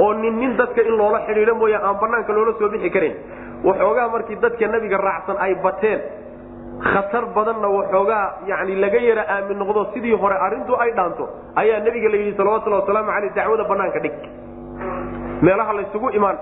oo 0.00 0.12
nin 0.14 0.34
nin 0.40 0.56
dadka 0.56 0.80
in 0.82 0.94
loola 1.00 1.20
xidhiidho 1.26 1.54
mooya 1.60 1.78
aan 1.86 1.96
banaanka 2.02 2.32
loola 2.32 2.52
soo 2.58 2.68
bixi 2.72 2.90
karin. 2.90 3.14
Waxoogaa 3.64 4.08
markii 4.14 4.36
dadka 4.44 4.66
nebiga 4.74 4.96
raacsan 5.06 5.36
ay 5.44 5.54
bateen 5.66 6.00
khatar 6.84 7.24
badanna 7.34 7.68
waxoogaa 7.68 8.32
yani 8.46 8.74
laga 8.76 8.98
yara 9.08 9.24
aamin 9.34 9.58
noqdo 9.58 9.86
sidii 9.94 10.12
hore 10.22 10.36
arrintu 10.46 10.76
ay 10.80 10.90
dhaanto 10.92 11.28
ayaa 11.56 11.80
nebiga 11.80 12.08
la 12.08 12.16
yidhi 12.16 12.36
salawatullahi 12.36 12.82
wasalaamu 12.82 13.10
aleyh 13.10 13.32
dacwada 13.34 13.64
banaanka 13.64 13.98
dhig. 14.04 14.12
Meelaha 15.42 15.72
laysugu 15.72 16.10
imaan 16.10 16.36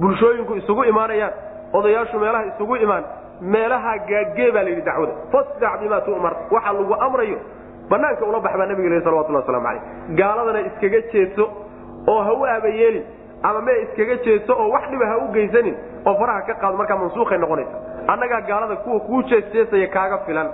bulshooyinku 0.00 0.54
isugu 0.60 0.84
imaanayaan 0.84 1.32
odayaashu 1.72 2.18
meelaha 2.18 2.44
isugu 2.52 2.76
imaan 2.76 3.04
meelaha 3.40 3.92
gaagee 4.10 4.50
baa 4.52 4.62
layidhi 4.66 4.82
dacwada. 4.88 5.12
Fasdac 5.32 5.80
bimaa 5.80 6.00
tu'mar 6.00 6.32
waxa 6.50 6.72
lagu 6.72 6.94
amrayo 7.06 7.38
banaanka 7.90 8.24
ula 8.26 8.40
bax 8.40 8.52
baa 8.60 8.66
nabiga 8.66 9.00
salawatullah 9.06 9.40
waslamu 9.44 9.68
aleyh 9.68 9.82
gaaladana 10.20 10.60
iskaga 10.68 11.00
jeedso 11.12 11.44
oo 12.12 12.20
ha 12.26 12.32
u 12.32 12.44
aabayeelin 12.46 13.04
ama 13.42 13.60
mee 13.66 13.76
iskaga 13.84 14.16
jeedso 14.24 14.52
oo 14.62 14.68
wax 14.74 14.84
dhiba 14.90 15.06
ha 15.10 15.16
u 15.24 15.28
geysanin 15.36 15.76
oo 16.06 16.14
faraha 16.20 16.42
ka 16.48 16.54
qaado 16.62 16.76
markaa 16.80 16.96
mansuuqay 17.02 17.38
noqonaysa 17.38 17.76
annagaa 18.12 18.40
gaalada 18.40 18.76
kuwa 18.76 19.00
kuu 19.00 19.22
jeesjeesaya 19.22 19.88
kaaga 19.88 20.18
filan. 20.26 20.48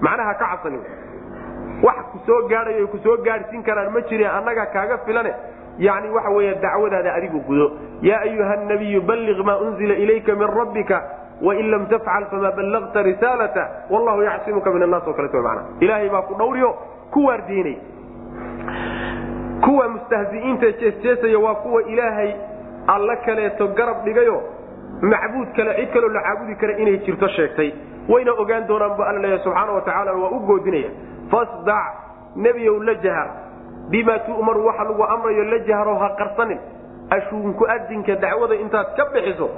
Macnaha 0.00 0.34
ka 0.34 0.46
cabsanin 0.50 0.80
wax 1.82 1.96
ku 2.12 2.18
soo 2.26 2.40
gaadhayo 2.48 2.86
ku 2.88 2.98
soo 3.04 3.16
gaadhsiin 3.26 3.62
karaan 3.62 3.92
ma 3.92 4.00
jiri 4.00 4.24
annagaa 4.26 4.66
kaaga 4.66 4.98
filane? 5.06 5.32
Yani 5.78 6.08
waxa 6.10 6.30
weya 6.30 6.54
dacwadaada 6.54 7.14
adigu 7.14 7.40
gudo. 7.48 7.66
Yaa 8.02 8.20
ayuha 8.20 8.56
nabiyu 8.56 9.00
balliq 9.02 9.38
maa 9.46 9.56
unzila 9.56 9.94
ilayka 9.94 10.34
min 10.34 10.48
rabbika 10.58 11.02
wain 11.42 11.70
lam 11.70 11.86
tafcal 11.86 12.24
famaa 12.30 12.50
ballagta 12.56 13.02
risaalata 13.02 13.64
wallahu 13.90 14.22
yacsimuka 14.22 14.70
min 14.70 14.82
annaas 14.82 15.06
oo 15.06 15.14
kaleeto 15.14 15.42
mana 15.42 15.62
ilaahay 15.80 16.08
baa 16.08 16.22
ku 16.22 16.34
dhawriyo 16.34 16.70
ku 17.10 17.24
waardiinay. 17.26 17.76
Kuwa 19.64 19.88
mustahzi'iinta 19.88 20.72
jeesjeesaya 20.80 21.38
waa 21.38 21.54
kuwa 21.54 21.82
ilaahay 21.82 22.32
alla 22.86 23.16
kaleeto 23.16 23.66
garab 23.68 24.04
dhigayo 24.04 24.42
macbuud 25.02 25.48
kale 25.56 25.74
cid 25.78 25.90
kaloo 25.92 26.08
la 26.08 26.22
caabudi 26.22 26.54
kara 26.56 26.78
inay 26.78 26.98
jirto 27.06 27.28
sheegtay. 27.28 27.72
Wayna 28.08 28.32
ogaan 28.32 28.66
doonaan 28.68 28.96
bu 28.96 29.02
alla 29.02 29.18
leeyahay 29.20 29.44
subxaana 29.44 29.72
wa 29.72 29.80
tacala 29.80 30.12
waa 30.12 30.30
u 30.30 30.40
goodinaya. 30.46 30.90
Fasdac 31.30 31.94
nebiyow 32.36 32.82
la 32.82 32.94
jahar. 32.94 33.28
Bimaa 33.90 34.18
tu'maru 34.26 34.64
waxa 34.66 34.84
lagu 34.84 35.02
amrayo 35.04 35.44
la 35.44 35.58
jahro 35.68 35.94
ha 35.98 36.08
qarsanin. 36.18 36.58
Ashuunku 37.10 37.64
adinka 37.68 38.16
dacwada 38.16 38.54
intaad 38.54 38.96
ka 38.96 39.04
bixiso 39.14 39.48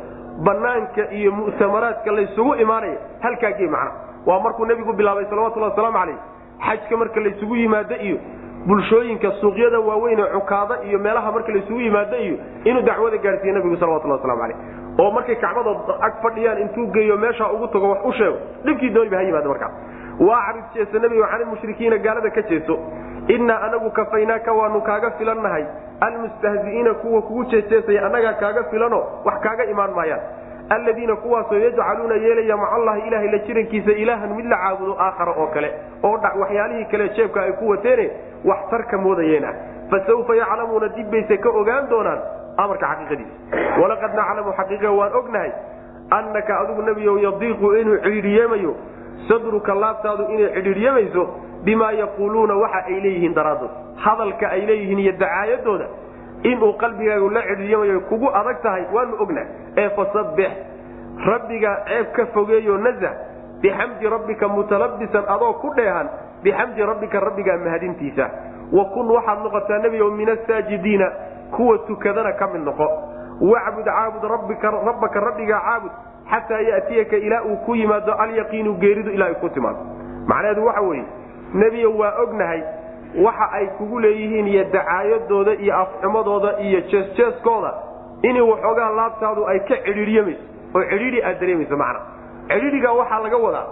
banaanka 0.45 1.11
iyo 1.13 1.33
mu'tamaraadka 1.33 2.11
laysugu 2.13 2.55
imaanaya 2.55 2.99
halkaagee 3.23 3.67
macna. 3.69 3.93
Waa 4.27 4.41
markuu 4.41 4.67
nebigu 4.67 4.93
bilaabay 4.93 5.25
salawatullahi 5.31 5.71
wasalaamu 5.71 5.99
calayh 5.99 6.19
xajka 6.67 6.97
marka 6.97 7.21
laysugu 7.21 7.57
yimaado 7.57 7.97
iyo 7.97 8.19
bulshooyinka 8.67 9.31
suuqyada 9.41 9.81
waaweyn 9.81 10.19
ee 10.21 10.31
cukaada 10.39 10.75
iyo 10.89 10.99
meelaha 10.99 11.33
marka 11.33 11.53
laysugu 11.53 11.81
yimaado 11.81 12.17
iyo 12.17 12.37
inuu 12.65 12.83
dacwada 12.83 13.17
gaadhsiiye 13.17 13.55
nebigu 13.55 13.77
salawatullahi 13.77 14.21
waslamu 14.21 14.41
calayh 14.43 14.57
oo 15.05 15.11
markay 15.17 15.37
kacbadood 15.45 15.79
ag 16.07 16.13
fadhiyaan 16.23 16.59
intuu 16.65 16.87
geeyo 16.97 17.17
meeshaa 17.17 17.51
ugu 17.53 17.67
tago 17.69 17.89
wax 17.91 18.01
u 18.05 18.13
sheego. 18.13 18.37
Dhibkii 18.65 18.91
dooniba 18.91 19.17
ha 19.17 19.23
yimaado 19.23 19.49
markaa 19.49 19.71
waacrid 20.29 20.65
jeeso 20.75 20.99
nebigo 20.99 21.27
cani 21.33 21.45
mushrikiina 21.45 21.99
gaalada 21.99 22.31
ka 22.31 22.43
jeeso 22.43 22.79
innaa 23.29 23.61
anagu 23.67 23.91
kafaynaaka 23.91 24.53
waanu 24.53 24.81
kaaga 24.81 25.11
filannahay. 25.19 25.65
Almustahzi'iina 26.01 26.95
kuwa 26.95 27.23
kugu 27.23 27.45
jeejeesaya 27.45 28.07
annagaa 28.07 28.33
kaaga 28.33 28.65
filano 28.71 28.99
wax 29.25 29.41
kaaga 29.47 29.65
imaan 29.65 29.91
maayaan 29.95 30.21
alladiina 30.71 31.17
kuwaasoo 31.17 31.59
yajcaluuna 31.59 32.15
yeelaya 32.15 32.57
maca 32.57 32.73
allahi 32.79 33.01
ilaahay 33.09 33.31
la 33.31 33.39
jirankiisa 33.39 33.93
ilaahan 33.93 34.35
mid 34.37 34.47
la 34.47 34.57
caabudo 34.57 34.97
aakhara 35.07 35.33
oo 35.43 35.47
kale 35.55 35.71
oo 36.03 36.19
waxyaalihii 36.43 36.85
kale 36.85 37.09
jeebka 37.17 37.43
ay 37.43 37.53
ku 37.53 37.69
wateene 37.69 38.11
wax 38.45 38.71
tarka 38.71 38.99
moodayeen 38.99 39.45
ah. 39.45 39.55
Fasawfa 39.91 40.37
yaclamuuna 40.37 40.89
dibbayse 40.89 41.37
ka 41.39 41.49
ogaan 41.51 41.89
doonaan 41.91 42.21
amarka 42.57 42.87
xaqiiqadiisa. 42.87 43.35
Walaqad 43.83 44.15
naclamu 44.15 44.53
xaqiiqa 44.59 44.91
waan 44.99 45.13
ognahay 45.21 45.51
annaka 46.11 46.61
adigu 46.61 46.83
nebiyow 46.83 47.17
yadiiqu 47.19 47.75
inuu 47.81 47.97
cidhiidhiyeemayo 48.05 48.73
sadruka 49.29 49.75
laabtaadu 49.75 50.23
inay 50.35 50.53
cidhiidhyamayso 50.55 51.23
bimaa 51.65 51.93
yaquuluuna 52.03 52.55
waxa 52.63 52.85
ay 52.87 53.01
leeyihiin 53.05 53.35
daraaddood. 53.35 53.71
Hadalka 54.05 54.47
ay 54.51 54.61
leeyihiin 54.71 54.99
iyo 54.99 55.13
dacaayadooda 55.13 55.87
inuu 56.43 56.73
qalbigaagu 56.73 57.31
la 57.31 57.43
cidhiiryamayo 57.43 58.01
kugu 58.01 58.29
adag 58.35 58.63
tahay 58.63 58.85
waanu 58.95 59.17
ognahay 59.21 59.49
ee 59.77 59.89
fasabbix 59.97 60.51
rabbiga 61.27 61.73
ceeb 61.89 62.13
ka 62.17 62.27
fogeeyo 62.27 62.79
nazah 62.79 63.13
bixamdi 63.63 64.09
rabbika 64.09 64.49
mutalabisan 64.49 65.25
adoo 65.29 65.53
ku 65.61 65.73
dheehan 65.77 66.09
bixamdi 66.43 66.83
rabbika 66.83 67.21
rabbigaa 67.21 67.57
mahadintiisa. 67.57 68.31
Wa 68.73 68.85
kun 68.95 69.11
waxaad 69.11 69.43
noqotaa 69.45 69.79
nebiyow 69.79 70.11
min 70.11 70.29
asaajidiina 70.31 71.11
kuwa 71.51 71.79
tukadana 71.79 72.33
ka 72.33 72.47
mid 72.47 72.63
noqo. 72.65 72.87
Wacbud 73.41 73.85
caabud 73.85 74.25
rabbaka 74.25 75.21
rabbigaa 75.21 75.61
caabud 75.61 75.93
xataa 76.31 76.61
yatiyaka 76.61 77.17
ilaa 77.17 77.43
uu 77.43 77.57
ku 77.67 77.75
yimaado 77.75 78.13
alyaqiinu 78.15 78.75
geeridu 78.75 79.11
ilaa 79.11 79.27
ay 79.27 79.35
ku 79.35 79.49
timaado. 79.49 79.79
Macnaheedu 80.27 80.65
waxa 80.67 80.81
weeye 80.81 81.05
nebiyo 81.55 81.93
waa 81.99 82.15
ognahay 82.23 82.63
waxa 83.27 83.47
ay 83.59 83.67
kugu 83.79 83.99
leeyihiin 84.01 84.47
iyo 84.49 84.65
dacaayadooda 84.65 85.53
iyo 85.65 85.75
afxumadooda 85.83 86.51
iyo 86.61 86.81
jeesjeeskooda 86.81 87.73
in 88.23 88.37
waxoogaa 88.41 88.91
laabtaadu 88.99 89.47
ay 89.53 89.59
ka 89.69 89.77
cidhiidhyamayso 89.87 90.43
oo 90.77 90.83
cidhiidhi 90.91 91.23
aad 91.29 91.41
dareemayso 91.41 91.77
macna. 91.77 92.01
Cidhiidhiga 92.51 92.93
waxaa 92.93 93.21
laga 93.25 93.37
wadaa 93.47 93.67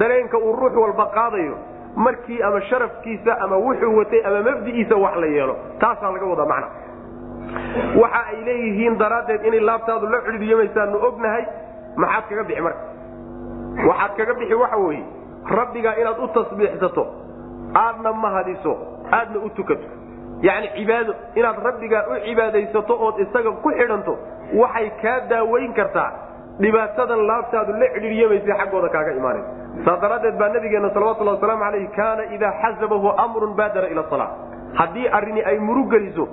dareenka 0.00 0.38
uu 0.38 0.56
ruux 0.60 0.74
walba 0.82 1.06
qaadayo 1.16 1.56
markii 1.96 2.42
ama 2.42 2.60
sharafkiisa 2.60 3.32
ama 3.44 3.56
wuxuu 3.56 3.96
watay 3.98 4.20
ama 4.26 4.40
mabdi'iisa 4.48 4.96
wax 5.04 5.16
la 5.22 5.26
yeelo 5.26 5.56
taasaa 5.80 6.10
laga 6.14 6.26
wadaa 6.32 6.46
macna. 6.52 6.68
Waxa 8.02 8.20
ay 8.30 8.36
leeyihiin 8.46 8.98
daraaddeed 8.98 9.44
inay 9.44 9.60
laabtaadu 9.60 10.06
la 10.14 10.18
cidhiidhyamaysaanu 10.26 10.96
ognahay 11.08 11.44
maxaad 11.96 12.24
kaga 12.30 12.44
bixi 12.48 12.62
marka. 12.62 12.82
Waxaad 13.88 14.12
kaga 14.18 14.34
bixi 14.40 14.54
waxa 14.62 14.76
weeye 14.76 15.04
rabbigaa 15.58 15.94
inaad 16.00 16.18
u 16.24 16.28
tasbiixsato 16.36 17.04
aadna 17.74 18.12
mahadiso 18.12 18.72
aadna 19.12 19.38
u 19.44 19.50
tukato. 19.50 19.86
Yacni 20.42 20.68
cibaado 20.76 21.14
inaad 21.34 21.58
rabbigaa 21.64 22.04
u 22.10 22.14
cibaadaysato 22.26 22.94
ood 23.06 23.18
isaga 23.24 23.50
ku 23.62 23.70
xidhanto 23.70 24.18
waxay 24.60 24.90
kaa 25.02 25.20
daawayn 25.30 25.72
kartaa 25.74 26.10
dhibaatadan 26.60 27.26
laabtaadu 27.30 27.72
la 27.80 27.86
cidhiidhyamaysa 27.94 28.54
xaggooda 28.60 28.88
kaaga 28.94 29.12
imaanaysa 29.20 29.84
saas 29.84 30.00
daraaddeed 30.00 30.36
baa 30.40 30.48
nabigeenna 30.48 30.90
salawatullahi 30.94 31.36
wasalaamu 31.36 31.64
calayhi 31.64 31.88
kaana 31.98 32.22
idaa 32.36 32.52
xasabahu 32.62 33.08
amrun 33.24 33.52
baadara 33.60 33.88
ila 33.88 34.04
salaa 34.10 34.30
haddii 34.80 35.08
arrini 35.18 35.42
ay 35.50 35.58
murug 35.58 35.90
geliso 35.94 36.28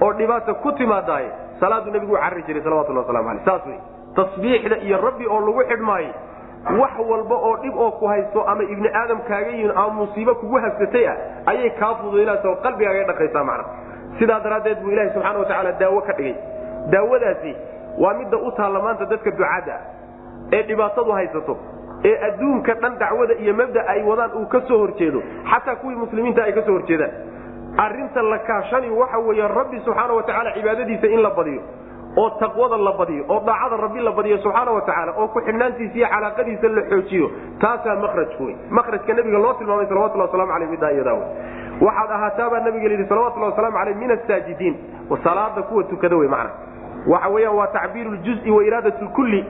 oo 0.00 0.12
dhibaata 0.12 0.54
ku 0.54 0.72
timaadaaye 0.72 1.30
salaaduu 1.60 1.92
nebigu 1.92 2.14
u 2.14 2.18
carri 2.24 2.42
jiray 2.48 2.62
salawatullahi 2.62 3.06
waslamu 3.06 3.28
aleyh 3.30 3.44
saas 3.44 3.66
wey 3.66 3.78
tasbiixda 4.18 4.76
iyo 4.86 4.96
rabbi 5.06 5.26
oo 5.26 5.40
lagu 5.46 5.62
xidhmaayo 5.70 6.12
wax 6.80 6.92
walba 7.08 7.34
oo 7.34 7.56
dhib 7.62 7.76
oo 7.76 7.90
ku 7.90 8.06
haysto 8.06 8.44
ama 8.48 8.62
ibni 8.62 8.88
aadam 8.94 9.20
kaaga 9.28 9.50
yihiin 9.50 9.70
ama 9.70 9.90
musiibo 10.00 10.34
kugu 10.34 10.56
habsatay 10.64 11.06
ah 11.08 11.16
ayay 11.46 11.70
kaa 11.80 11.94
fududaynaysa 11.94 12.48
oo 12.48 12.56
qalbigaaga 12.64 13.04
dhaqaysaa 13.12 13.44
macna. 13.44 13.64
Sidaa 14.18 14.40
daraaddeed 14.44 14.78
buu 14.82 14.90
ilahi 14.90 15.10
subxana 15.14 15.38
wa 15.38 15.44
tacaala 15.44 15.72
daawo 15.80 16.00
ka 16.08 16.12
dhigay. 16.12 16.34
Daawadaasi 16.92 17.52
waa 17.98 18.14
midda 18.14 18.36
u 18.36 18.50
taalla 18.56 18.80
maanta 18.84 19.04
dadka 19.12 19.30
ducaadda 19.30 19.72
ah 19.74 19.82
ee 20.52 20.62
dhibaatadu 20.68 21.12
haysato 21.12 21.56
ee 22.04 22.14
adduunka 22.28 22.74
dhan 22.82 22.98
dacwada 22.98 23.34
iyo 23.34 23.54
mabda 23.54 23.80
ay 23.88 24.02
wadaan 24.02 24.30
uu 24.40 24.46
ka 24.46 24.60
soo 24.68 24.78
horjeedo 24.84 25.22
xataa 25.50 25.76
kuwii 25.80 25.96
muslimiinta 25.96 26.44
ay 26.44 26.52
ka 26.52 26.62
soo 26.66 26.72
horjeedaan. 26.78 27.10
Arrinta 27.84 28.22
la 28.22 28.38
kaashani 28.38 28.90
waxa 28.90 29.18
weeye 29.18 29.48
rabbi 29.48 29.80
subxaana 29.84 30.12
wa 30.12 30.22
tacaala 30.22 30.52
cibaadadiisa 30.56 31.06
in 31.06 31.22
la 31.22 31.30
badiyo 31.30 31.62
oo 32.16 32.30
taqwada 32.40 32.76
la 32.76 32.92
badiyo 32.92 33.24
oo 33.28 33.40
daacada 33.46 33.76
rabbi 33.76 34.00
la 34.00 34.12
badiyo 34.12 34.38
subxaana 34.38 34.70
wa 34.70 34.80
tacaala 34.80 35.12
oo 35.16 35.28
ku 35.28 35.40
xidhnaantiisa 35.40 35.96
iyo 35.98 36.08
calaaqadiisa 36.14 36.68
la 36.68 36.82
xoojiyo 36.90 37.30
taasaa 37.60 37.96
makrajku 37.96 38.44
wey 38.44 38.56
makrajka 38.70 39.14
nabiga 39.14 39.38
loo 39.38 39.52
tilmaamay 39.58 39.86
salawatullah 39.86 40.26
waslamu 40.26 40.52
aleyh 40.52 40.70
middaa 40.70 40.90
iyadaa 40.96 41.14
wey 41.14 41.28
waxaad 41.86 42.10
ahaataa 42.16 42.60
nabiga 42.66 42.88
la 42.88 42.94
yidhi 42.94 43.08
salawatullahi 43.08 43.52
waslamu 43.52 43.78
aleyh 43.78 43.96
min 43.96 44.10
asaajidiin 44.10 44.74
salaada 45.24 45.62
kuwa 45.62 45.84
tukada 45.84 46.16
wey 46.16 46.28
macna. 46.28 46.50
Waxa 47.06 47.28
weeyaan 47.28 47.56
waa 47.56 47.66
tacbiiru 47.66 48.10
ljuzi 48.14 48.50
wa 48.50 48.64
iraadat 48.64 49.02
lkulli 49.02 49.44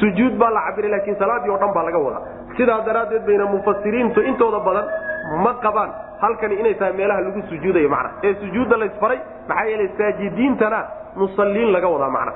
sujuud 0.00 0.36
baa 0.38 0.50
la 0.50 0.60
cabiray 0.66 0.90
laakiin 0.90 1.16
salaadii 1.18 1.50
o 1.50 1.58
dhan 1.58 1.72
baa 1.74 1.82
laga 1.82 1.98
wadaa. 1.98 2.22
Sidaa 2.56 2.80
daraaddeed 2.86 3.26
bayna 3.26 3.46
mufasiriintu 3.46 4.20
intooda 4.22 4.58
badan 4.60 4.84
ma 5.44 5.52
qabaan 5.64 5.90
halkani 6.20 6.54
inay 6.54 6.74
tahay 6.74 6.92
meelaha 6.92 7.20
lagu 7.20 7.42
sujuudayo 7.50 7.88
macna. 7.88 8.10
Ee 8.22 8.34
sujuudda 8.34 8.76
laysfaray 8.76 9.18
maxaa 9.48 9.64
yeelay 9.70 9.88
saajidiintana 9.98 10.80
musalliin 11.16 11.72
laga 11.72 11.88
wadaa 11.88 12.10
macna. 12.10 12.32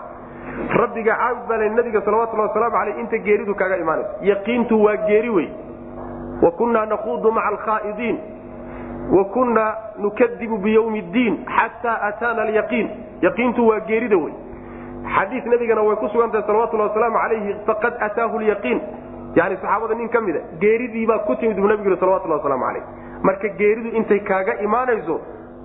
Rabbiga 0.80 1.14
caabud 1.20 1.48
baa 1.48 1.56
la 1.56 1.68
nabiga 1.68 2.00
salawatullahi 2.00 2.48
wasalaamu 2.48 2.76
aleyh 2.76 2.98
inta 3.00 3.18
geeridu 3.18 3.54
kaaga 3.54 3.76
imaanayso 3.76 4.10
yaqiintu 4.22 4.82
waa 4.84 4.96
geeri 5.08 5.30
wey 5.30 5.48
wa 6.42 6.50
kunnaa 6.50 6.86
nakuudu 6.86 7.32
maca 7.32 7.48
alkhaa'idiin 7.48 8.18
wa 9.16 9.24
kunnaa 9.24 9.74
nukadibu 9.98 10.58
biyawmi 10.58 11.02
ddiin 11.02 11.44
xataa 11.56 11.98
ataana 12.08 12.42
alyaqiin. 12.42 12.88
Yaqiintu 13.22 13.68
waa 13.68 13.80
geerida 13.80 14.16
wey 14.16 14.32
xadiis 15.14 15.44
nabigana 15.44 15.82
way 15.82 15.96
ku 15.96 16.08
sugan 16.08 16.30
tahay 16.30 16.46
salawatullahi 16.46 16.88
wasalaamu 16.90 17.18
calayhi 17.18 17.54
faqad 17.66 17.94
ataahu 18.06 18.38
lyaqiin 18.38 18.80
yani 19.34 19.56
saxaabada 19.56 19.94
nin 19.94 20.08
ka 20.08 20.20
mida 20.20 20.40
geeridiibaa 20.60 21.18
ku 21.26 21.34
timid 21.36 21.56
buu 21.56 21.68
nabigu 21.68 21.96
salawatullahi 21.96 22.40
wasalaamu 22.40 22.64
calayh. 22.68 22.84
Marka 23.22 23.48
geeridu 23.48 23.88
intay 23.98 24.20
kaaga 24.20 24.60
imaanayso 24.66 25.20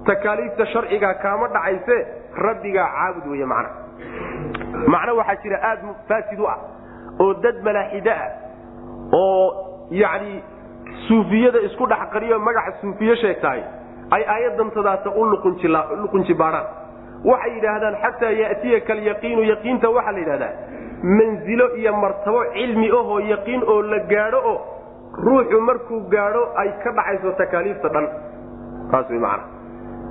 takaaliifta 0.05 0.65
sharcigaa 0.65 1.13
kaama 1.23 1.47
dhacayse 1.47 1.97
rabbigaa 2.35 2.87
caabud 2.95 3.25
wey 3.31 3.45
macna. 3.45 3.69
Macno 4.87 5.15
waxaa 5.19 5.41
jira 5.43 5.57
aad 5.69 5.79
faasid 6.07 6.39
u 6.39 6.47
ah 6.47 6.57
oo 7.19 7.33
dad 7.43 7.61
malaaxide 7.63 8.11
ah 8.11 8.29
oo 9.13 9.45
yani 9.91 10.43
suufiyada 11.07 11.59
isku 11.67 11.87
dhex 11.87 12.09
qariyo 12.13 12.39
magaca 12.39 12.73
suufiye 12.81 13.15
sheegtahay 13.15 13.61
ay 14.11 14.23
aayadan 14.35 14.71
tadaata 14.71 15.09
u 15.09 15.25
luqunjibaadhaan 15.25 16.65
waxay 17.25 17.51
yidhaahdaan 17.55 17.95
xataa 18.03 18.31
yatiyaka 18.41 18.93
alyaqiinu 18.93 19.41
yaqiinta 19.51 19.89
waxaa 19.89 20.11
la 20.11 20.19
yidhahdaa 20.19 20.53
manzilo 21.03 21.65
iyo 21.75 21.93
martabo 22.03 22.43
cilmi 22.53 22.87
ahoo 22.99 23.19
yaqiin 23.19 23.63
oo 23.73 23.81
la 23.81 23.99
gaadho 24.11 24.39
oo 24.51 24.57
ruuxu 25.25 25.61
markuu 25.61 25.99
gaadho 26.13 26.43
ay 26.61 26.69
ka 26.83 26.91
dhacayso 26.91 27.31
takaaliifta 27.41 27.89
dhan. 27.89 28.07
Taas 28.91 29.09
wy 29.09 29.19
macana 29.19 29.43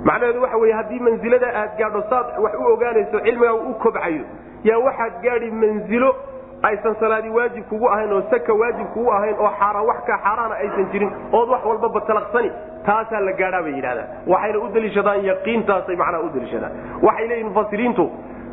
macnaheedu 0.03 0.41
waxa 0.41 0.57
weye 0.57 0.73
haddii 0.73 0.99
mansilada 0.99 1.47
aad 1.61 1.71
gaadho 1.77 2.01
saad 2.09 2.25
wax 2.43 2.53
u 2.59 2.63
ogaanayso 2.73 3.19
cilmigaa 3.19 3.53
u 3.53 3.73
kobcayo 3.73 4.23
yaa 4.63 4.77
waxaad 4.87 5.13
gaadhi 5.23 5.51
manzilo 5.51 6.15
aysan 6.63 6.95
salaadi 6.99 7.29
waajib 7.29 7.63
kugu 7.69 7.87
ahayn 7.89 8.13
oo 8.13 8.21
saka 8.31 8.53
waajib 8.53 8.87
kugu 8.93 9.11
ahayn 9.11 9.35
oo 9.39 9.51
xaaraan 9.59 9.85
wax 9.87 9.97
ka 10.07 10.17
xaaraana 10.25 10.55
aysan 10.55 10.85
jirin 10.91 11.11
ood 11.31 11.49
wax 11.49 11.65
walbaba 11.65 12.01
talaqsani 12.01 12.51
taasaa 12.85 13.19
la 13.27 13.31
gaadhaa 13.41 13.61
bay 13.65 13.73
yidhahdaan 13.73 14.07
waxayna 14.27 14.59
u 14.59 14.67
deliishadaan 14.73 15.25
yaqiintaasay 15.31 15.95
macnaha 15.95 16.23
u 16.23 16.29
deliishadaan 16.35 16.71
waxay 17.07 17.27
leeyihiin 17.27 17.49
mufasiriintu 17.51 18.09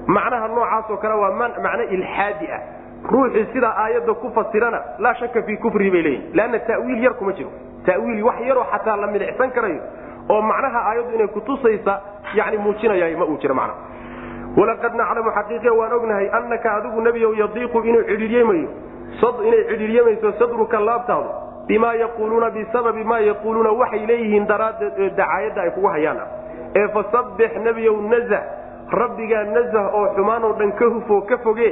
macnaha 0.07 0.49
noocaasoo 0.49 0.97
kale 0.97 1.15
waa 1.15 1.33
macno 1.41 1.83
ilxaadi 1.97 2.49
ah. 2.57 2.61
Ruuxii 3.13 3.47
sidaa 3.53 3.75
aayadda 3.83 4.15
ku 4.15 4.31
fasirana 4.35 4.81
laa 4.99 5.15
shaka 5.15 5.43
fii 5.43 5.57
kufrihi 5.57 5.91
bay 5.91 6.03
leeyihiin 6.03 6.37
leanna 6.37 6.59
ta'wiil 6.59 7.03
yar 7.05 7.15
kuma 7.15 7.33
jiro. 7.33 7.51
Ta'wiil 7.87 8.23
wax 8.25 8.41
yaroo 8.49 8.65
xataa 8.73 8.97
la 8.97 9.07
midicsan 9.07 9.51
karayo 9.51 9.81
oo 10.33 10.41
macnaha 10.51 10.81
aayaddu 10.91 11.15
inay 11.19 11.29
kutusaysa 11.37 11.95
yani 12.39 12.59
muujinaya 12.65 13.17
ma 13.19 13.25
uu 13.25 13.39
jiro 13.43 13.55
macna. 13.55 13.75
Walaqad 14.59 14.95
naclamu 15.01 15.31
xaqiiqiya 15.39 15.73
waan 15.81 15.93
ognahay 15.99 16.29
annaka 16.39 16.69
adigu 16.79 17.01
nebiyow 17.07 17.33
yadiiqu 17.43 17.79
inuu 17.91 18.03
cidhiiryemayo 18.11 18.69
inay 19.49 19.63
cidhiiryamayso 19.71 20.33
sadruka 20.39 20.81
laabtaadu 20.89 21.31
bimaa 21.69 21.95
yaquuluuna 22.03 22.51
bisababi 22.51 23.05
maa 23.05 23.21
yaquuluuna 23.31 23.71
waxay 23.81 24.07
leeyihiin 24.11 24.47
daraaddeed 24.47 24.99
dacaayadda 25.17 25.61
ay 25.63 25.71
kugu 25.77 25.87
hayaan 25.95 26.19
ee 26.81 26.89
fasabbix 26.97 27.51
nebiyow 27.67 27.97
nazah 28.13 28.43
rabbigaa 29.03 29.45
nazah 29.57 29.85
oo 29.99 30.07
xumaanoo 30.17 30.53
dhan 30.59 30.73
ka 30.81 30.87
hufoo 30.95 31.21
ka 31.31 31.39
foge 31.45 31.69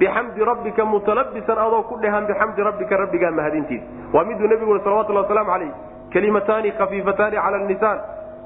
bixamdi 0.00 0.44
rabbika 0.50 0.84
mutalabisan 0.84 1.58
adoo 1.66 1.82
ku 1.90 1.96
dhehan 2.02 2.26
bixamdi 2.30 2.62
rabbika 2.68 2.96
rabbigaa 2.96 3.30
mahadintiisa. 3.30 3.86
Waa 4.12 4.24
miduu 4.24 4.48
nebigu 4.52 4.72
ui 4.72 4.80
salawatullah 4.84 5.22
waslamu 5.24 5.50
calayh 5.50 5.72
kalimataani 6.12 6.70
khafiifataani 6.78 7.36
cala 7.36 7.58
lnisaan 7.58 7.98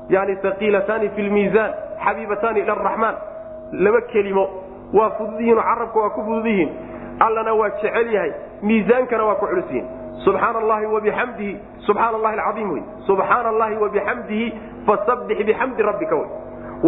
yani 0.08 0.38
haqiilataani 0.42 1.08
fi 1.16 1.22
lmiisaan 1.22 1.72
xabiibataani 2.04 2.60
ila 2.60 2.72
araxmaan 2.72 3.16
laba 3.72 4.00
kelimo 4.12 4.44
waa 4.94 5.10
fudud 5.10 5.40
yihiin 5.40 5.58
oo 5.58 5.62
carabka 5.62 6.00
waa 6.00 6.10
ku 6.10 6.22
fudud 6.22 6.46
allana 7.20 7.54
waa 7.54 7.68
jecel 7.68 8.12
yahay 8.14 8.32
miisaankana 8.62 9.24
waa 9.24 9.34
ku 9.34 9.46
culus 9.46 9.64
yihiin 9.70 9.88
subxaana 10.24 10.58
allahi 10.58 10.86
wabixamdihi 10.86 11.52
subxaana 11.86 12.16
allahi 12.18 12.38
alcaiim 12.40 12.70
wey 12.72 12.82
subxaana 13.06 13.48
allahi 13.48 13.76
wabixamdihi 13.84 14.46
fasabbix 14.86 15.38
bixamdi 15.46 15.82
rabbika 15.82 16.16
wey 16.16 16.28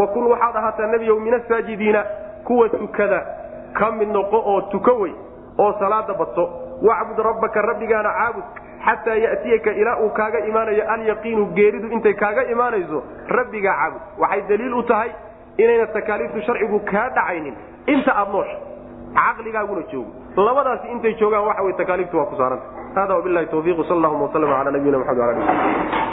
wakun 0.01 0.27
waxaad 0.33 0.57
ahaataa 0.57 0.87
nebiyow 0.87 1.21
min 1.21 1.35
asaajidiina 1.35 2.05
kuwa 2.45 2.69
tukada 2.69 3.27
ka 3.73 3.91
mid 3.91 4.09
noqo 4.09 4.37
oo 4.37 4.61
tuko 4.61 4.93
wey 5.03 5.13
oo 5.59 5.73
salaada 5.79 6.15
badso 6.15 6.45
wacbud 6.83 7.19
rabbaka 7.27 7.63
rabbigaana 7.63 8.11
caabud 8.19 8.45
xataa 8.87 9.15
yatiyaka 9.27 9.71
ilaa 9.81 9.97
uu 10.05 10.11
kaaga 10.19 10.39
imaanayo 10.51 10.85
alyaqiinu 10.95 11.47
geeridu 11.59 11.89
intay 11.97 12.15
kaaga 12.15 12.43
imaanayso 12.55 13.03
rabbigaa 13.39 13.77
caabud 13.81 14.03
waxay 14.23 14.43
daliil 14.49 14.75
u 14.75 14.83
tahay 14.83 15.11
inayna 15.59 15.87
takaaliiftu 15.97 16.41
sharcigu 16.47 16.81
kaa 16.93 17.09
dhacaynin. 17.17 17.55
Inta 17.87 18.13
aad 18.21 18.29
noosha 18.33 18.57
caqligaaguna 19.19 19.83
joogo. 19.93 20.11
Labadaasi 20.47 20.89
intay 20.95 21.15
joogaan 21.21 21.47
waxa 21.49 21.63
wey 21.63 21.73
takaaliiftu 21.81 22.19
waa 22.19 22.27
ku 22.33 22.37
saaranta. 22.37 22.67
Hada 22.95 23.15
wabilahi 23.15 23.47
tawfiiq 23.47 23.79
sal 23.89 23.97
allahuma 23.99 24.25
waslm 24.27 24.53
ala 24.61 24.71
nabiyina 24.71 24.99
maxamed 24.99 25.23
ala 25.23 26.05